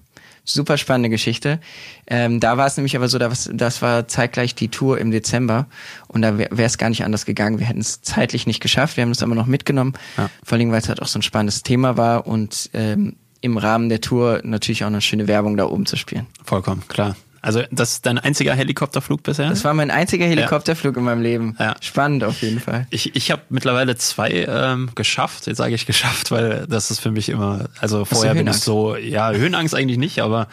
Super 0.51 0.79
spannende 0.79 1.11
Geschichte. 1.11 1.61
Ähm, 2.07 2.41
da 2.41 2.57
war 2.57 2.67
es 2.67 2.77
nämlich 2.79 2.97
aber 2.97 3.09
so, 3.09 3.19
das, 3.19 3.51
das 3.53 3.83
war 3.83 4.09
zeitgleich 4.09 4.55
die 4.55 4.69
Tour 4.69 4.99
im 4.99 5.11
Dezember 5.11 5.67
und 6.07 6.23
da 6.23 6.39
wäre 6.39 6.63
es 6.63 6.79
gar 6.79 6.89
nicht 6.89 7.05
anders 7.05 7.27
gegangen. 7.27 7.59
Wir 7.59 7.67
hätten 7.67 7.81
es 7.81 8.01
zeitlich 8.01 8.47
nicht 8.47 8.61
geschafft, 8.61 8.97
wir 8.97 9.03
haben 9.03 9.11
es 9.11 9.23
aber 9.23 9.35
noch 9.35 9.47
mitgenommen, 9.47 9.93
ja. 10.17 10.31
vor 10.43 10.57
allem 10.57 10.73
weil 10.73 10.81
es 10.81 10.89
halt 10.89 11.03
auch 11.03 11.07
so 11.07 11.19
ein 11.19 11.23
spannendes 11.23 11.63
Thema 11.63 11.99
war 11.99 12.27
und 12.27 12.71
ähm, 12.73 13.17
im 13.41 13.59
Rahmen 13.59 13.91
der 13.91 14.01
Tour 14.01 14.41
natürlich 14.43 14.85
auch 14.85 14.89
eine 14.89 15.03
schöne 15.03 15.29
Werbung 15.29 15.57
da 15.57 15.67
oben 15.67 15.85
zu 15.85 15.97
spielen. 15.97 16.27
Vollkommen, 16.45 16.83
klar. 16.89 17.15
Also 17.49 17.63
das 17.71 17.93
ist 17.93 18.05
dein 18.05 18.19
einziger 18.19 18.53
Helikopterflug 18.53 19.23
bisher? 19.23 19.49
Das 19.49 19.65
war 19.65 19.73
mein 19.73 19.91
einziger 19.91 20.27
Helikopterflug 20.27 20.97
ja. 20.97 20.99
in 20.99 21.05
meinem 21.07 21.23
Leben. 21.23 21.57
Ja. 21.59 21.77
Spannend 21.81 22.23
auf 22.23 22.43
jeden 22.43 22.61
Fall. 22.61 22.87
Ich, 22.91 23.17
ich 23.17 23.31
habe 23.31 23.41
mittlerweile 23.49 23.97
zwei 23.97 24.47
ähm, 24.47 24.91
geschafft. 24.95 25.47
Jetzt 25.47 25.57
sage 25.57 25.75
ich 25.75 25.87
geschafft, 25.87 26.31
weil 26.31 26.67
das 26.69 26.91
ist 26.91 27.01
für 27.01 27.11
mich 27.11 27.31
immer, 27.31 27.71
also 27.81 28.05
vorher 28.05 28.35
bin 28.35 28.49
ich 28.49 28.59
so, 28.59 28.97
ja, 28.97 29.31
Höhenangst 29.31 29.75
eigentlich 29.75 29.97
nicht, 29.97 30.21
aber 30.21 30.49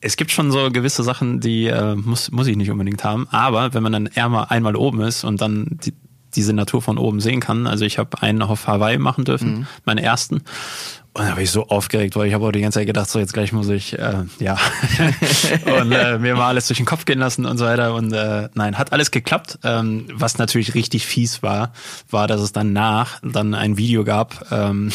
es 0.00 0.16
gibt 0.16 0.32
schon 0.32 0.50
so 0.50 0.68
gewisse 0.72 1.04
Sachen, 1.04 1.38
die 1.38 1.68
äh, 1.68 1.94
muss, 1.94 2.32
muss 2.32 2.48
ich 2.48 2.56
nicht 2.56 2.72
unbedingt 2.72 3.04
haben. 3.04 3.28
Aber 3.30 3.72
wenn 3.72 3.84
man 3.84 3.92
dann 3.92 4.06
eher 4.06 4.28
mal 4.28 4.42
einmal 4.48 4.74
oben 4.74 5.00
ist 5.02 5.22
und 5.22 5.40
dann 5.40 5.78
die, 5.84 5.94
diese 6.34 6.54
Natur 6.54 6.82
von 6.82 6.98
oben 6.98 7.20
sehen 7.20 7.38
kann. 7.38 7.68
Also 7.68 7.84
ich 7.84 7.98
habe 7.98 8.20
einen 8.20 8.42
auf 8.42 8.66
Hawaii 8.66 8.98
machen 8.98 9.24
dürfen, 9.24 9.58
mhm. 9.58 9.66
meinen 9.84 9.98
ersten. 9.98 10.42
Und 11.14 11.26
da 11.26 11.32
war 11.32 11.38
ich 11.40 11.50
so 11.50 11.66
aufgeregt, 11.68 12.16
weil 12.16 12.28
ich 12.28 12.32
habe 12.32 12.46
auch 12.46 12.52
die 12.52 12.62
ganze 12.62 12.78
Zeit 12.78 12.86
gedacht, 12.86 13.10
so 13.10 13.18
jetzt 13.18 13.34
gleich 13.34 13.52
muss 13.52 13.68
ich, 13.68 13.98
äh, 13.98 14.24
ja, 14.38 14.56
und 15.80 15.92
äh, 15.92 16.18
mir 16.18 16.36
mal 16.36 16.48
alles 16.48 16.68
durch 16.68 16.78
den 16.78 16.86
Kopf 16.86 17.04
gehen 17.04 17.18
lassen 17.18 17.44
und 17.44 17.58
so 17.58 17.66
weiter. 17.66 17.94
Und 17.94 18.14
äh, 18.14 18.48
nein, 18.54 18.78
hat 18.78 18.94
alles 18.94 19.10
geklappt. 19.10 19.58
Ähm, 19.62 20.06
was 20.14 20.38
natürlich 20.38 20.74
richtig 20.74 21.04
fies 21.04 21.42
war, 21.42 21.74
war, 22.10 22.28
dass 22.28 22.40
es 22.40 22.52
danach 22.52 23.20
dann 23.22 23.52
ein 23.52 23.76
Video 23.76 24.04
gab. 24.04 24.46
Ähm, 24.50 24.90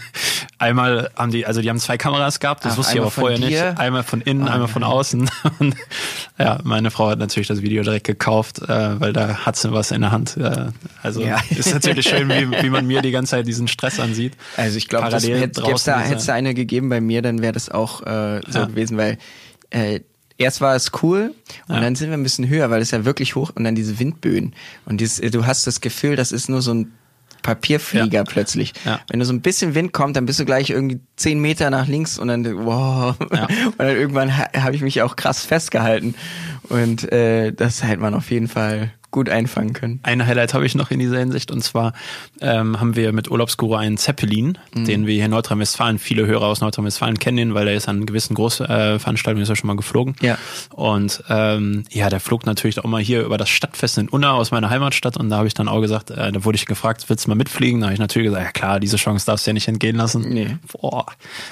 einmal 0.58 1.10
haben 1.16 1.32
die, 1.32 1.46
also 1.46 1.60
die 1.60 1.68
haben 1.68 1.80
zwei 1.80 1.98
Kameras 1.98 2.38
gehabt, 2.38 2.64
das 2.64 2.74
Ach, 2.74 2.78
wusste 2.78 2.94
ich 2.94 3.00
aber 3.00 3.10
vorher 3.10 3.38
dir? 3.38 3.46
nicht. 3.46 3.80
Einmal 3.80 4.04
von 4.04 4.20
innen, 4.20 4.46
oh, 4.46 4.50
einmal 4.52 4.68
von 4.68 4.84
außen. 4.84 5.28
Und 5.58 5.74
ja, 6.38 6.60
meine 6.62 6.92
Frau 6.92 7.08
hat 7.08 7.18
natürlich 7.18 7.48
das 7.48 7.62
Video 7.62 7.82
direkt 7.82 8.06
gekauft, 8.06 8.62
äh, 8.62 9.00
weil 9.00 9.12
da 9.12 9.38
hat 9.38 9.56
sie 9.56 9.72
was 9.72 9.90
in 9.90 10.02
der 10.02 10.12
Hand. 10.12 10.36
Äh, 10.36 10.66
also 11.02 11.22
ja. 11.22 11.40
ist 11.50 11.74
natürlich 11.74 12.08
schön, 12.08 12.28
wie, 12.28 12.62
wie 12.62 12.70
man 12.70 12.86
mir 12.86 13.02
die 13.02 13.10
ganze 13.10 13.32
Zeit 13.32 13.48
diesen 13.48 13.66
Stress 13.66 13.98
ansieht. 13.98 14.34
Also 14.56 14.78
ich 14.78 14.86
glaube, 14.86 15.10
das 15.10 15.26
hätte 15.26 15.55
es 15.62 15.84
da, 15.84 16.00
hätte 16.00 16.32
eine 16.32 16.54
gegeben 16.54 16.88
bei 16.88 17.00
mir, 17.00 17.22
dann 17.22 17.42
wäre 17.42 17.52
das 17.52 17.68
auch 17.68 18.02
äh, 18.02 18.40
so 18.48 18.60
ja. 18.60 18.64
gewesen, 18.66 18.96
weil 18.96 19.18
äh, 19.70 20.00
erst 20.38 20.60
war 20.60 20.74
es 20.74 20.92
cool 21.02 21.34
und 21.68 21.74
ja. 21.74 21.80
dann 21.80 21.94
sind 21.94 22.10
wir 22.10 22.16
ein 22.16 22.22
bisschen 22.22 22.48
höher, 22.48 22.70
weil 22.70 22.82
es 22.82 22.90
ja 22.90 23.04
wirklich 23.04 23.34
hoch 23.34 23.52
und 23.54 23.64
dann 23.64 23.74
diese 23.74 23.98
Windböen 23.98 24.54
und 24.84 25.00
dieses, 25.00 25.30
du 25.30 25.46
hast 25.46 25.66
das 25.66 25.80
Gefühl, 25.80 26.16
das 26.16 26.32
ist 26.32 26.48
nur 26.48 26.62
so 26.62 26.74
ein 26.74 26.92
Papierflieger 27.46 28.18
ja. 28.18 28.24
plötzlich. 28.24 28.72
Ja. 28.84 29.00
Wenn 29.08 29.20
du 29.20 29.24
so 29.24 29.32
ein 29.32 29.40
bisschen 29.40 29.76
Wind 29.76 29.92
kommt, 29.92 30.16
dann 30.16 30.26
bist 30.26 30.40
du 30.40 30.44
gleich 30.44 30.70
irgendwie 30.70 30.98
zehn 31.14 31.38
Meter 31.38 31.70
nach 31.70 31.86
links 31.86 32.18
und 32.18 32.26
dann 32.26 32.44
wow. 32.66 33.14
Ja. 33.32 33.46
Und 33.66 33.78
dann 33.78 33.96
irgendwann 33.96 34.36
ha 34.36 34.48
habe 34.56 34.74
ich 34.74 34.82
mich 34.82 35.02
auch 35.02 35.14
krass 35.14 35.44
festgehalten. 35.44 36.16
Und 36.68 37.10
äh, 37.12 37.52
das 37.52 37.84
hält 37.84 38.00
man 38.00 38.14
auf 38.14 38.32
jeden 38.32 38.48
Fall 38.48 38.92
gut 39.16 39.30
einfangen 39.30 39.72
können. 39.72 39.98
Ein 40.02 40.26
Highlight 40.26 40.52
habe 40.52 40.66
ich 40.66 40.74
noch 40.74 40.90
in 40.90 40.98
dieser 40.98 41.18
Hinsicht 41.18 41.50
und 41.50 41.62
zwar 41.62 41.94
ähm, 42.42 42.78
haben 42.78 42.96
wir 42.96 43.14
mit 43.14 43.30
Urlaubsguru 43.30 43.74
einen 43.74 43.96
Zeppelin, 43.96 44.58
mhm. 44.74 44.84
den 44.84 45.06
wir 45.06 45.14
hier 45.14 45.24
in 45.24 45.30
Nordrhein-Westfalen, 45.30 45.98
viele 45.98 46.26
Hörer 46.26 46.44
aus 46.44 46.60
Nordrhein-Westfalen 46.60 47.18
kennen 47.18 47.38
ihn, 47.38 47.54
weil 47.54 47.66
er 47.66 47.74
ist 47.74 47.88
an 47.88 48.04
gewissen 48.04 48.34
Großveranstaltungen 48.34 49.42
ist 49.42 49.48
er 49.48 49.56
schon 49.56 49.68
mal 49.68 49.76
geflogen. 49.76 50.16
Ja. 50.20 50.36
Und 50.74 51.24
ähm, 51.30 51.84
ja, 51.90 52.10
der 52.10 52.20
flog 52.20 52.44
natürlich 52.44 52.78
auch 52.78 52.84
mal 52.84 53.00
hier 53.00 53.22
über 53.22 53.38
das 53.38 53.48
Stadtfest 53.48 53.96
in 53.96 54.10
Unna 54.10 54.32
aus 54.32 54.50
meiner 54.50 54.68
Heimatstadt 54.68 55.16
und 55.16 55.30
da 55.30 55.38
habe 55.38 55.46
ich 55.46 55.54
dann 55.54 55.68
auch 55.68 55.80
gesagt, 55.80 56.10
äh, 56.10 56.30
da 56.30 56.44
wurde 56.44 56.56
ich 56.56 56.66
gefragt, 56.66 57.06
willst 57.08 57.24
du 57.24 57.30
mal 57.30 57.36
mitfliegen? 57.36 57.80
Da 57.80 57.86
habe 57.86 57.94
ich 57.94 58.00
natürlich 58.00 58.26
gesagt, 58.26 58.44
ja 58.44 58.52
klar, 58.52 58.80
diese 58.80 58.98
Chance 58.98 59.24
darfst 59.24 59.46
du 59.46 59.50
ja 59.50 59.54
nicht 59.54 59.66
entgehen 59.66 59.96
lassen. 59.96 60.28
Nee. 60.28 60.58
Boah. 60.72 61.06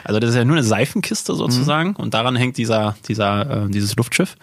Also 0.04 0.20
das 0.20 0.30
ist 0.30 0.36
ja 0.36 0.44
nur 0.44 0.56
eine 0.56 0.64
Seifenkiste 0.64 1.34
sozusagen 1.34 1.90
mhm. 1.90 1.96
und 1.96 2.12
daran 2.12 2.36
hängt 2.36 2.58
dieser, 2.58 2.94
dieser, 3.08 3.64
äh, 3.64 3.70
dieses 3.70 3.96
Luftschiff. 3.96 4.36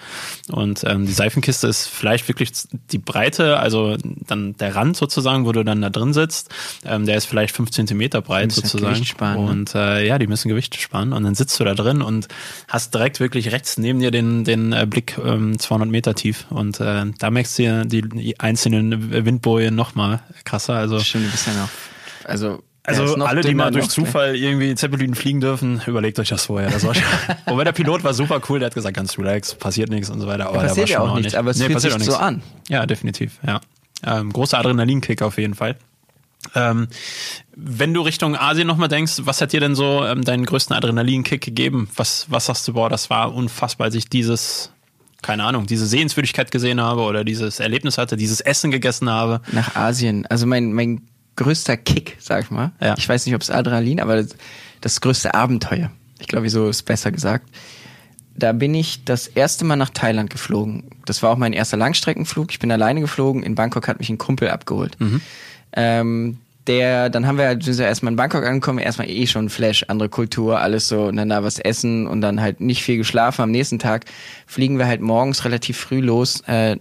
Und 0.52 0.84
ähm, 0.88 1.06
die 1.06 1.14
Seifenkiste 1.14 1.68
ist 1.68 1.86
vielleicht 1.86 2.28
wirklich 2.28 2.52
die 2.92 2.98
Breite, 3.12 3.60
also 3.60 3.98
dann 4.28 4.56
der 4.58 4.76
Rand 4.76 4.96
sozusagen, 4.96 5.46
wo 5.46 5.52
du 5.52 5.64
dann 5.64 5.82
da 5.82 5.90
drin 5.90 6.14
sitzt, 6.14 6.50
ähm, 6.86 7.06
der 7.06 7.18
ist 7.18 7.26
vielleicht 7.26 7.54
fünf 7.54 7.72
Zentimeter 7.72 8.22
breit 8.22 8.52
sozusagen. 8.52 9.04
Sparen, 9.04 9.46
ne? 9.46 9.52
und 9.52 9.76
äh, 9.76 10.08
ja, 10.08 10.18
die 10.18 10.28
müssen 10.28 10.48
Gewicht 10.48 10.80
sparen 10.80 11.12
und 11.12 11.24
dann 11.24 11.36
sitzt 11.36 11.60
du 11.60 11.64
da 11.64 11.74
drin 11.74 12.02
und 12.02 12.28
hast 12.68 12.94
direkt 12.94 13.20
wirklich 13.20 13.52
rechts 13.52 13.78
neben 13.78 14.00
dir 14.00 14.12
den, 14.12 14.44
den 14.44 14.72
äh, 14.72 14.86
Blick 14.90 15.18
ähm, 15.24 15.60
200 15.60 15.90
Meter 15.90 16.16
tief 16.16 16.46
und 16.50 16.80
äh, 16.80 17.06
da 17.18 17.30
merkst 17.30 17.60
du 17.60 17.86
die, 17.86 18.02
die 18.02 18.40
einzelnen 18.40 19.12
Windbojen 19.26 19.76
nochmal 19.76 20.22
krasser. 20.46 20.76
Also 20.76 21.00
Stimmt, 21.00 21.28
du 21.28 21.32
bist 21.32 21.48
ja 21.48 21.54
noch, 21.54 21.70
also 22.24 22.64
also 22.84 23.16
alle, 23.16 23.42
die 23.42 23.54
mal 23.54 23.72
durch 23.72 23.90
Zufall 23.90 24.36
irgendwie 24.36 24.74
Zeppelin 24.76 25.14
fliegen 25.14 25.40
dürfen, 25.40 25.82
überlegt 25.86 26.18
euch 26.20 26.30
das 26.30 26.46
vorher. 26.46 26.72
Das 26.72 26.86
war 26.86 26.96
schon, 26.96 27.04
wobei 27.46 27.64
der 27.64 27.74
Pilot 27.74 28.04
war 28.04 28.14
super 28.14 28.42
cool, 28.50 28.60
der 28.60 28.68
hat 28.68 28.74
gesagt, 28.74 28.96
ganz 28.96 29.18
relax, 29.18 29.54
passiert 29.54 29.90
nichts 29.90 30.10
und 30.10 30.20
so 30.20 30.28
weiter. 30.28 30.48
Aber 30.48 30.58
ja, 30.58 30.64
passiert 30.64 30.90
der 30.90 30.98
war 30.98 31.06
schon 31.06 31.08
ja 31.08 31.14
auch 31.14 31.18
nichts, 31.18 31.36
aber 31.36 31.52
es 31.52 31.60
nee, 31.60 31.66
fühlt 31.66 31.80
sich 31.80 31.94
so 32.04 32.16
an. 32.16 32.42
Ja, 32.70 32.86
definitiv, 32.86 33.40
ja. 33.46 33.62
Ähm, 34.04 34.34
großer 34.34 34.58
Adrenalinkick 34.58 35.22
auf 35.22 35.38
jeden 35.38 35.54
Fall. 35.54 35.76
Ähm, 36.56 36.88
wenn 37.56 37.94
du 37.94 38.02
Richtung 38.02 38.36
Asien 38.36 38.68
nochmal 38.68 38.88
denkst, 38.88 39.22
was 39.26 39.42
hat 39.42 39.54
dir 39.54 39.60
denn 39.60 39.76
so 39.76 40.04
ähm, 40.04 40.24
deinen 40.24 40.46
größten 40.46 40.76
Adrenalinkick 40.76 41.42
gegeben? 41.42 41.88
Was, 41.96 42.26
was 42.30 42.48
sagst 42.48 42.68
du, 42.68 42.74
boah, 42.74 42.90
das 42.90 43.12
war 43.12 43.34
unfassbar, 43.34 43.86
als 43.86 43.96
ich 43.96 44.10
dieses, 44.10 44.72
keine 45.22 45.44
Ahnung, 45.44 45.68
diese 45.68 45.86
Sehenswürdigkeit 45.86 46.50
gesehen 46.50 46.82
habe 46.82 47.02
oder 47.02 47.24
dieses 47.24 47.60
Erlebnis 47.60 48.00
hatte, 48.00 48.18
dieses 48.18 48.42
Essen 48.42 48.72
gegessen 48.72 49.08
habe? 49.08 49.42
Nach 49.52 49.76
Asien. 49.76 50.26
Also 50.26 50.48
mein, 50.48 50.74
mein 50.74 51.02
größter 51.36 51.78
Kick, 51.78 52.18
sag 52.20 52.44
ich 52.44 52.52
mal. 52.52 52.72
Ja. 52.82 52.96
Ich 52.98 53.08
weiß 53.08 53.26
nicht, 53.26 53.36
ob 53.36 53.42
es 53.42 53.50
Adrenalin, 53.50 54.00
aber 54.00 54.18
das, 54.18 54.36
das 54.82 55.02
größte 55.02 55.34
Abenteuer. 55.34 55.92
Ich 56.20 56.28
glaube, 56.28 56.50
so 56.50 56.70
ist 56.70 56.84
besser 56.84 57.12
gesagt. 57.12 57.50
Da 58.36 58.54
bin 58.54 58.74
ich 58.74 59.04
das 59.04 59.28
erste 59.28 59.66
Mal 59.66 59.76
nach 59.76 59.90
Thailand 59.90 60.30
geflogen. 60.30 60.84
Das 61.06 61.22
war 61.22 61.32
auch 61.32 61.38
mein 61.38 61.54
erster 61.54 61.78
Langstreckenflug. 61.78 62.52
Ich 62.52 62.60
bin 62.60 62.72
alleine 62.72 63.02
geflogen. 63.02 63.44
In 63.44 63.56
Bangkok 63.56 63.88
hat 63.88 64.00
mich 64.00 64.10
ein 64.10 64.18
Kumpel 64.18 64.50
abgeholt. 64.50 65.00
Mhm. 65.00 65.22
Ähm, 65.74 66.38
der, 66.68 67.10
dann 67.10 67.26
haben 67.26 67.38
wir 67.38 67.46
halt 67.46 67.64
sind 67.64 67.80
wir 67.80 67.86
erstmal 67.86 68.14
in 68.14 68.18
Bangkok 68.18 68.46
angekommen, 68.46 68.80
erstmal 68.80 69.10
eh 69.10 69.26
schon 69.26 69.50
Flash, 69.50 69.86
andere 69.88 70.10
Kultur, 70.10 70.60
alles 70.60 70.88
so, 70.88 71.06
und 71.06 71.16
dann 71.16 71.30
da 71.30 71.44
was 71.44 71.58
essen 71.58 72.08
und 72.08 72.22
dann 72.22 72.40
halt 72.40 72.62
nicht 72.62 72.84
viel 72.84 72.98
geschlafen. 72.98 73.42
Am 73.42 73.52
nächsten 73.52 73.80
Tag 73.80 74.06
fliegen 74.46 74.78
wir 74.78 74.86
halt 74.86 75.02
morgens 75.02 75.44
relativ 75.44 75.78
früh 75.78 76.02
los. 76.02 76.42
Äh, 76.42 76.78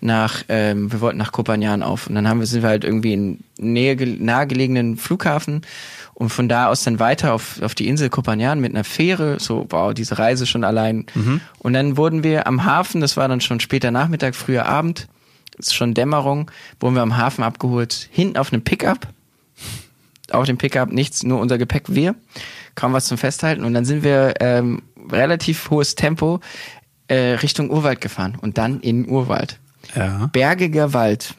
nach, 0.00 0.44
ähm, 0.48 0.92
wir 0.92 1.00
wollten 1.00 1.18
nach 1.18 1.32
Kopanjan 1.32 1.82
auf. 1.82 2.06
Und 2.06 2.14
dann 2.14 2.28
haben 2.28 2.40
wir, 2.40 2.46
sind 2.46 2.62
wir 2.62 2.68
halt 2.68 2.84
irgendwie 2.84 3.12
in 3.12 3.40
nähe, 3.58 3.96
nahegelegenen 3.96 4.96
Flughafen 4.96 5.62
und 6.14 6.30
von 6.30 6.48
da 6.48 6.66
aus 6.66 6.84
dann 6.84 6.98
weiter 6.98 7.32
auf, 7.32 7.62
auf 7.62 7.74
die 7.74 7.88
Insel 7.88 8.08
Kopanjan 8.08 8.60
mit 8.60 8.74
einer 8.74 8.84
Fähre, 8.84 9.38
so, 9.38 9.66
wow, 9.70 9.94
diese 9.94 10.18
Reise 10.18 10.46
schon 10.46 10.64
allein. 10.64 11.06
Mhm. 11.14 11.40
Und 11.58 11.72
dann 11.72 11.96
wurden 11.96 12.22
wir 12.24 12.46
am 12.46 12.64
Hafen, 12.64 13.00
das 13.00 13.16
war 13.16 13.28
dann 13.28 13.40
schon 13.40 13.60
später 13.60 13.90
Nachmittag, 13.90 14.34
früher 14.34 14.66
Abend, 14.66 15.08
ist 15.58 15.74
schon 15.74 15.94
Dämmerung, 15.94 16.50
wurden 16.80 16.94
wir 16.94 17.02
am 17.02 17.16
Hafen 17.16 17.42
abgeholt, 17.42 18.08
hinten 18.12 18.36
auf 18.36 18.52
einem 18.52 18.62
Pickup, 18.62 19.08
auf 20.30 20.46
dem 20.46 20.58
Pickup 20.58 20.92
nichts, 20.92 21.22
nur 21.22 21.40
unser 21.40 21.58
Gepäck, 21.58 21.84
wir, 21.88 22.14
kaum 22.74 22.92
was 22.92 23.06
zum 23.06 23.18
Festhalten. 23.18 23.64
Und 23.64 23.74
dann 23.74 23.84
sind 23.84 24.02
wir 24.02 24.34
ähm, 24.40 24.82
relativ 25.10 25.70
hohes 25.70 25.94
Tempo 25.94 26.40
äh, 27.08 27.34
Richtung 27.34 27.70
Urwald 27.70 28.00
gefahren. 28.00 28.36
Und 28.40 28.58
dann 28.58 28.80
in 28.80 29.08
Urwald. 29.08 29.58
Ja. 29.94 30.28
Bergiger 30.32 30.92
Wald. 30.92 31.34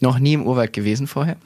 Noch 0.00 0.18
nie 0.18 0.34
im 0.34 0.46
Urwald 0.46 0.72
gewesen 0.72 1.06
vorher. 1.06 1.36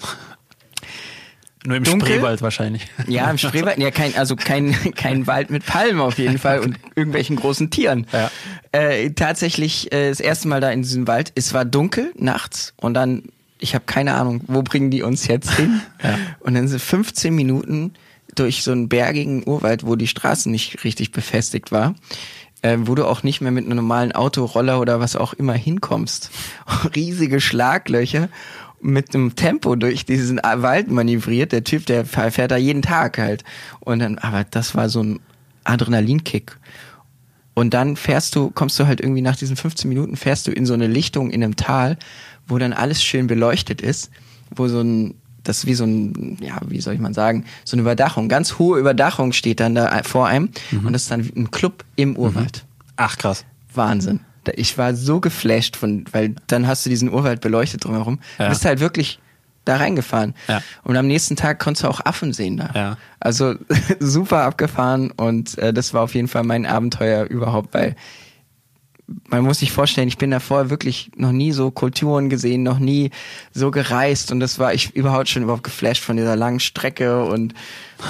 Nur 1.65 1.77
im 1.77 1.85
Dunkel. 1.85 2.09
Spreewald 2.09 2.43
wahrscheinlich. 2.43 2.87
Ja, 3.07 3.31
im 3.31 3.39
Spreewald. 3.39 3.79
Ja, 3.79 3.91
kein, 3.91 4.17
also 4.17 4.35
kein, 4.35 4.75
kein 4.97 5.27
Wald 5.27 5.51
mit 5.51 5.65
Palmen 5.65 6.01
auf 6.01 6.19
jeden 6.19 6.39
Fall 6.39 6.59
und 6.59 6.77
irgendwelchen 6.97 7.37
großen 7.37 7.71
Tieren. 7.71 8.07
Ja. 8.13 8.31
Äh, 8.73 9.11
tatsächlich 9.11 9.93
äh, 9.93 10.09
das 10.09 10.21
erste 10.21 10.49
Mal 10.49 10.61
da 10.61 10.71
in 10.71 10.83
diesem 10.83 11.07
Wald. 11.07 11.33
Es 11.35 11.55
war 11.55 11.65
dunkel 11.65 12.13
nachts 12.17 12.75
und 12.77 12.95
dann, 12.95 13.25
ich 13.59 13.75
habe 13.75 13.85
keine 13.87 14.15
Ahnung, 14.15 14.41
wo 14.49 14.63
bringen 14.63 14.91
die 14.91 15.03
uns 15.03 15.29
jetzt 15.29 15.53
hin? 15.53 15.81
ja. 16.03 16.19
Und 16.41 16.55
dann 16.55 16.67
sind 16.67 16.83
15 16.83 17.33
Minuten 17.33 17.95
durch 18.35 18.63
so 18.63 18.73
einen 18.73 18.89
bergigen 18.89 19.45
Urwald, 19.47 19.87
wo 19.87 19.95
die 19.95 20.09
Straße 20.09 20.51
nicht 20.51 20.85
richtig 20.85 21.13
befestigt 21.13 21.71
war 21.71 21.95
äh, 22.63 22.79
wo 22.81 22.95
du 22.95 23.05
auch 23.07 23.23
nicht 23.23 23.41
mehr 23.41 23.53
mit 23.53 23.67
einem 23.67 23.77
normalen 23.77 24.13
Auto, 24.13 24.45
Roller 24.45 24.81
oder 24.81 25.01
was 25.01 25.17
auch 25.17 25.35
immer 25.35 25.55
hinkommst. 25.55 26.31
Riesige 26.95 27.41
Schlaglöcher 27.41 28.29
mit 28.81 29.15
einem 29.15 29.37
Tempo 29.37 29.77
durch 29.77 30.07
diesen 30.07 30.39
Wald 30.39 30.91
manövriert. 30.91 31.53
Der 31.53 31.65
Typ, 31.65 31.87
der 31.87 32.05
fährt 32.05 32.51
da 32.51 32.57
jeden 32.57 32.83
Tag 32.83 33.19
halt. 33.19 33.45
Und 33.81 34.01
dann, 34.01 34.19
aber 34.19 34.45
das 34.45 34.75
war 34.75 34.89
so 34.89 35.03
ein 35.03 35.21
Adrenalinkick. 35.65 36.57
Und 37.55 37.75
dann 37.75 37.97
fährst 37.97 38.35
du, 38.35 38.51
kommst 38.51 38.79
du 38.81 38.87
halt 38.87 39.01
irgendwie 39.01 39.21
nach 39.21 39.37
diesen 39.37 39.57
15 39.57 39.89
Minuten, 39.89 40.17
fährst 40.17 40.47
du 40.47 40.53
in 40.53 40.67
so 40.67 40.73
eine 40.73 40.87
Lichtung 40.87 41.31
in 41.31 41.45
einem 41.45 41.57
Tal, 41.57 41.99
wo 42.49 42.59
dann 42.59 42.73
alles 42.73 43.05
schön 43.05 43.27
beleuchtet 43.27 43.81
ist, 43.81 44.11
wo 44.51 44.69
so 44.69 44.81
ein 44.81 45.15
das 45.45 45.59
ist 45.59 45.67
wie 45.67 45.75
so 45.75 45.85
ein, 45.85 46.39
ja, 46.41 46.59
wie 46.67 46.81
soll 46.81 46.95
ich 46.95 47.01
mal 47.01 47.15
sagen, 47.15 47.45
so 47.65 47.75
eine 47.75 47.83
Überdachung. 47.83 48.29
Ganz 48.29 48.59
hohe 48.59 48.79
Überdachung 48.79 49.33
steht 49.33 49.61
dann 49.61 49.75
da 49.75 50.03
vor 50.05 50.27
einem 50.27 50.51
mhm. 50.71 50.87
und 50.87 50.93
das 50.93 51.03
ist 51.03 51.11
dann 51.11 51.31
ein 51.37 51.51
Club 51.51 51.85
im 51.97 52.11
mhm. 52.11 52.17
Urwald. 52.17 52.65
Ach 52.97 53.17
krass. 53.19 53.45
Wahnsinn. 53.75 54.21
Ich 54.55 54.77
war 54.77 54.95
so 54.95 55.21
geflasht 55.21 55.77
von, 55.77 56.05
weil 56.13 56.35
dann 56.49 56.67
hast 56.67 56.85
du 56.85 56.91
diesen 56.91 57.13
Urwald 57.13 57.41
beleuchtet 57.41 57.85
drumherum. 57.85 58.19
Ja. 58.39 58.47
Du 58.47 58.51
bist 58.51 58.65
halt 58.65 58.81
wirklich 58.81 59.21
da 59.65 59.77
reingefahren. 59.77 60.35
Ja. 60.49 60.61
Und 60.83 60.97
am 60.97 61.07
nächsten 61.07 61.37
Tag 61.37 61.61
konntest 61.61 61.85
du 61.85 61.89
auch 61.89 62.01
Affen 62.05 62.33
sehen 62.33 62.57
da. 62.57 62.71
Ja. 62.75 62.99
Also 63.21 63.55
super 64.01 64.43
abgefahren 64.43 65.11
und 65.13 65.59
äh, 65.59 65.73
das 65.73 65.95
war 65.95 66.03
auf 66.03 66.15
jeden 66.15 66.29
Fall 66.29 66.43
mein 66.43 66.67
Abenteuer 66.67 67.25
überhaupt, 67.25 67.73
weil 67.73 67.95
man 69.29 69.43
muss 69.43 69.59
sich 69.59 69.73
vorstellen, 69.73 70.09
ich 70.09 70.19
bin 70.19 70.31
davor 70.31 70.71
wirklich 70.71 71.11
noch 71.17 71.33
nie 71.33 71.53
so 71.53 71.71
Kulturen 71.71 72.31
gesehen, 72.31 72.63
noch 72.63 72.79
nie 72.79 73.11
so 73.53 73.71
gereist 73.71 74.33
und 74.33 74.41
das 74.41 74.59
war 74.59 74.73
ich 74.73 74.95
überhaupt 74.95 75.29
schon 75.29 75.43
überhaupt 75.43 75.65
geflasht 75.65 76.03
von 76.03 76.17
dieser 76.17 76.37
langen 76.37 76.61
Strecke 76.61 77.25
und 77.25 77.55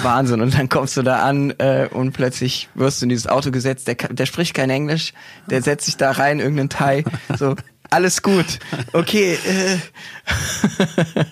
Wahnsinn. 0.01 0.41
Und 0.41 0.53
dann 0.53 0.69
kommst 0.69 0.95
du 0.97 1.01
da 1.01 1.23
an 1.23 1.51
äh, 1.57 1.87
und 1.91 2.13
plötzlich 2.13 2.69
wirst 2.75 3.01
du 3.01 3.05
in 3.05 3.09
dieses 3.09 3.27
Auto 3.27 3.51
gesetzt, 3.51 3.87
der, 3.87 3.95
der 3.95 4.25
spricht 4.25 4.53
kein 4.53 4.69
Englisch, 4.69 5.13
der 5.49 5.61
setzt 5.61 5.85
sich 5.85 5.97
da 5.97 6.11
rein, 6.11 6.39
irgendeinen 6.39 6.69
Thai, 6.69 7.03
so, 7.37 7.55
alles 7.89 8.21
gut, 8.21 8.59
okay. 8.93 9.37
Äh. 9.45 9.77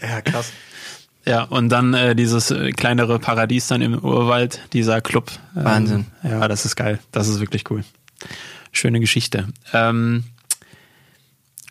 Ja, 0.02 0.22
krass. 0.22 0.52
Ja, 1.26 1.44
und 1.44 1.70
dann 1.70 1.94
äh, 1.94 2.16
dieses 2.16 2.50
äh, 2.50 2.72
kleinere 2.72 3.20
Paradies 3.20 3.68
dann 3.68 3.82
im 3.82 3.98
Urwald, 4.00 4.62
dieser 4.74 5.02
Club. 5.02 5.32
Ähm, 5.56 5.64
Wahnsinn. 5.64 6.06
Ja, 6.24 6.48
das 6.48 6.66
ist 6.66 6.76
geil. 6.76 7.00
Das 7.12 7.28
ist 7.28 7.40
wirklich 7.40 7.70
cool. 7.70 7.84
Schöne 8.72 9.00
Geschichte. 9.00 9.48
Ähm, 9.74 10.24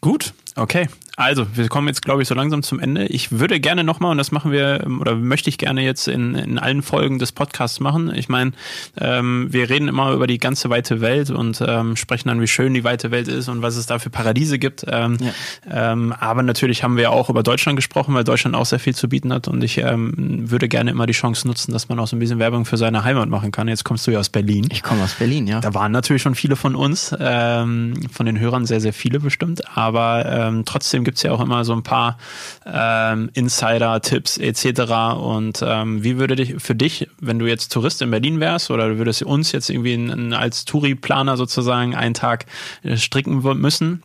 gut, 0.01 0.35
okay. 0.57 0.89
Also, 1.21 1.47
wir 1.55 1.69
kommen 1.69 1.87
jetzt, 1.87 2.01
glaube 2.01 2.23
ich, 2.23 2.29
so 2.29 2.35
langsam 2.35 2.63
zum 2.63 2.81
Ende. 2.81 3.05
Ich 3.05 3.31
würde 3.31 3.61
gerne 3.61 3.85
nochmal, 3.85 4.13
und 4.13 4.17
das 4.17 4.33
machen 4.33 4.53
wir, 4.53 4.83
ähm, 4.87 5.03
oder 5.03 5.15
möchte 5.17 5.51
ich 5.51 5.59
gerne 5.59 5.83
jetzt 5.83 6.09
in, 6.09 6.35
in 6.35 6.59
allen 6.59 6.81
Folgen 6.81 7.19
des 7.19 7.31
Podcasts 7.33 7.79
machen. 7.79 8.11
Ich 8.15 8.31
meine, 8.31 8.53
ähm, 8.99 9.49
wir 9.51 9.69
reden 9.69 9.89
immer 9.89 10.13
über 10.13 10.27
die 10.27 10.39
ganze 10.39 10.71
weite 10.71 11.03
Welt 11.03 11.29
und 11.29 11.63
ähm, 11.67 11.97
sprechen 11.97 12.29
dann, 12.29 12.41
wie 12.41 12.47
schön 12.47 12.73
die 12.73 12.85
weite 12.85 13.11
Welt 13.11 13.29
ist 13.29 13.49
und 13.49 13.61
was 13.61 13.77
es 13.77 13.85
da 13.85 13.99
für 13.99 14.09
Paradiese 14.09 14.59
gibt. 14.59 14.87
Ähm, 14.89 15.19
ja. 15.21 15.93
ähm, 15.93 16.15
aber 16.19 16.43
natürlich 16.43 16.83
haben 16.83 16.97
wir 16.97 17.11
auch 17.11 17.29
über 17.29 17.43
Deutschland 17.43 17.77
gesprochen, 17.77 18.15
weil 18.15 18.25
Deutschland 18.25 18.57
auch 18.57 18.65
sehr 18.65 18.81
viel 18.81 18.95
zu 18.95 19.11
bieten 19.11 19.31
hat. 19.31 19.47
Und 19.47 19.63
ich 19.63 19.77
ähm, 19.77 20.51
würde 20.51 20.69
gerne 20.69 20.91
immer 20.91 21.05
die 21.05 21.13
Chance 21.13 21.47
nutzen, 21.47 21.73
dass 21.73 21.91
man 21.91 21.99
auch 21.99 22.07
so 22.07 22.17
ein 22.17 22.19
bisschen 22.19 22.39
Werbung 22.39 22.65
für 22.65 22.79
seine 22.79 23.05
Heimat 23.05 23.29
machen 23.29 23.53
kann. 23.53 23.69
Jetzt 23.69 23.85
kommst 23.85 24.07
du 24.07 24.11
ja 24.11 24.21
aus 24.21 24.31
Berlin. 24.31 24.69
Ich 24.73 24.83
komme 24.83 25.03
aus 25.03 25.17
Berlin, 25.17 25.47
ja. 25.47 25.61
Da 25.61 25.75
waren 25.75 25.93
natürlich 25.93 26.23
schon 26.23 26.35
viele 26.35 26.57
von 26.57 26.75
uns, 26.75 27.15
ähm, 27.21 27.93
von 28.11 28.25
den 28.25 28.41
Hörern 28.41 28.65
sehr, 28.65 28.81
sehr 28.81 28.95
viele 28.95 29.21
bestimmt. 29.21 29.77
Aber 29.77 30.25
ähm, 30.25 30.63
trotzdem 30.65 31.10
gibt 31.11 31.19
es 31.19 31.25
ja 31.25 31.33
auch 31.33 31.41
immer 31.41 31.65
so 31.65 31.73
ein 31.73 31.83
paar 31.83 32.19
ähm, 32.65 33.31
Insider-Tipps 33.35 34.39
etc. 34.39 35.17
Und 35.19 35.61
ähm, 35.67 36.05
wie 36.05 36.19
würde 36.19 36.37
dich 36.37 36.55
für 36.63 36.77
dich, 36.77 37.09
wenn 37.19 37.41
du 37.41 37.47
jetzt 37.47 37.73
Tourist 37.73 38.01
in 38.01 38.13
Berlin 38.13 38.39
wärst 38.39 38.71
oder 38.71 38.91
du 38.91 38.99
würdest 38.99 39.25
uns 39.25 39.51
jetzt 39.51 39.71
irgendwie 39.71 39.95
in, 39.95 40.09
in, 40.09 40.33
als 40.33 40.65
Touri-Planer 40.67 41.37
sozusagen 41.37 41.97
einen 41.97 42.15
Tag 42.15 42.47
äh, 42.85 42.97
stricken 42.97 43.43
müssen, 43.61 44.05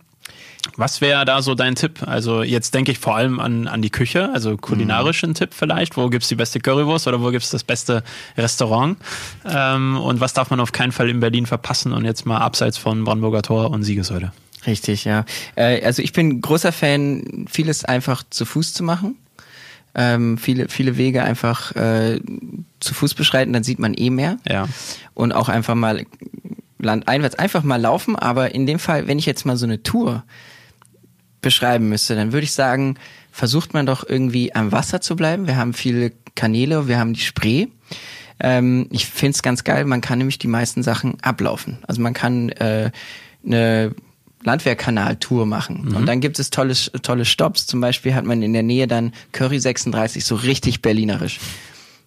was 0.77 0.99
wäre 0.99 1.25
da 1.25 1.43
so 1.43 1.53
dein 1.53 1.75
Tipp? 1.75 1.99
Also 2.07 2.41
jetzt 2.41 2.73
denke 2.73 2.91
ich 2.91 2.97
vor 2.97 3.15
allem 3.15 3.39
an, 3.39 3.67
an 3.67 3.83
die 3.83 3.91
Küche, 3.91 4.31
also 4.33 4.57
kulinarischen 4.57 5.29
mhm. 5.29 5.35
Tipp 5.35 5.49
vielleicht. 5.53 5.95
Wo 5.95 6.09
gibt's 6.09 6.27
die 6.27 6.35
beste 6.35 6.59
Currywurst 6.59 7.07
oder 7.07 7.21
wo 7.21 7.29
gibt's 7.29 7.51
das 7.51 7.63
beste 7.63 8.03
Restaurant? 8.35 8.97
Ähm, 9.45 9.95
und 9.97 10.21
was 10.21 10.33
darf 10.33 10.49
man 10.49 10.59
auf 10.59 10.71
keinen 10.71 10.91
Fall 10.91 11.09
in 11.09 11.19
Berlin 11.19 11.45
verpassen 11.45 11.93
und 11.93 12.03
jetzt 12.03 12.25
mal 12.25 12.39
abseits 12.39 12.79
von 12.79 13.03
Brandenburger 13.03 13.43
Tor 13.43 13.69
und 13.69 13.83
Siegessäule? 13.83 14.31
Richtig, 14.65 15.05
ja. 15.05 15.25
Äh, 15.55 15.83
also 15.83 16.01
ich 16.01 16.13
bin 16.13 16.41
großer 16.41 16.71
Fan, 16.71 17.45
vieles 17.49 17.85
einfach 17.85 18.23
zu 18.29 18.45
Fuß 18.45 18.73
zu 18.73 18.83
machen. 18.83 19.17
Ähm, 19.93 20.37
viele, 20.37 20.67
viele 20.67 20.97
Wege 20.97 21.23
einfach 21.23 21.73
äh, 21.75 22.19
zu 22.79 22.93
Fuß 22.93 23.13
beschreiten, 23.13 23.53
dann 23.53 23.63
sieht 23.63 23.79
man 23.79 23.93
eh 23.93 24.09
mehr. 24.09 24.37
Ja. 24.47 24.67
Und 25.13 25.31
auch 25.31 25.47
einfach 25.47 25.75
mal 25.75 26.05
landeinwärts 26.79 27.35
einfach 27.35 27.63
mal 27.63 27.79
laufen. 27.79 28.15
Aber 28.15 28.53
in 28.53 28.65
dem 28.65 28.79
Fall, 28.79 29.07
wenn 29.07 29.19
ich 29.19 29.25
jetzt 29.25 29.45
mal 29.45 29.57
so 29.57 29.65
eine 29.65 29.83
Tour 29.83 30.23
beschreiben 31.41 31.89
müsste, 31.89 32.15
dann 32.15 32.33
würde 32.33 32.43
ich 32.43 32.51
sagen, 32.51 32.97
versucht 33.31 33.73
man 33.73 33.85
doch 33.85 34.07
irgendwie 34.07 34.53
am 34.55 34.71
Wasser 34.71 35.01
zu 35.01 35.15
bleiben. 35.15 35.47
Wir 35.47 35.57
haben 35.57 35.73
viele 35.73 36.11
Kanäle, 36.35 36.87
wir 36.87 36.99
haben 36.99 37.13
die 37.13 37.21
Spree. 37.21 37.67
Ähm, 38.39 38.87
ich 38.91 39.05
finde 39.05 39.35
es 39.35 39.43
ganz 39.43 39.63
geil, 39.63 39.85
man 39.85 40.01
kann 40.01 40.17
nämlich 40.17 40.39
die 40.39 40.47
meisten 40.47 40.83
Sachen 40.83 41.21
ablaufen. 41.21 41.77
Also 41.87 42.01
man 42.01 42.13
kann 42.13 42.49
äh, 42.49 42.91
eine 43.45 43.95
Landwehrkanal-Tour 44.45 45.45
machen. 45.45 45.85
Mhm. 45.85 45.95
Und 45.95 46.05
dann 46.05 46.21
gibt 46.21 46.39
es 46.39 46.49
tolle, 46.49 46.73
tolle 47.01 47.25
Stops. 47.25 47.67
Zum 47.67 47.81
Beispiel 47.81 48.15
hat 48.15 48.25
man 48.25 48.41
in 48.41 48.53
der 48.53 48.63
Nähe 48.63 48.87
dann 48.87 49.13
Curry 49.31 49.59
36, 49.59 50.23
so 50.23 50.35
richtig 50.35 50.81
berlinerisch. 50.81 51.39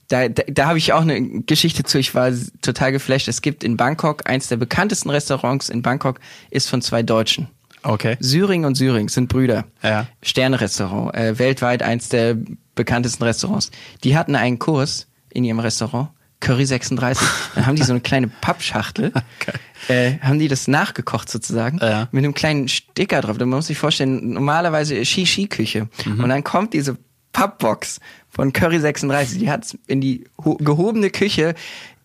Da, 0.09 0.29
da, 0.29 0.43
da 0.49 0.67
habe 0.67 0.79
ich 0.79 0.93
auch 0.95 1.03
eine 1.03 1.43
Geschichte 1.43 1.83
zu. 1.83 1.99
Ich 1.99 2.15
war 2.15 2.33
total 2.63 2.93
geflasht. 2.93 3.29
Es 3.29 3.43
gibt 3.43 3.63
in 3.63 3.77
Bangkok, 3.77 4.29
eins 4.29 4.49
der 4.49 4.57
bekanntesten 4.57 5.11
Restaurants 5.11 5.69
in 5.69 5.83
Bangkok 5.83 6.21
ist 6.51 6.69
von 6.69 6.81
zwei 6.81 7.03
Deutschen. 7.03 7.49
Okay. 7.83 8.17
Syring 8.21 8.65
und 8.65 8.75
Syring 8.75 9.09
sind 9.09 9.29
Brüder. 9.29 9.65
Ja. 9.83 10.07
Sterne-Restaurant, 10.23 11.15
äh, 11.15 11.39
weltweit 11.39 11.83
eins 11.83 12.09
der 12.09 12.37
bekanntesten 12.75 13.25
Restaurants. 13.25 13.71
Die 14.05 14.17
hatten 14.17 14.35
einen 14.35 14.59
Kurs 14.59 15.07
in 15.31 15.45
ihrem 15.45 15.61
Restaurant, 15.61 16.09
Curry 16.41 16.67
36. 16.67 17.27
Dann 17.55 17.67
haben 17.67 17.77
die 17.77 17.83
so 17.83 17.93
eine 17.93 18.01
kleine 18.01 18.29
Pappschachtel, 18.29 19.13
okay. 19.41 19.59
äh, 19.89 20.19
haben 20.21 20.39
die 20.39 20.49
das 20.49 20.69
nachgekocht 20.69 21.29
sozusagen, 21.29 21.79
ja. 21.79 22.09
mit 22.13 22.25
einem 22.25 22.35
kleinen 22.35 22.69
Sticker 22.69 23.21
drauf. 23.21 23.39
Man 23.39 23.49
muss 23.49 23.67
sich 23.67 23.79
vorstellen, 23.79 24.33
normalerweise 24.33 25.05
Shishi-Küche. 25.05 25.89
Mhm. 26.05 26.21
Und 26.21 26.29
dann 26.29 26.45
kommt 26.45 26.75
diese 26.75 26.97
Pappbox 27.33 28.01
von 28.31 28.53
Curry 28.53 28.81
36, 28.81 29.39
die 29.39 29.51
hat 29.51 29.77
in 29.87 30.01
die 30.01 30.25
gehobene 30.59 31.11
Küche 31.11 31.55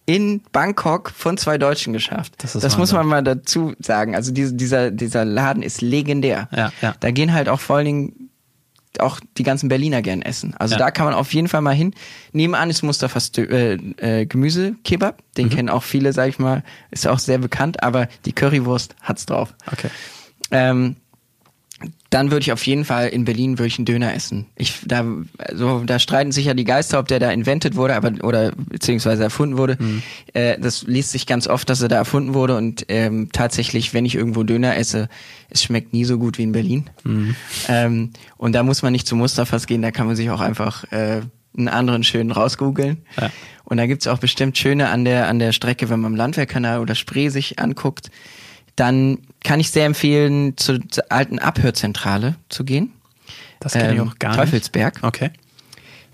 in 0.05 0.41
Bangkok 0.51 1.11
von 1.11 1.37
zwei 1.37 1.57
Deutschen 1.57 1.93
geschafft. 1.93 2.33
Das, 2.39 2.53
das 2.53 2.77
muss 2.77 2.91
man 2.91 3.07
mal 3.07 3.23
dazu 3.23 3.73
sagen. 3.79 4.15
Also 4.15 4.33
diese, 4.33 4.53
dieser, 4.53 4.91
dieser 4.91 5.23
Laden 5.23 5.63
ist 5.63 5.81
legendär. 5.81 6.49
Ja, 6.51 6.73
ja. 6.81 6.95
Da 6.99 7.11
gehen 7.11 7.33
halt 7.33 7.47
auch 7.47 7.61
vor 7.61 7.77
allen 7.77 7.85
Dingen 7.85 8.29
auch 8.99 9.19
die 9.37 9.43
ganzen 9.43 9.69
Berliner 9.69 10.01
gern 10.01 10.21
essen. 10.21 10.53
Also 10.57 10.73
ja. 10.73 10.79
da 10.79 10.91
kann 10.91 11.05
man 11.05 11.13
auf 11.13 11.33
jeden 11.33 11.47
Fall 11.47 11.61
mal 11.61 11.75
hin. 11.75 11.93
Nebenan 12.31 12.69
ist 12.69 12.83
Mustafas 12.83 13.31
äh, 13.37 13.73
äh, 13.73 14.25
Gemüsekebab. 14.25 15.21
Den 15.37 15.47
mhm. 15.47 15.49
kennen 15.51 15.69
auch 15.69 15.83
viele, 15.83 16.13
sag 16.13 16.29
ich 16.29 16.39
mal. 16.39 16.63
Ist 16.91 17.07
auch 17.07 17.19
sehr 17.19 17.37
bekannt, 17.37 17.83
aber 17.83 18.07
die 18.25 18.33
Currywurst 18.33 18.95
hat's 19.01 19.25
drauf. 19.25 19.53
Okay. 19.71 19.89
Ähm, 20.51 20.97
dann 22.09 22.29
würde 22.29 22.43
ich 22.43 22.51
auf 22.51 22.65
jeden 22.67 22.85
Fall 22.85 23.07
in 23.07 23.25
Berlin 23.25 23.57
würde 23.57 23.67
ich 23.67 23.77
einen 23.77 23.85
Döner 23.85 24.13
essen. 24.13 24.45
Ich 24.55 24.81
da 24.85 25.03
so 25.53 25.83
da 25.85 25.97
streiten 25.97 26.31
sich 26.31 26.45
ja 26.45 26.53
die 26.53 26.63
Geister, 26.63 26.99
ob 26.99 27.07
der 27.07 27.19
da 27.19 27.31
invented 27.31 27.75
wurde, 27.75 27.95
aber 27.95 28.11
oder 28.23 28.51
beziehungsweise 28.55 29.23
erfunden 29.23 29.57
wurde. 29.57 29.77
Mhm. 29.79 30.03
Äh, 30.33 30.59
das 30.59 30.83
liest 30.83 31.11
sich 31.11 31.25
ganz 31.25 31.47
oft, 31.47 31.69
dass 31.69 31.81
er 31.81 31.87
da 31.87 31.95
erfunden 31.95 32.33
wurde 32.33 32.55
und 32.55 32.85
ähm, 32.89 33.29
tatsächlich, 33.31 33.93
wenn 33.93 34.05
ich 34.05 34.15
irgendwo 34.15 34.43
Döner 34.43 34.77
esse, 34.77 35.09
es 35.49 35.63
schmeckt 35.63 35.93
nie 35.93 36.05
so 36.05 36.19
gut 36.19 36.37
wie 36.37 36.43
in 36.43 36.51
Berlin. 36.51 36.89
Mhm. 37.03 37.35
Ähm, 37.67 38.09
und 38.37 38.53
da 38.53 38.63
muss 38.63 38.83
man 38.83 38.91
nicht 38.91 39.07
zu 39.07 39.15
Mustafas 39.15 39.65
gehen, 39.65 39.81
da 39.81 39.91
kann 39.91 40.05
man 40.05 40.15
sich 40.15 40.29
auch 40.29 40.41
einfach 40.41 40.83
äh, 40.91 41.21
einen 41.57 41.67
anderen 41.67 42.03
schönen 42.03 42.31
rausgoogeln. 42.31 43.03
Ja. 43.19 43.31
Und 43.63 43.77
da 43.77 43.87
gibt's 43.87 44.07
auch 44.07 44.19
bestimmt 44.19 44.57
schöne 44.57 44.89
an 44.89 45.03
der 45.03 45.27
an 45.27 45.39
der 45.39 45.51
Strecke, 45.51 45.89
wenn 45.89 45.99
man 45.99 46.13
am 46.13 46.17
Landwehrkanal 46.17 46.79
oder 46.79 46.95
Spree 46.95 47.29
sich 47.29 47.59
anguckt 47.59 48.11
dann 48.75 49.19
kann 49.43 49.59
ich 49.59 49.71
sehr 49.71 49.85
empfehlen, 49.85 50.57
zur, 50.57 50.79
zur 50.89 51.05
alten 51.09 51.39
Abhörzentrale 51.39 52.35
zu 52.49 52.63
gehen. 52.63 52.93
Das 53.59 53.73
kenne 53.73 53.93
ich 53.93 53.99
ähm, 53.99 54.09
auch 54.09 54.19
gar 54.19 54.35
Teufelsberg. 54.35 54.95
nicht. 54.95 55.03
Okay. 55.03 55.31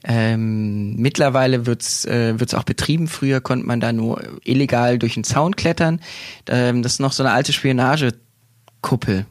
Ähm, 0.03 0.95
mittlerweile 0.95 1.65
wird's 1.65 2.05
äh, 2.05 2.39
wird's 2.39 2.53
auch 2.53 2.63
betrieben. 2.63 3.07
Früher 3.07 3.41
konnte 3.41 3.65
man 3.65 3.79
da 3.79 3.91
nur 3.91 4.21
illegal 4.43 4.97
durch 4.97 5.15
den 5.15 5.23
Zaun 5.23 5.55
klettern. 5.55 5.99
Ähm, 6.47 6.83
das 6.83 6.93
ist 6.93 6.99
noch 6.99 7.11
so 7.11 7.23
eine 7.23 7.33
alte 7.33 7.51
Spionagekuppel. 7.51 9.25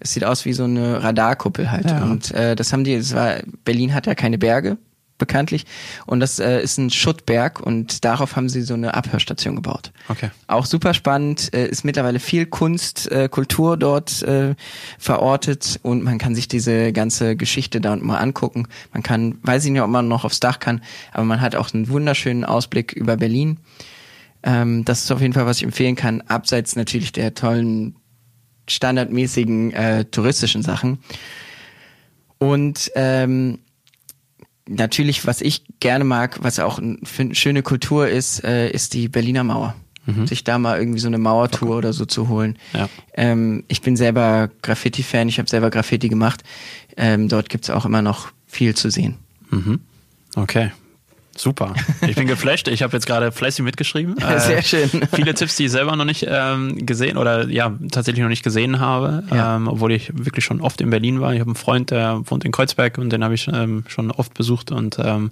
Es 0.00 0.12
sieht 0.12 0.24
aus 0.24 0.44
wie 0.44 0.52
so 0.52 0.64
eine 0.64 1.02
Radarkuppel 1.02 1.70
halt. 1.70 1.90
Ja. 1.90 2.02
Und 2.02 2.32
äh, 2.32 2.56
das 2.56 2.72
haben 2.72 2.84
die, 2.84 2.94
es 2.94 3.14
war, 3.14 3.36
Berlin 3.64 3.94
hat 3.94 4.06
ja 4.06 4.14
keine 4.14 4.38
Berge 4.38 4.76
bekanntlich. 5.18 5.66
Und 6.06 6.20
das 6.20 6.38
äh, 6.38 6.62
ist 6.62 6.78
ein 6.78 6.90
Schuttberg 6.90 7.60
und 7.60 8.04
darauf 8.04 8.36
haben 8.36 8.48
sie 8.48 8.62
so 8.62 8.74
eine 8.74 8.94
Abhörstation 8.94 9.56
gebaut. 9.56 9.92
Okay. 10.08 10.30
Auch 10.46 10.64
super 10.64 10.94
spannend, 10.94 11.52
äh, 11.52 11.66
ist 11.66 11.84
mittlerweile 11.84 12.20
viel 12.20 12.46
Kunst, 12.46 13.10
äh, 13.10 13.28
Kultur 13.28 13.76
dort 13.76 14.22
äh, 14.22 14.54
verortet 14.98 15.80
und 15.82 16.02
man 16.02 16.18
kann 16.18 16.34
sich 16.34 16.48
diese 16.48 16.92
ganze 16.92 17.36
Geschichte 17.36 17.80
da 17.80 17.96
mal 17.96 18.18
angucken. 18.18 18.68
Man 18.92 19.02
kann, 19.02 19.38
weiß 19.42 19.64
ich 19.64 19.72
nicht, 19.72 19.82
ob 19.82 19.90
man 19.90 20.08
noch 20.08 20.24
aufs 20.24 20.40
Dach 20.40 20.60
kann, 20.60 20.80
aber 21.12 21.24
man 21.24 21.40
hat 21.40 21.56
auch 21.56 21.74
einen 21.74 21.88
wunderschönen 21.88 22.44
Ausblick 22.44 22.92
über 22.92 23.16
Berlin. 23.16 23.58
Ähm, 24.42 24.84
das 24.84 25.04
ist 25.04 25.10
auf 25.10 25.20
jeden 25.20 25.34
Fall, 25.34 25.46
was 25.46 25.58
ich 25.58 25.64
empfehlen 25.64 25.96
kann, 25.96 26.20
abseits 26.22 26.76
natürlich 26.76 27.12
der 27.12 27.34
tollen 27.34 27.96
standardmäßigen 28.68 29.72
äh, 29.72 30.04
touristischen 30.04 30.62
Sachen. 30.62 30.98
Und 32.38 32.92
ähm, 32.94 33.58
natürlich, 34.68 35.26
was 35.26 35.40
ich 35.40 35.64
gerne 35.80 36.04
mag, 36.04 36.38
was 36.42 36.58
auch 36.58 36.78
eine 36.78 37.34
schöne 37.34 37.62
Kultur 37.62 38.08
ist, 38.08 38.44
äh, 38.44 38.70
ist 38.70 38.94
die 38.94 39.08
Berliner 39.08 39.44
Mauer. 39.44 39.74
Mhm. 40.06 40.26
Sich 40.26 40.44
da 40.44 40.58
mal 40.58 40.78
irgendwie 40.78 41.00
so 41.00 41.08
eine 41.08 41.18
Mauertour 41.18 41.68
okay. 41.68 41.78
oder 41.78 41.92
so 41.92 42.06
zu 42.06 42.28
holen. 42.28 42.56
Ja. 42.72 42.88
Ähm, 43.14 43.64
ich 43.68 43.82
bin 43.82 43.96
selber 43.96 44.50
Graffiti-Fan, 44.62 45.28
ich 45.28 45.38
habe 45.38 45.50
selber 45.50 45.70
Graffiti 45.70 46.08
gemacht. 46.08 46.42
Ähm, 46.96 47.28
dort 47.28 47.48
gibt's 47.50 47.68
auch 47.68 47.84
immer 47.84 48.00
noch 48.00 48.28
viel 48.46 48.74
zu 48.74 48.90
sehen. 48.90 49.16
Mhm. 49.50 49.80
Okay, 50.34 50.70
Super. 51.38 51.72
Ich 52.06 52.16
bin 52.16 52.26
geflasht. 52.26 52.66
Ich 52.68 52.82
habe 52.82 52.92
jetzt 52.94 53.06
gerade 53.06 53.30
fleißig 53.30 53.64
mitgeschrieben. 53.64 54.16
Sehr 54.38 54.58
äh, 54.58 54.62
schön. 54.62 54.90
Viele 55.14 55.34
Tipps, 55.34 55.56
die 55.56 55.66
ich 55.66 55.70
selber 55.70 55.94
noch 55.94 56.04
nicht 56.04 56.26
ähm, 56.28 56.84
gesehen 56.84 57.16
oder 57.16 57.48
ja, 57.48 57.72
tatsächlich 57.90 58.22
noch 58.22 58.28
nicht 58.28 58.42
gesehen 58.42 58.80
habe, 58.80 59.22
ja. 59.30 59.56
ähm, 59.56 59.68
obwohl 59.68 59.92
ich 59.92 60.10
wirklich 60.12 60.44
schon 60.44 60.60
oft 60.60 60.80
in 60.80 60.90
Berlin 60.90 61.20
war. 61.20 61.32
Ich 61.32 61.40
habe 61.40 61.50
einen 61.50 61.56
Freund, 61.56 61.92
der 61.92 62.20
wohnt 62.24 62.44
in 62.44 62.50
Kreuzberg 62.50 62.98
und 62.98 63.10
den 63.10 63.22
habe 63.22 63.34
ich 63.34 63.46
ähm, 63.48 63.84
schon 63.86 64.10
oft 64.10 64.34
besucht. 64.34 64.72
Und 64.72 64.98
ähm, 64.98 65.30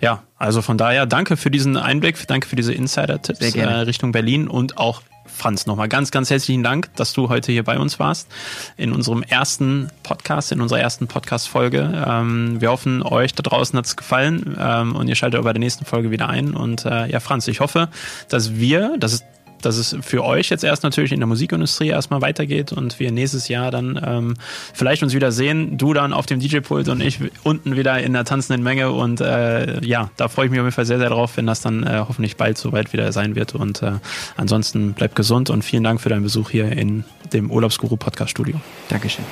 ja, 0.00 0.22
also 0.36 0.62
von 0.62 0.78
daher 0.78 1.06
danke 1.06 1.36
für 1.36 1.50
diesen 1.50 1.76
Einblick, 1.76 2.26
danke 2.28 2.46
für 2.46 2.56
diese 2.56 2.72
Insider-Tipps 2.72 3.56
äh, 3.56 3.64
Richtung 3.64 4.12
Berlin 4.12 4.46
und 4.46 4.78
auch 4.78 5.02
Franz, 5.38 5.66
nochmal 5.66 5.88
ganz, 5.88 6.10
ganz 6.10 6.30
herzlichen 6.30 6.64
Dank, 6.64 6.90
dass 6.96 7.12
du 7.12 7.28
heute 7.28 7.52
hier 7.52 7.62
bei 7.62 7.78
uns 7.78 8.00
warst 8.00 8.28
in 8.76 8.92
unserem 8.92 9.22
ersten 9.22 9.88
Podcast, 10.02 10.50
in 10.50 10.60
unserer 10.60 10.80
ersten 10.80 11.06
Podcast-Folge. 11.06 12.04
Ähm, 12.06 12.60
wir 12.60 12.70
hoffen, 12.70 13.04
euch 13.04 13.34
da 13.34 13.44
draußen 13.44 13.78
hat 13.78 13.86
es 13.86 13.96
gefallen 13.96 14.56
ähm, 14.58 14.96
und 14.96 15.06
ihr 15.06 15.14
schaltet 15.14 15.42
bei 15.44 15.52
der 15.52 15.60
nächsten 15.60 15.84
Folge 15.84 16.10
wieder 16.10 16.28
ein. 16.28 16.54
Und 16.54 16.84
äh, 16.84 17.06
ja, 17.06 17.20
Franz, 17.20 17.46
ich 17.46 17.60
hoffe, 17.60 17.88
dass 18.28 18.56
wir, 18.56 18.96
dass 18.98 19.12
es 19.12 19.24
dass 19.62 19.76
es 19.76 19.96
für 20.00 20.24
euch 20.24 20.50
jetzt 20.50 20.64
erst 20.64 20.82
natürlich 20.82 21.12
in 21.12 21.20
der 21.20 21.26
Musikindustrie 21.26 21.88
erstmal 21.88 22.20
weitergeht 22.20 22.72
und 22.72 22.98
wir 22.98 23.10
nächstes 23.12 23.48
Jahr 23.48 23.70
dann 23.70 24.00
ähm, 24.04 24.34
vielleicht 24.74 25.02
uns 25.02 25.14
wieder 25.14 25.32
sehen. 25.32 25.78
Du 25.78 25.92
dann 25.92 26.12
auf 26.12 26.26
dem 26.26 26.40
DJ-Pult 26.40 26.88
und 26.88 27.00
ich 27.00 27.18
unten 27.44 27.76
wieder 27.76 28.00
in 28.00 28.12
der 28.12 28.24
tanzenden 28.24 28.62
Menge. 28.62 28.92
Und 28.92 29.20
äh, 29.20 29.84
ja, 29.84 30.10
da 30.16 30.28
freue 30.28 30.46
ich 30.46 30.50
mich 30.50 30.60
auf 30.60 30.66
jeden 30.66 30.74
Fall 30.74 30.86
sehr, 30.86 30.98
sehr 30.98 31.10
drauf, 31.10 31.36
wenn 31.36 31.46
das 31.46 31.60
dann 31.60 31.82
äh, 31.82 32.04
hoffentlich 32.06 32.36
bald 32.36 32.58
soweit 32.58 32.92
wieder 32.92 33.12
sein 33.12 33.34
wird. 33.34 33.54
Und 33.54 33.82
äh, 33.82 33.92
ansonsten 34.36 34.92
bleibt 34.92 35.16
gesund 35.16 35.50
und 35.50 35.62
vielen 35.62 35.84
Dank 35.84 36.00
für 36.00 36.08
deinen 36.08 36.22
Besuch 36.22 36.50
hier 36.50 36.70
in 36.72 37.04
dem 37.32 37.50
Urlaubsguru 37.50 37.96
Podcast 37.96 38.30
Studio. 38.30 38.60
Dankeschön. 38.88 39.24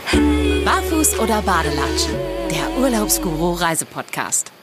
Barfuß 0.65 1.19
oder 1.19 1.43
Badelatschen? 1.43 2.15
Der 2.51 2.79
Urlaubsguru 2.81 3.53
Reisepodcast. 3.53 4.56